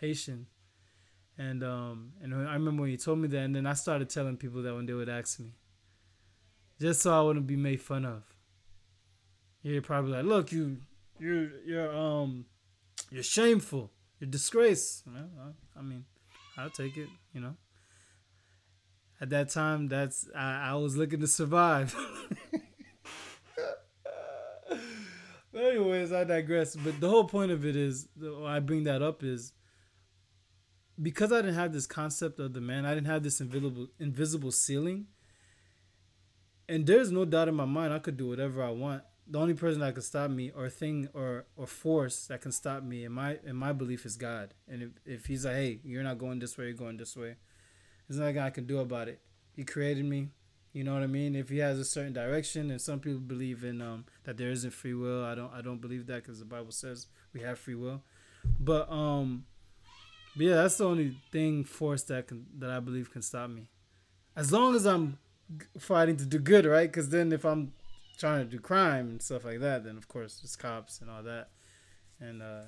Haitian. 0.00 0.46
And 1.36 1.64
um 1.64 2.12
and 2.22 2.34
I 2.34 2.54
remember 2.54 2.82
when 2.82 2.90
he 2.90 2.96
told 2.96 3.18
me 3.18 3.28
that, 3.28 3.38
and 3.38 3.56
then 3.56 3.66
I 3.66 3.74
started 3.74 4.08
telling 4.08 4.36
people 4.36 4.62
that 4.62 4.74
when 4.74 4.86
they 4.86 4.92
would 4.92 5.08
ask 5.08 5.40
me, 5.40 5.52
just 6.80 7.02
so 7.02 7.12
I 7.12 7.22
wouldn't 7.22 7.46
be 7.46 7.56
made 7.56 7.80
fun 7.80 8.04
of. 8.04 8.22
You're 9.62 9.82
probably 9.82 10.12
like, 10.12 10.24
look, 10.24 10.52
you, 10.52 10.76
you're, 11.18 11.48
you're, 11.64 11.96
um, 11.96 12.44
you're 13.10 13.22
shameful. 13.22 13.90
You're 14.20 14.28
disgrace. 14.28 15.02
Well, 15.06 15.54
I 15.76 15.80
mean, 15.80 16.04
I'll 16.58 16.70
take 16.70 16.98
it. 16.98 17.08
You 17.32 17.40
know. 17.40 17.56
At 19.20 19.30
that 19.30 19.48
time, 19.48 19.88
that's 19.88 20.28
I, 20.36 20.70
I 20.70 20.74
was 20.74 20.96
looking 20.96 21.20
to 21.20 21.26
survive. 21.26 21.96
anyways, 25.54 26.12
I 26.12 26.24
digress. 26.24 26.76
But 26.76 27.00
the 27.00 27.08
whole 27.08 27.24
point 27.24 27.50
of 27.50 27.64
it 27.64 27.76
is, 27.76 28.08
I 28.44 28.60
bring 28.60 28.84
that 28.84 29.02
up 29.02 29.22
is 29.22 29.52
because 31.00 31.32
I 31.32 31.36
didn't 31.36 31.54
have 31.54 31.72
this 31.72 31.86
concept 31.86 32.38
of 32.38 32.52
the 32.52 32.60
man. 32.60 32.86
I 32.86 32.94
didn't 32.94 33.06
have 33.06 33.22
this 33.22 33.40
invisible 33.40 33.88
invisible 33.98 34.52
ceiling. 34.52 35.06
And 36.68 36.86
there's 36.86 37.10
no 37.10 37.24
doubt 37.24 37.48
in 37.48 37.54
my 37.54 37.66
mind 37.66 37.92
I 37.92 37.98
could 37.98 38.16
do 38.16 38.28
whatever 38.28 38.62
I 38.62 38.70
want. 38.70 39.02
The 39.26 39.38
only 39.38 39.54
person 39.54 39.80
that 39.80 39.94
could 39.94 40.04
stop 40.04 40.30
me 40.30 40.50
or 40.54 40.68
thing 40.68 41.08
or 41.14 41.46
or 41.56 41.66
force 41.66 42.26
that 42.26 42.40
can 42.40 42.52
stop 42.52 42.82
me 42.82 43.04
in 43.04 43.12
my 43.12 43.38
in 43.44 43.56
my 43.56 43.72
belief 43.72 44.06
is 44.06 44.16
God. 44.16 44.54
And 44.68 44.82
if, 44.82 44.90
if 45.04 45.26
he's 45.26 45.44
like, 45.44 45.54
hey, 45.54 45.80
you're 45.84 46.02
not 46.02 46.18
going 46.18 46.38
this 46.38 46.56
way, 46.56 46.66
you're 46.66 46.74
going 46.74 46.96
this 46.96 47.16
way. 47.16 47.36
There's 48.08 48.20
nothing 48.20 48.38
I 48.38 48.50
can 48.50 48.66
do 48.66 48.78
about 48.78 49.08
it. 49.08 49.20
He 49.56 49.64
created 49.64 50.04
me. 50.04 50.28
You 50.72 50.82
know 50.82 50.92
what 50.92 51.04
I 51.04 51.06
mean? 51.06 51.36
If 51.36 51.50
he 51.50 51.58
has 51.58 51.78
a 51.78 51.84
certain 51.84 52.12
direction, 52.12 52.70
and 52.72 52.80
some 52.80 52.98
people 52.98 53.20
believe 53.20 53.62
in 53.62 53.80
um, 53.80 54.06
that 54.24 54.36
there 54.36 54.50
isn't 54.50 54.72
free 54.72 54.92
will. 54.94 55.24
I 55.24 55.34
don't. 55.34 55.52
I 55.52 55.62
don't 55.62 55.80
believe 55.80 56.06
that 56.06 56.22
because 56.22 56.40
the 56.40 56.44
Bible 56.44 56.72
says 56.72 57.06
we 57.32 57.40
have 57.42 57.58
free 57.58 57.76
will. 57.76 58.02
But 58.58 58.90
um, 58.90 59.46
but 60.36 60.46
yeah, 60.46 60.54
that's 60.56 60.76
the 60.76 60.86
only 60.86 61.16
thing 61.30 61.64
force 61.64 62.02
that 62.04 62.28
can 62.28 62.46
that 62.58 62.70
I 62.70 62.80
believe 62.80 63.10
can 63.10 63.22
stop 63.22 63.50
me. 63.50 63.68
As 64.36 64.50
long 64.52 64.74
as 64.74 64.84
I'm 64.84 65.18
fighting 65.78 66.16
to 66.16 66.24
do 66.24 66.38
good, 66.38 66.66
right? 66.66 66.90
Because 66.90 67.10
then 67.10 67.32
if 67.32 67.44
I'm 67.44 67.72
trying 68.18 68.44
to 68.44 68.50
do 68.50 68.58
crime 68.58 69.08
and 69.08 69.22
stuff 69.22 69.44
like 69.44 69.60
that, 69.60 69.84
then 69.84 69.96
of 69.96 70.08
course 70.08 70.40
it's 70.42 70.56
cops 70.56 71.00
and 71.00 71.10
all 71.10 71.22
that, 71.22 71.50
and 72.20 72.42
uh, 72.42 72.62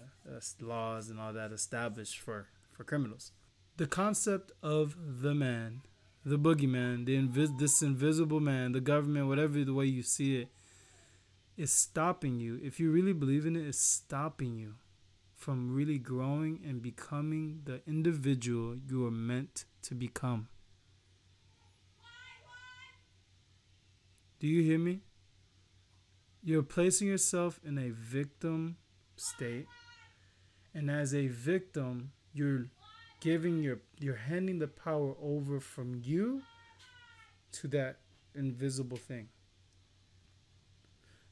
laws 0.60 1.10
and 1.10 1.18
all 1.18 1.32
that 1.32 1.52
established 1.52 2.20
for 2.20 2.46
for 2.72 2.84
criminals. 2.84 3.32
The 3.76 3.86
concept 3.86 4.52
of 4.62 4.96
the 5.20 5.34
man, 5.34 5.82
the 6.24 6.38
boogeyman, 6.38 7.04
the 7.04 7.16
invis- 7.16 7.58
this 7.58 7.82
invisible 7.82 8.40
man, 8.40 8.72
the 8.72 8.80
government, 8.80 9.28
whatever 9.28 9.64
the 9.64 9.74
way 9.74 9.86
you 9.86 10.02
see 10.02 10.36
it, 10.36 10.48
is 11.56 11.72
stopping 11.72 12.38
you. 12.38 12.60
If 12.62 12.78
you 12.78 12.90
really 12.90 13.12
believe 13.12 13.44
in 13.44 13.56
it, 13.56 13.66
it's 13.66 13.80
stopping 13.80 14.56
you 14.56 14.74
from 15.36 15.72
really 15.72 15.98
growing 15.98 16.60
and 16.66 16.82
becoming 16.82 17.60
the 17.64 17.82
individual 17.86 18.74
you 18.88 19.06
are 19.06 19.10
meant 19.10 19.66
to 19.82 19.94
become. 19.94 20.48
Do 24.40 24.46
you 24.46 24.62
hear 24.62 24.78
me? 24.78 25.00
You're 26.42 26.62
placing 26.62 27.08
yourself 27.08 27.60
in 27.64 27.78
a 27.78 27.90
victim 27.90 28.76
state. 29.16 29.66
And 30.74 30.90
as 30.90 31.14
a 31.14 31.26
victim, 31.28 32.12
you're 32.32 32.66
giving 33.20 33.62
your 33.62 33.78
you're 33.98 34.16
handing 34.16 34.58
the 34.58 34.68
power 34.68 35.14
over 35.22 35.58
from 35.58 36.00
you 36.02 36.42
to 37.52 37.68
that 37.68 37.98
invisible 38.34 38.98
thing. 38.98 39.28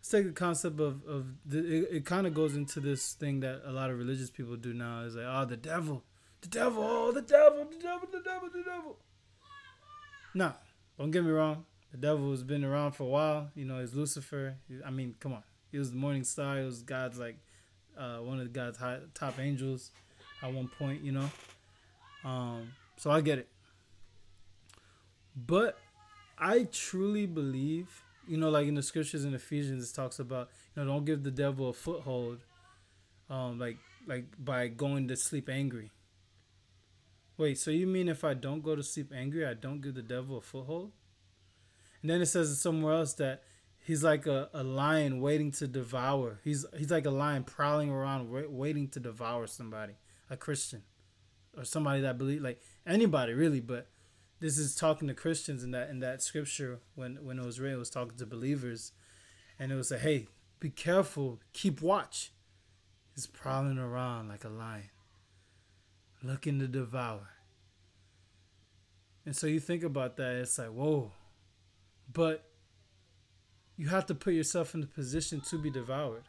Let's 0.05 0.11
take 0.11 0.27
the 0.27 0.33
concept 0.33 0.81
of 0.81 1.03
of 1.07 1.27
the, 1.47 1.59
it, 1.59 1.89
it 1.91 2.05
kind 2.05 2.27
of 2.27 2.35
goes 2.35 2.57
into 2.57 2.79
this 2.79 3.15
thing 3.15 3.41
that 3.41 3.63
a 3.65 3.73
lot 3.73 3.89
of 3.91 3.99
religious 3.99 4.29
people 4.29 4.55
do 4.57 4.75
now 4.75 5.01
is 5.01 5.15
like 5.17 5.25
oh 5.27 5.47
the 5.47 5.57
devil 5.57 6.05
the 6.43 6.49
devil 6.49 6.85
oh 6.87 7.11
the 7.11 7.23
devil 7.23 7.65
the 7.65 7.79
devil 7.79 8.09
the 8.13 8.21
devil 8.21 8.51
the 8.53 8.63
devil 8.63 8.99
no 10.35 10.53
don't 10.99 11.11
get 11.11 11.25
me 11.25 11.31
wrong 11.31 11.65
the 11.95 12.01
devil 12.01 12.33
has 12.33 12.43
been 12.43 12.65
around 12.65 12.91
for 12.91 13.05
a 13.05 13.07
while. 13.07 13.51
You 13.55 13.67
know, 13.67 13.79
he's 13.79 13.95
Lucifer. 13.95 14.57
I 14.85 14.91
mean, 14.91 15.15
come 15.21 15.33
on. 15.33 15.45
He 15.71 15.79
was 15.79 15.93
the 15.93 15.97
morning 15.97 16.25
star. 16.25 16.59
He 16.59 16.65
was 16.65 16.83
God's 16.83 17.21
like 17.21 17.37
uh, 17.97 18.17
one 18.17 18.41
of 18.41 18.53
God's 18.53 18.79
high, 18.79 18.99
top 19.15 19.39
angels 19.39 19.93
at 20.43 20.53
one 20.53 20.69
point. 20.77 21.05
You 21.05 21.13
know, 21.13 21.31
um, 22.25 22.73
so 22.97 23.13
I 23.13 23.21
get 23.21 23.39
it. 23.39 23.49
But 25.37 25.79
I 26.37 26.65
truly 26.65 27.27
believe, 27.27 28.03
you 28.27 28.37
know, 28.37 28.51
like 28.51 28.67
in 28.67 28.75
the 28.75 28.83
scriptures 28.83 29.25
in 29.25 29.35
Ephesians, 29.35 29.91
it 29.91 29.95
talks 29.95 30.19
about, 30.19 30.51
you 30.75 30.83
know, 30.83 30.93
don't 30.93 31.05
give 31.05 31.23
the 31.23 31.31
devil 31.31 31.69
a 31.69 31.73
foothold, 31.73 32.41
um, 33.31 33.59
like 33.59 33.79
like 34.07 34.27
by 34.39 34.69
going 34.69 35.09
to 35.09 35.17
sleep 35.17 35.49
angry. 35.49 35.91
Wait, 37.37 37.59
so 37.59 37.71
you 37.71 37.87
mean 37.87 38.09
if 38.09 38.23
I 38.23 38.35
don't 38.35 38.63
go 38.63 38.77
to 38.77 38.83
sleep 38.83 39.13
angry, 39.15 39.45
I 39.45 39.55
don't 39.55 39.81
give 39.81 39.95
the 39.95 40.03
devil 40.03 40.39
a 40.39 40.41
foothold? 40.41 40.93
And 42.01 42.11
then 42.11 42.21
it 42.21 42.27
says 42.27 42.61
somewhere 42.61 42.95
else 42.95 43.15
that 43.15 43.43
he's 43.81 44.05
like 44.05 44.27
a, 44.27 44.49
a 44.53 44.63
lion 44.63 45.21
waiting 45.21 45.51
to 45.53 45.67
devour. 45.67 46.41
He's 46.45 46.65
he's 46.77 46.91
like 46.91 47.07
a 47.07 47.11
lion 47.11 47.45
prowling 47.45 47.91
around 47.91 48.31
waiting 48.31 48.89
to 48.89 49.01
devour 49.01 49.47
somebody, 49.47 49.95
a 50.31 50.37
Christian, 50.37 50.83
or 51.57 51.65
somebody 51.65 52.03
that 52.03 52.19
believe 52.19 52.43
like 52.43 52.61
anybody 52.87 53.33
really. 53.33 53.61
But 53.61 53.89
this 54.45 54.59
is 54.59 54.75
talking 54.75 55.09
to 55.09 55.15
Christians 55.15 55.65
in 55.65 55.71
that 55.71 55.89
in 55.89 56.01
that 56.01 56.23
scripture 56.23 56.79
when 56.97 57.17
when 57.25 57.39
it 57.39 57.47
was 57.47 57.59
written, 57.59 57.77
it 57.77 57.79
was 57.79 57.89
talking 57.89 58.19
to 58.19 58.27
believers, 58.27 58.93
and 59.59 59.73
it 59.73 59.75
was 59.75 59.91
like, 59.91 60.01
hey, 60.01 60.27
be 60.61 60.69
careful, 60.69 61.41
keep 61.55 61.81
watch. 61.81 62.31
He's 63.15 63.27
prowling 63.27 63.79
around 63.79 64.29
like 64.29 64.45
a 64.45 64.51
lion, 64.51 64.91
looking 66.23 66.59
to 66.59 66.69
devour. 66.69 67.31
And 69.25 69.35
so 69.35 69.47
you 69.47 69.61
think 69.61 69.83
about 69.83 70.19
that, 70.19 70.37
it's 70.37 70.59
like, 70.59 70.69
whoa, 70.69 71.13
but 72.13 72.45
you 73.79 73.89
have 73.89 74.05
to 74.07 74.15
put 74.15 74.35
yourself 74.35 74.75
in 74.75 74.83
a 74.83 74.87
position 74.87 75.41
to 75.49 75.57
be 75.57 75.71
devoured. 75.71 76.25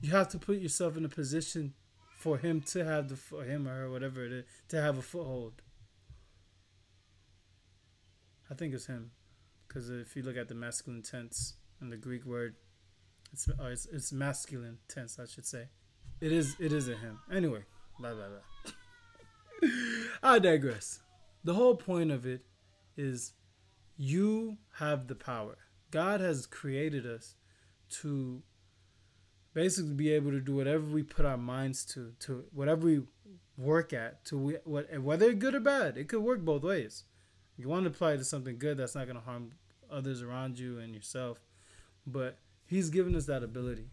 You 0.00 0.10
have 0.10 0.28
to 0.30 0.40
put 0.40 0.58
yourself 0.58 0.96
in 0.96 1.04
a 1.04 1.08
position 1.08 1.74
for 2.18 2.36
him 2.36 2.62
to 2.62 2.84
have 2.84 3.10
the 3.10 3.14
for 3.14 3.44
him 3.44 3.68
or 3.68 3.82
her 3.82 3.90
whatever 3.92 4.24
it 4.24 4.32
is 4.32 4.44
to 4.70 4.82
have 4.82 4.98
a 4.98 5.02
foothold. 5.02 5.62
I 8.50 8.54
think 8.54 8.74
it's 8.74 8.86
him, 8.86 9.10
because 9.66 9.90
if 9.90 10.14
you 10.16 10.22
look 10.22 10.36
at 10.36 10.48
the 10.48 10.54
masculine 10.54 11.02
tense 11.02 11.54
in 11.80 11.90
the 11.90 11.96
Greek 11.96 12.24
word, 12.24 12.56
it's, 13.32 13.48
uh, 13.48 13.64
it's 13.64 13.86
it's 13.86 14.12
masculine 14.12 14.78
tense, 14.88 15.18
I 15.18 15.26
should 15.26 15.46
say. 15.46 15.68
It 16.20 16.32
is 16.32 16.56
it 16.58 16.72
is 16.72 16.88
a 16.88 16.96
him. 16.96 17.18
Anyway, 17.30 17.64
blah 17.98 18.14
blah 18.14 18.26
blah. 18.28 19.70
I 20.22 20.38
digress. 20.38 21.00
The 21.44 21.54
whole 21.54 21.76
point 21.76 22.10
of 22.10 22.26
it 22.26 22.44
is 22.96 23.32
you 23.96 24.58
have 24.78 25.06
the 25.06 25.14
power. 25.14 25.56
God 25.90 26.20
has 26.20 26.46
created 26.46 27.06
us 27.06 27.34
to 28.00 28.42
basically 29.54 29.94
be 29.94 30.12
able 30.12 30.30
to 30.32 30.40
do 30.40 30.54
whatever 30.54 30.84
we 30.84 31.02
put 31.02 31.24
our 31.24 31.38
minds 31.38 31.84
to, 31.86 32.12
to 32.20 32.44
whatever 32.52 32.86
we 32.86 33.00
work 33.56 33.92
at, 33.92 34.24
to 34.26 34.38
we, 34.38 34.54
what, 34.64 34.86
whether 34.98 35.32
good 35.32 35.54
or 35.54 35.60
bad. 35.60 35.96
It 35.96 36.08
could 36.08 36.20
work 36.20 36.44
both 36.44 36.62
ways. 36.62 37.04
You 37.56 37.68
want 37.68 37.84
to 37.84 37.90
apply 37.90 38.12
it 38.12 38.18
to 38.18 38.24
something 38.24 38.58
good 38.58 38.76
that's 38.76 38.94
not 38.94 39.06
going 39.06 39.16
to 39.16 39.22
harm 39.22 39.52
others 39.90 40.22
around 40.22 40.58
you 40.58 40.78
and 40.78 40.94
yourself, 40.94 41.40
but 42.06 42.38
He's 42.66 42.90
given 42.90 43.14
us 43.14 43.26
that 43.26 43.42
ability. 43.42 43.90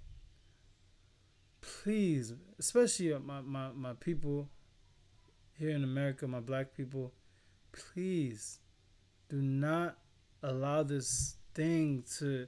Please, 1.61 2.34
especially 2.59 3.18
my, 3.20 3.41
my, 3.41 3.70
my 3.72 3.93
people 3.93 4.49
here 5.57 5.70
in 5.70 5.84
America, 5.84 6.28
my 6.28 6.39
black 6.39 6.76
people, 6.76 7.14
please 7.72 8.59
do 9.30 9.41
not 9.41 9.97
allow 10.41 10.84
this 10.84 11.38
thing 11.53 12.03
to 12.18 12.47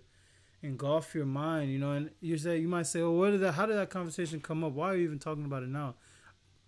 engulf 0.62 1.14
your 1.14 1.26
mind, 1.26 1.72
you 1.72 1.80
know, 1.80 1.92
and 1.92 2.10
you 2.20 2.38
say 2.38 2.58
you 2.58 2.68
might 2.68 2.88
say, 2.88 3.00
"Oh, 3.02 3.12
what 3.12 3.32
did 3.32 3.42
that? 3.42 3.54
How 3.54 3.66
did 3.66 3.78
that 3.78 3.90
conversation 3.90 4.40
come 4.42 4.64
up? 4.64 4.74
Why 4.74 4.90
are 4.90 4.96
you 4.96 5.04
even 5.04 5.20
talking 5.20 5.46
about 5.46 5.64
it 5.64 5.70
now?" 5.70 5.96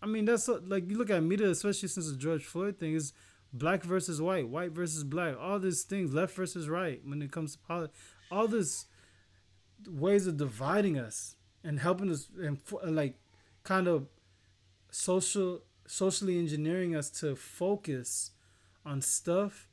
I 0.02 0.06
mean, 0.06 0.26
that's 0.26 0.48
like 0.48 0.90
you 0.90 0.98
look 0.98 1.10
at 1.10 1.22
media, 1.24 1.50
especially 1.50 1.90
since 1.90 2.10
the 2.10 2.18
George 2.18 2.46
Floyd 2.46 2.78
thing 2.80 2.94
is 2.94 3.14
black 3.58 3.84
versus 3.84 4.22
white, 4.22 4.48
white 4.48 4.72
versus 4.72 5.04
black, 5.04 5.36
all 5.40 5.60
these 5.60 5.84
things, 5.84 6.14
left 6.14 6.36
versus 6.36 6.70
right. 6.70 7.02
When 7.06 7.22
it 7.22 7.32
comes 7.32 7.54
to 7.54 7.60
politics, 7.60 7.98
all 8.32 8.48
this 8.48 8.86
ways 9.88 10.28
of 10.28 10.38
dividing 10.38 10.98
us 10.98 11.36
and 11.64 11.80
helping 11.80 12.10
us 12.12 12.30
and 12.40 12.60
uh, 12.72 12.90
like 12.90 13.20
kind 13.64 13.88
of 13.88 14.08
social 14.90 15.62
socially 15.86 16.38
engineering 16.38 16.96
us 16.96 17.10
to 17.10 17.36
focus 17.36 18.32
on 18.86 19.02
stuff 19.02 19.70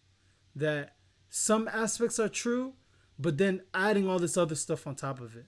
that 0.54 0.96
some 1.28 1.68
aspects 1.68 2.18
are 2.18 2.28
true, 2.28 2.74
but 3.18 3.38
then 3.38 3.62
adding 3.72 4.08
all 4.08 4.18
this 4.18 4.36
other 4.36 4.54
stuff 4.54 4.86
on 4.86 4.94
top 4.94 5.20
of 5.20 5.36
it. 5.36 5.46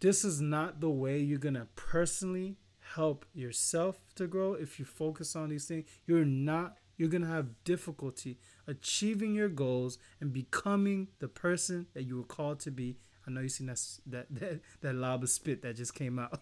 This 0.00 0.24
is 0.24 0.40
not 0.40 0.80
the 0.80 0.90
way 0.90 1.18
you're 1.18 1.38
to 1.54 1.68
personally 1.74 2.56
help 2.94 3.24
yourself 3.34 4.00
to 4.14 4.26
grow 4.26 4.54
if 4.54 4.78
you 4.78 4.84
focus 4.84 5.36
on 5.36 5.48
these 5.50 5.66
things. 5.66 5.86
You're 6.06 6.24
not 6.24 6.76
you're 6.96 7.08
going 7.08 7.22
to 7.22 7.28
have 7.28 7.62
difficulty 7.62 8.38
achieving 8.66 9.32
your 9.32 9.48
goals 9.48 9.98
and 10.20 10.32
becoming 10.32 11.08
the 11.20 11.28
person 11.28 11.86
that 11.94 12.02
you 12.02 12.16
were 12.16 12.24
called 12.24 12.58
to 12.60 12.72
be. 12.72 12.98
I 13.26 13.30
know 13.30 13.40
you 13.40 13.48
seen 13.48 13.68
that 13.68 13.80
that 14.06 14.26
that, 14.30 14.60
that 14.80 14.96
of 14.96 15.30
spit 15.30 15.62
that 15.62 15.76
just 15.76 15.94
came 15.94 16.18
out. 16.18 16.40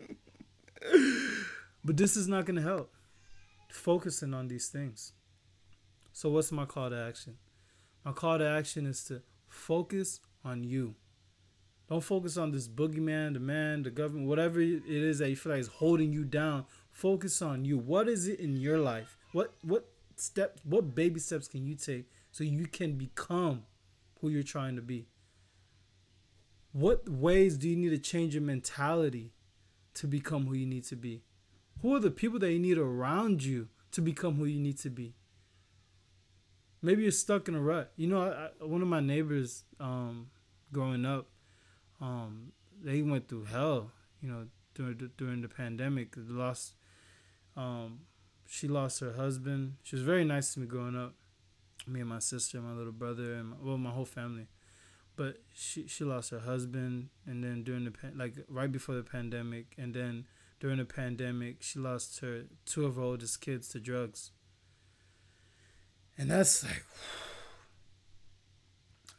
but 1.84 1.96
this 1.96 2.16
is 2.16 2.26
not 2.26 2.46
going 2.46 2.56
to 2.56 2.62
help 2.62 2.92
focusing 3.70 4.34
on 4.34 4.48
these 4.48 4.68
things. 4.68 5.12
So 6.12 6.30
what's 6.30 6.50
my 6.50 6.64
call 6.64 6.90
to 6.90 6.96
action? 6.96 7.36
My 8.04 8.12
call 8.12 8.38
to 8.38 8.48
action 8.48 8.86
is 8.86 9.04
to 9.04 9.22
focus 9.48 10.20
on 10.44 10.64
you. 10.64 10.94
Don't 11.88 12.04
focus 12.04 12.36
on 12.36 12.50
this 12.50 12.68
boogeyman, 12.68 13.32
the 13.32 13.40
man, 13.40 13.82
the 13.82 13.90
government, 13.90 14.28
whatever 14.28 14.60
it 14.60 14.82
is 14.86 15.18
that 15.18 15.30
you 15.30 15.36
feel 15.36 15.52
like 15.52 15.60
is 15.60 15.68
holding 15.68 16.12
you 16.12 16.24
down. 16.24 16.66
Focus 16.90 17.40
on 17.40 17.64
you. 17.64 17.78
What 17.78 18.08
is 18.08 18.28
it 18.28 18.40
in 18.40 18.56
your 18.56 18.78
life? 18.78 19.16
What 19.32 19.54
what 19.62 19.88
step 20.16 20.58
what 20.64 20.94
baby 20.94 21.20
steps 21.20 21.48
can 21.48 21.66
you 21.66 21.74
take 21.74 22.10
so 22.30 22.44
you 22.44 22.66
can 22.66 22.98
become 22.98 23.64
who 24.20 24.28
you're 24.28 24.42
trying 24.42 24.76
to 24.76 24.82
be? 24.82 25.06
What 26.72 27.08
ways 27.08 27.56
do 27.56 27.68
you 27.68 27.76
need 27.76 27.90
to 27.90 27.98
change 27.98 28.34
your 28.34 28.42
mentality 28.42 29.32
to 29.94 30.06
become 30.06 30.46
who 30.46 30.54
you 30.54 30.66
need 30.66 30.84
to 30.84 30.96
be? 30.96 31.22
Who 31.80 31.94
are 31.94 32.00
the 32.00 32.10
people 32.10 32.38
that 32.40 32.52
you 32.52 32.58
need 32.58 32.76
around 32.76 33.44
you 33.44 33.68
to 33.92 34.02
become 34.02 34.34
who 34.34 34.44
you 34.44 34.60
need 34.60 34.78
to 34.80 34.90
be? 34.90 35.14
Maybe 36.82 37.02
you're 37.02 37.10
stuck 37.12 37.48
in 37.48 37.54
a 37.54 37.60
rut. 37.60 37.92
You 37.96 38.08
know, 38.08 38.22
I, 38.22 38.64
I, 38.64 38.66
one 38.66 38.82
of 38.82 38.88
my 38.88 39.00
neighbors 39.00 39.64
um, 39.80 40.28
growing 40.72 41.04
up, 41.04 41.28
um, 42.00 42.52
they 42.82 43.02
went 43.02 43.28
through 43.28 43.44
hell. 43.44 43.92
You 44.20 44.30
know, 44.30 44.46
during 44.74 44.98
the, 44.98 45.10
during 45.16 45.42
the 45.42 45.48
pandemic, 45.48 46.14
lost. 46.16 46.74
Um, 47.56 48.00
she 48.46 48.68
lost 48.68 49.00
her 49.00 49.12
husband. 49.12 49.76
She 49.82 49.96
was 49.96 50.02
very 50.02 50.24
nice 50.24 50.54
to 50.54 50.60
me 50.60 50.66
growing 50.66 50.96
up. 50.96 51.14
Me 51.86 52.00
and 52.00 52.08
my 52.08 52.18
sister, 52.18 52.60
my 52.60 52.72
little 52.72 52.92
brother, 52.92 53.34
and 53.34 53.50
my, 53.50 53.56
well, 53.62 53.78
my 53.78 53.90
whole 53.90 54.04
family. 54.04 54.46
But 55.16 55.38
she 55.52 55.86
she 55.88 56.04
lost 56.04 56.30
her 56.30 56.40
husband, 56.40 57.08
and 57.26 57.42
then 57.42 57.64
during 57.64 57.84
the 57.84 57.92
like 58.14 58.34
right 58.48 58.70
before 58.70 58.94
the 58.94 59.02
pandemic, 59.02 59.74
and 59.76 59.94
then 59.94 60.26
during 60.60 60.78
the 60.78 60.84
pandemic, 60.84 61.62
she 61.62 61.78
lost 61.78 62.20
her 62.20 62.44
two 62.64 62.84
of 62.84 62.96
her 62.96 63.02
oldest 63.02 63.40
kids 63.40 63.68
to 63.68 63.80
drugs. 63.80 64.32
And 66.16 66.30
that's 66.30 66.64
like, 66.64 66.84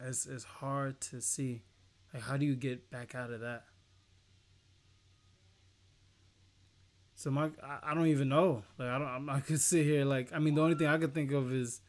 it's, 0.00 0.26
it's 0.26 0.44
hard 0.44 1.00
to 1.02 1.20
see. 1.22 1.62
Like, 2.12 2.22
how 2.22 2.36
do 2.36 2.44
you 2.44 2.56
get 2.56 2.90
back 2.90 3.14
out 3.14 3.30
of 3.30 3.40
that? 3.40 3.64
So 7.14 7.30
my, 7.30 7.50
I, 7.82 7.92
don't 7.94 8.06
even 8.06 8.30
know. 8.30 8.62
Like, 8.78 8.88
I 8.88 8.98
don't, 8.98 9.28
I 9.28 9.40
could 9.40 9.60
sit 9.60 9.84
here 9.84 10.04
like, 10.04 10.32
I 10.32 10.38
mean, 10.38 10.54
the 10.54 10.62
only 10.62 10.74
thing 10.74 10.86
I 10.86 10.96
could 10.96 11.12
think 11.12 11.32
of 11.32 11.52
is 11.52 11.82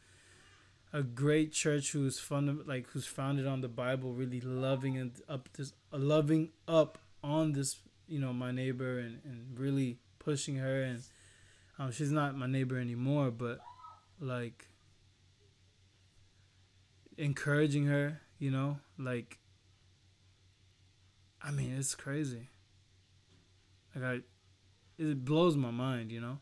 a 0.92 1.02
great 1.02 1.54
church 1.54 1.94
who's 1.94 2.20
fund, 2.20 2.68
like 2.68 2.88
who's 2.88 3.08
founded 3.08 3.48
on 3.48 3.62
the 3.62 3.70
Bible, 3.70 4.14
really 4.14 4.42
loving 4.42 4.98
and 4.98 5.14
up 5.30 5.48
this, 5.54 5.72
loving 5.92 6.50
up 6.68 6.98
on 7.24 7.54
this, 7.54 7.78
you 8.08 8.20
know, 8.20 8.34
my 8.34 8.52
neighbor 8.52 9.00
and 9.00 9.22
and 9.24 9.58
really 9.58 10.00
pushing 10.20 10.58
her 10.58 10.84
and, 10.84 11.02
um, 11.80 11.92
she's 11.92 12.12
not 12.12 12.38
my 12.38 12.46
neighbor 12.46 12.78
anymore, 12.78 13.32
but 13.32 13.60
like 14.20 14.68
encouraging 17.18 17.86
her, 17.86 18.22
you 18.38 18.52
know, 18.52 18.80
like 19.00 19.38
I 21.44 21.52
mean, 21.52 21.76
it's 21.78 21.96
crazy. 21.96 22.50
Like 23.96 24.04
I 24.04 24.20
it 24.98 25.26
blows 25.26 25.56
my 25.56 25.72
mind, 25.72 26.12
you 26.12 26.22
know. 26.22 26.40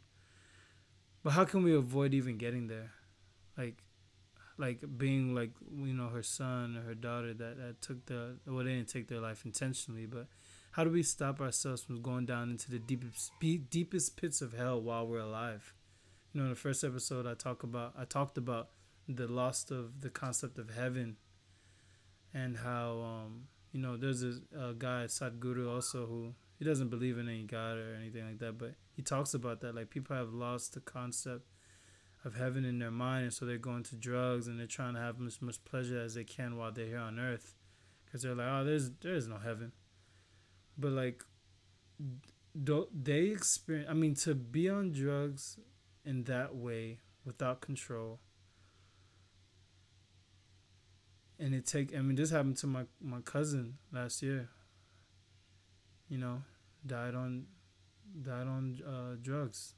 But 1.23 1.31
how 1.31 1.45
can 1.45 1.63
we 1.63 1.73
avoid 1.75 2.13
even 2.13 2.37
getting 2.37 2.67
there? 2.67 2.91
Like 3.57 3.83
like 4.59 4.83
being 4.97 5.33
like 5.33 5.51
you 5.73 5.93
know 5.93 6.09
her 6.09 6.21
son 6.21 6.75
or 6.77 6.81
her 6.81 6.93
daughter 6.93 7.33
that, 7.33 7.57
that 7.57 7.81
took 7.81 8.05
the 8.05 8.35
well 8.45 8.63
they 8.63 8.75
didn't 8.75 8.89
take 8.89 9.07
their 9.07 9.21
life 9.21 9.45
intentionally 9.45 10.05
but 10.05 10.27
how 10.71 10.83
do 10.83 10.89
we 10.89 11.01
stop 11.01 11.39
ourselves 11.39 11.81
from 11.81 12.01
going 12.01 12.25
down 12.25 12.49
into 12.49 12.69
the 12.69 12.77
deepest 12.77 13.31
deepest 13.69 14.17
pits 14.17 14.41
of 14.41 14.53
hell 14.53 14.79
while 14.79 15.07
we're 15.07 15.19
alive 15.19 15.73
you 16.33 16.39
know 16.39 16.45
in 16.45 16.49
the 16.49 16.57
first 16.57 16.83
episode 16.83 17.25
i 17.25 17.33
talk 17.33 17.63
about 17.63 17.93
i 17.97 18.03
talked 18.03 18.37
about 18.37 18.69
the 19.07 19.27
loss 19.27 19.71
of 19.71 20.01
the 20.01 20.09
concept 20.09 20.59
of 20.59 20.69
heaven 20.69 21.15
and 22.33 22.57
how 22.57 22.99
um, 22.99 23.47
you 23.71 23.79
know 23.79 23.97
there's 23.97 24.23
a, 24.23 24.33
a 24.55 24.69
uh, 24.69 24.73
guy 24.73 25.05
Sadhguru 25.05 25.73
also 25.73 26.05
who 26.05 26.33
he 26.57 26.65
doesn't 26.65 26.89
believe 26.89 27.17
in 27.17 27.29
any 27.29 27.43
God 27.43 27.77
or 27.77 27.95
anything 27.95 28.25
like 28.25 28.39
that, 28.39 28.57
but 28.57 28.73
he 28.95 29.01
talks 29.01 29.33
about 29.33 29.61
that 29.61 29.75
like 29.75 29.89
people 29.89 30.15
have 30.15 30.33
lost 30.33 30.73
the 30.73 30.81
concept 30.81 31.47
of 32.25 32.35
heaven 32.35 32.65
in 32.65 32.79
their 32.79 32.91
mind, 32.91 33.23
and 33.23 33.33
so 33.33 33.45
they're 33.45 33.57
going 33.57 33.83
to 33.83 33.95
drugs 33.95 34.47
and 34.47 34.59
they're 34.59 34.67
trying 34.67 34.93
to 34.93 34.99
have 34.99 35.15
as 35.25 35.41
much 35.41 35.63
pleasure 35.63 35.99
as 35.99 36.15
they 36.15 36.25
can 36.25 36.57
while 36.57 36.71
they're 36.71 36.87
here 36.87 36.97
on 36.97 37.17
earth, 37.17 37.55
because 38.05 38.23
they're 38.23 38.35
like, 38.35 38.47
oh, 38.49 38.63
there's 38.65 38.91
there 39.01 39.15
is 39.15 39.27
no 39.27 39.37
heaven, 39.37 39.71
but 40.77 40.91
like, 40.91 41.23
they 42.55 43.27
experience? 43.27 43.89
I 43.89 43.93
mean, 43.93 44.15
to 44.15 44.35
be 44.35 44.69
on 44.69 44.91
drugs 44.91 45.57
in 46.03 46.25
that 46.25 46.55
way 46.55 46.99
without 47.23 47.61
control 47.61 48.19
and 51.39 51.55
it 51.55 51.65
take 51.65 51.95
I 51.95 52.01
mean 52.01 52.15
this 52.15 52.31
happened 52.31 52.57
to 52.57 52.67
my 52.67 52.83
my 53.01 53.21
cousin 53.21 53.77
last 53.91 54.21
year. 54.21 54.49
You 56.09 56.17
know, 56.17 56.41
died 56.85 57.15
on 57.15 57.45
died 58.21 58.47
on 58.47 58.79
uh, 58.85 59.15
drugs. 59.21 59.73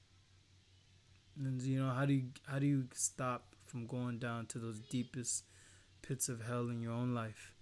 And 1.37 1.61
you 1.61 1.81
know 1.81 1.91
how 1.91 2.05
do 2.05 2.13
you 2.13 2.23
how 2.47 2.59
do 2.59 2.65
you 2.65 2.87
stop 2.93 3.55
from 3.65 3.85
going 3.85 4.19
down 4.19 4.47
to 4.47 4.59
those 4.59 4.79
deepest 4.79 5.45
pits 6.01 6.27
of 6.27 6.41
hell 6.41 6.69
in 6.69 6.81
your 6.81 6.93
own 6.93 7.13
life? 7.13 7.53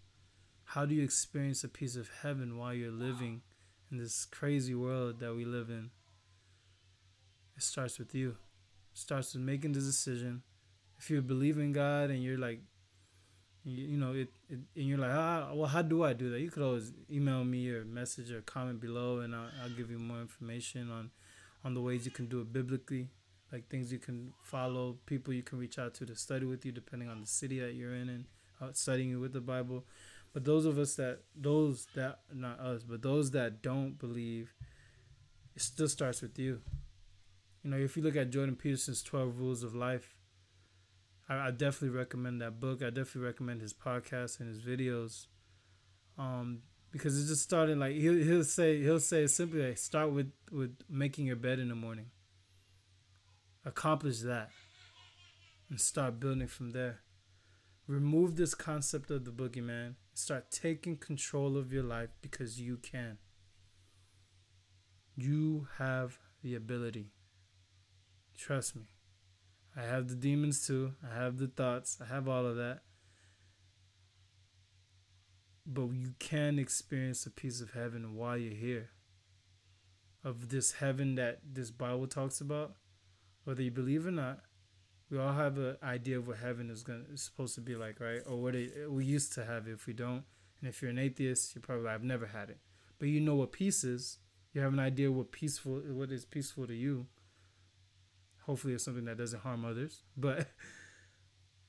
How 0.64 0.86
do 0.86 0.96
you 0.96 1.04
experience 1.04 1.64
a 1.64 1.70
piece 1.70 1.96
of 1.96 2.10
heaven 2.22 2.58
while 2.58 2.74
you're 2.74 2.92
living 2.92 3.42
in 3.92 3.98
this 3.98 4.26
crazy 4.26 4.76
world 4.76 5.20
that 5.20 5.36
we 5.36 5.44
live 5.44 5.70
in? 5.70 5.90
It 7.58 7.64
starts 7.64 8.00
with 8.00 8.16
you. 8.16 8.30
It 8.94 8.98
starts 8.98 9.34
with 9.34 9.44
making 9.44 9.74
the 9.74 9.80
decision. 9.80 10.44
If 10.98 11.10
you 11.10 11.22
believe 11.22 11.58
in 11.58 11.74
God 11.74 12.12
and 12.12 12.24
you're 12.24 12.38
like 12.38 12.62
you, 13.64 13.88
you 13.88 13.98
know 13.98 14.14
it, 14.14 14.30
it, 14.50 14.60
and 14.76 14.86
you're 14.88 14.98
like 14.98 15.12
ah 15.14 15.52
well 15.54 15.68
how 15.68 15.82
do 15.82 16.04
i 16.04 16.14
do 16.14 16.30
that? 16.30 16.40
You 16.40 16.50
could 16.50 16.64
always 16.64 16.92
email 17.12 17.44
me 17.44 17.70
or 17.70 17.84
message 17.86 18.32
or 18.32 18.42
comment 18.42 18.80
below 18.80 19.20
and 19.20 19.36
I'll, 19.36 19.50
I'll 19.64 19.70
give 19.70 19.92
you 19.92 20.00
more 20.00 20.22
information 20.22 20.90
on 20.90 21.12
on 21.64 21.74
the 21.74 21.82
ways 21.82 22.06
you 22.06 22.12
can 22.12 22.28
do 22.28 22.42
it 22.42 22.54
biblically 22.54 23.10
like 23.52 23.68
things 23.70 23.92
you 23.92 24.00
can 24.00 24.34
follow 24.44 24.98
people 25.06 25.34
you 25.34 25.44
can 25.44 25.60
reach 25.60 25.80
out 25.80 25.94
to 25.96 26.06
to 26.06 26.16
study 26.16 26.46
with 26.46 26.66
you 26.66 26.72
depending 26.72 27.10
on 27.10 27.20
the 27.22 27.28
city 27.28 27.60
that 27.60 27.74
you're 27.74 27.94
in 27.94 28.10
and 28.10 28.26
uh, 28.62 28.68
studying 28.74 29.20
with 29.20 29.34
the 29.34 29.42
bible. 29.42 29.86
But 30.34 30.46
those 30.46 30.66
of 30.66 30.78
us 30.78 30.96
that 30.96 31.20
those 31.36 31.88
that 31.96 32.20
not 32.34 32.60
us 32.60 32.84
but 32.84 33.02
those 33.02 33.32
that 33.32 33.62
don't 33.62 33.98
believe 33.98 34.54
it 35.56 35.62
still 35.62 35.88
starts 35.88 36.22
with 36.22 36.38
you. 36.38 36.62
You 37.64 37.72
know 37.72 37.78
if 37.78 37.98
you 37.98 38.04
look 38.04 38.16
at 38.16 38.30
jordan 38.30 38.56
peterson's 38.56 39.04
12 39.04 39.38
rules 39.40 39.64
of 39.64 39.76
life 39.76 40.16
I, 41.30 41.48
I 41.48 41.52
definitely 41.52 41.98
recommend 41.98 42.42
that 42.42 42.60
book. 42.60 42.82
I 42.82 42.90
definitely 42.90 43.22
recommend 43.22 43.62
his 43.62 43.74
podcast 43.74 44.40
and 44.40 44.50
his 44.50 44.62
videos. 44.62 45.28
Um, 46.18 46.64
because 46.92 47.24
it 47.24 47.28
just 47.28 47.44
started 47.44 47.78
like 47.78 47.96
he'll 47.96 48.16
he'll 48.16 48.44
say 48.44 48.82
he'll 48.82 49.00
say 49.00 49.28
simply 49.28 49.68
like 49.68 49.78
start 49.78 50.12
with 50.12 50.32
with 50.52 50.76
making 50.90 51.28
your 51.28 51.36
bed 51.36 51.60
in 51.60 51.70
the 51.70 51.76
morning. 51.76 52.08
Accomplish 53.66 54.20
that, 54.22 54.50
and 55.70 55.80
start 55.80 56.20
building 56.20 56.48
from 56.48 56.72
there. 56.72 57.02
Remove 57.88 58.36
this 58.36 58.56
concept 58.56 59.12
of 59.12 59.26
the 59.26 59.32
boogeyman. 59.32 59.96
Start 60.14 60.52
taking 60.52 60.98
control 60.98 61.58
of 61.58 61.72
your 61.72 61.84
life 61.84 62.10
because 62.22 62.60
you 62.60 62.78
can. 62.78 63.18
You 65.16 65.68
have 65.78 66.18
the 66.42 66.56
ability. 66.56 67.12
Trust 68.38 68.76
me. 68.76 68.84
I 69.76 69.82
have 69.84 70.08
the 70.08 70.16
demons 70.16 70.66
too. 70.66 70.94
I 71.04 71.16
have 71.16 71.38
the 71.38 71.48
thoughts. 71.48 71.98
I 72.02 72.14
have 72.14 72.28
all 72.28 72.46
of 72.46 72.56
that. 72.58 72.82
But 75.66 75.92
you 75.94 76.14
can 76.20 76.58
experience 76.58 77.26
a 77.26 77.32
piece 77.32 77.62
of 77.62 77.72
heaven 77.72 78.16
while 78.16 78.38
you're 78.38 78.54
here. 78.54 78.90
Of 80.24 80.50
this 80.50 80.74
heaven 80.74 81.16
that 81.16 81.40
this 81.44 81.72
Bible 81.72 82.08
talks 82.08 82.42
about, 82.42 82.74
whether 83.44 83.62
you 83.62 83.72
believe 83.72 84.06
or 84.06 84.12
not, 84.12 84.40
we 85.10 85.18
all 85.18 85.34
have 85.34 85.58
an 85.58 85.78
idea 85.82 86.18
of 86.18 86.28
what 86.28 86.38
heaven 86.38 86.70
is 86.70 86.84
going 86.84 87.06
is 87.12 87.22
supposed 87.22 87.56
to 87.56 87.62
be 87.62 87.76
like, 87.76 88.00
right? 88.00 88.22
Or 88.28 88.38
what 88.38 88.56
it, 88.56 88.92
we 88.92 89.06
used 89.06 89.34
to 89.34 89.46
have. 89.46 89.68
If 89.68 89.88
we 89.88 89.94
don't, 89.94 90.24
and 90.60 90.70
if 90.70 90.82
you're 90.82 90.92
an 90.92 91.00
atheist, 91.00 91.56
you 91.56 91.62
probably 91.62 91.88
I've 91.88 92.04
never 92.04 92.28
had 92.28 92.50
it, 92.50 92.60
but 93.00 93.08
you 93.08 93.20
know 93.20 93.36
what 93.36 93.52
peace 93.52 93.84
is. 93.84 94.20
You 94.54 94.62
have 94.62 94.74
an 94.74 94.80
idea 94.80 95.12
what 95.12 95.32
peaceful 95.32 95.82
what 95.92 96.12
is 96.12 96.26
peaceful 96.26 96.68
to 96.68 96.76
you. 96.76 97.08
Hopefully 98.50 98.74
it's 98.74 98.84
something 98.84 99.06
that 99.06 99.20
doesn't 99.20 99.42
harm 99.42 99.64
others. 99.64 100.02
But 100.18 100.48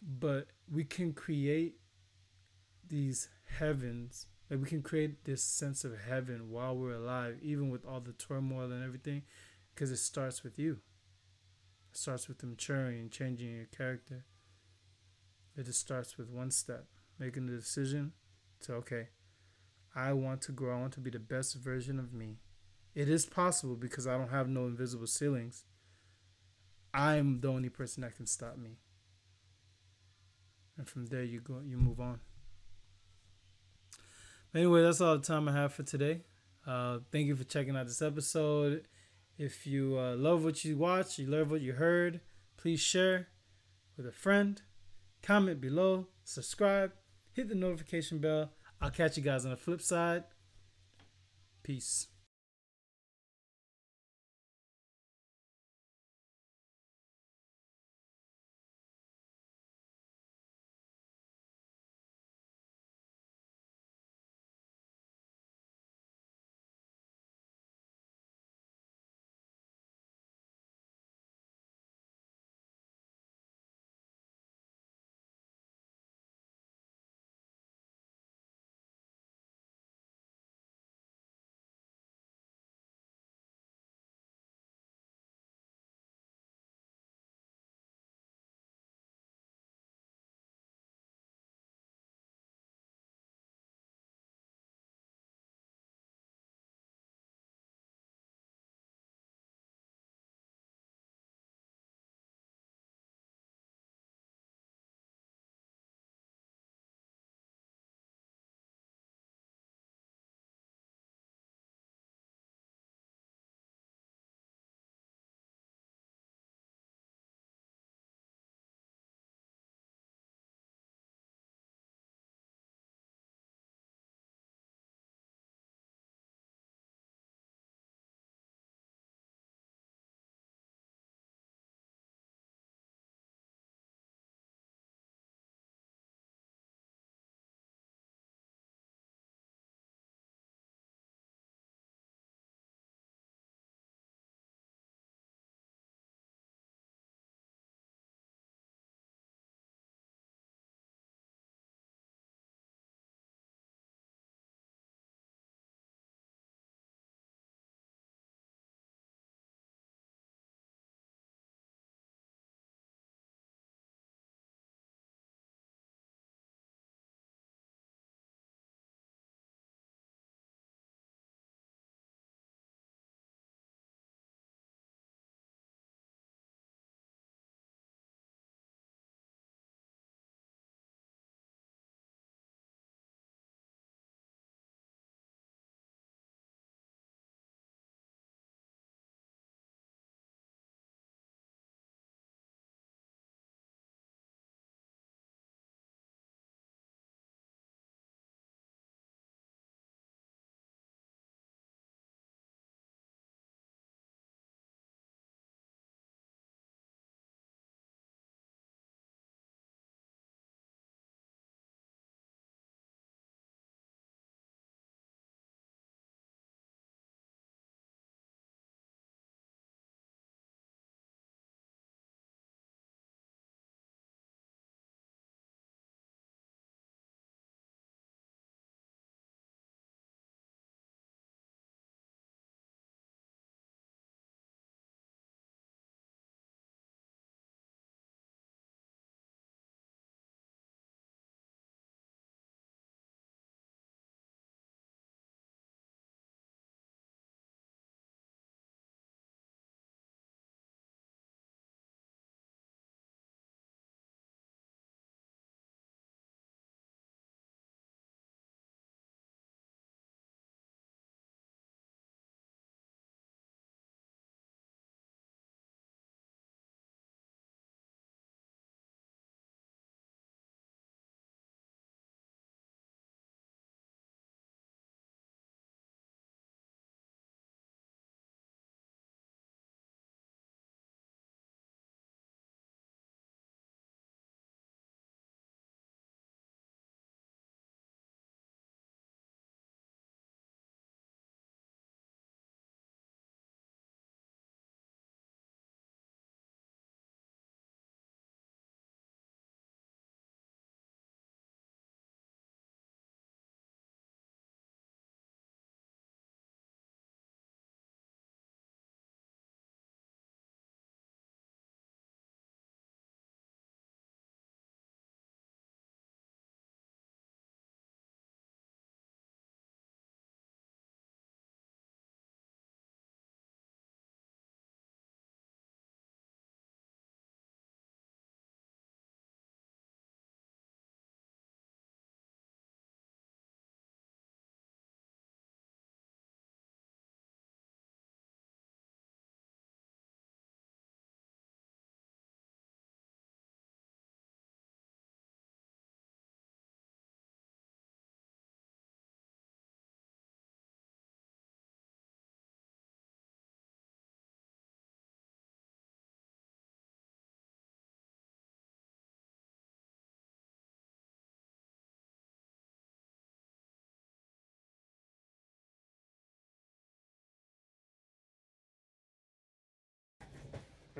but 0.00 0.46
we 0.72 0.82
can 0.82 1.12
create 1.12 1.74
these 2.88 3.28
heavens 3.58 4.28
like 4.48 4.60
we 4.60 4.66
can 4.66 4.80
create 4.80 5.26
this 5.26 5.44
sense 5.44 5.84
of 5.84 5.92
heaven 6.08 6.48
while 6.48 6.74
we're 6.74 6.94
alive 6.94 7.36
even 7.42 7.68
with 7.68 7.84
all 7.84 8.00
the 8.00 8.12
turmoil 8.12 8.72
and 8.72 8.82
everything 8.82 9.22
because 9.74 9.90
it 9.90 9.98
starts 9.98 10.42
with 10.42 10.58
you 10.58 10.78
it 11.92 11.98
starts 11.98 12.28
with 12.28 12.42
maturing 12.42 12.98
and 12.98 13.10
changing 13.10 13.54
your 13.54 13.66
character 13.66 14.24
it 15.58 15.66
just 15.66 15.80
starts 15.80 16.16
with 16.16 16.30
one 16.30 16.50
step 16.50 16.86
making 17.18 17.44
the 17.44 17.56
decision 17.56 18.12
to 18.58 18.72
okay 18.72 19.08
i 19.94 20.14
want 20.14 20.40
to 20.40 20.50
grow 20.50 20.74
i 20.78 20.80
want 20.80 20.94
to 20.94 21.00
be 21.00 21.10
the 21.10 21.18
best 21.18 21.56
version 21.56 21.98
of 21.98 22.14
me 22.14 22.38
it 22.94 23.06
is 23.06 23.26
possible 23.26 23.76
because 23.76 24.06
i 24.06 24.16
don't 24.16 24.30
have 24.30 24.48
no 24.48 24.64
invisible 24.64 25.06
ceilings 25.06 25.66
i'm 26.92 27.40
the 27.40 27.48
only 27.48 27.68
person 27.68 28.02
that 28.02 28.16
can 28.16 28.26
stop 28.26 28.56
me. 28.56 28.78
And 30.76 30.88
from 30.88 31.06
there 31.06 31.22
you 31.22 31.40
go 31.40 31.60
you 31.64 31.76
move 31.76 32.00
on. 32.00 32.20
Anyway 34.54 34.82
that's 34.82 35.00
all 35.00 35.18
the 35.18 35.24
time 35.24 35.48
i 35.48 35.52
have 35.52 35.72
for 35.72 35.82
today. 35.82 36.22
Uh, 36.66 36.98
thank 37.10 37.26
you 37.26 37.36
for 37.36 37.44
checking 37.44 37.76
out 37.76 37.86
this 37.86 38.02
episode. 38.02 38.86
If 39.38 39.66
you 39.66 39.98
uh, 39.98 40.16
love 40.16 40.44
what 40.44 40.64
you 40.64 40.76
watch, 40.76 41.18
you 41.18 41.26
love 41.26 41.50
what 41.50 41.60
you 41.60 41.72
heard 41.72 42.20
please 42.60 42.80
share 42.80 43.28
with 43.96 44.06
a 44.06 44.12
friend. 44.12 44.60
Comment 45.22 45.60
below. 45.60 46.08
Subscribe. 46.24 46.92
Hit 47.32 47.48
the 47.48 47.54
notification 47.54 48.18
bell. 48.18 48.50
I'll 48.80 48.90
catch 48.90 49.16
you 49.16 49.22
guys 49.22 49.44
on 49.44 49.50
the 49.50 49.56
flip 49.56 49.80
side. 49.80 50.24
Peace 51.62 52.09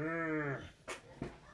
Mm. 0.01 0.57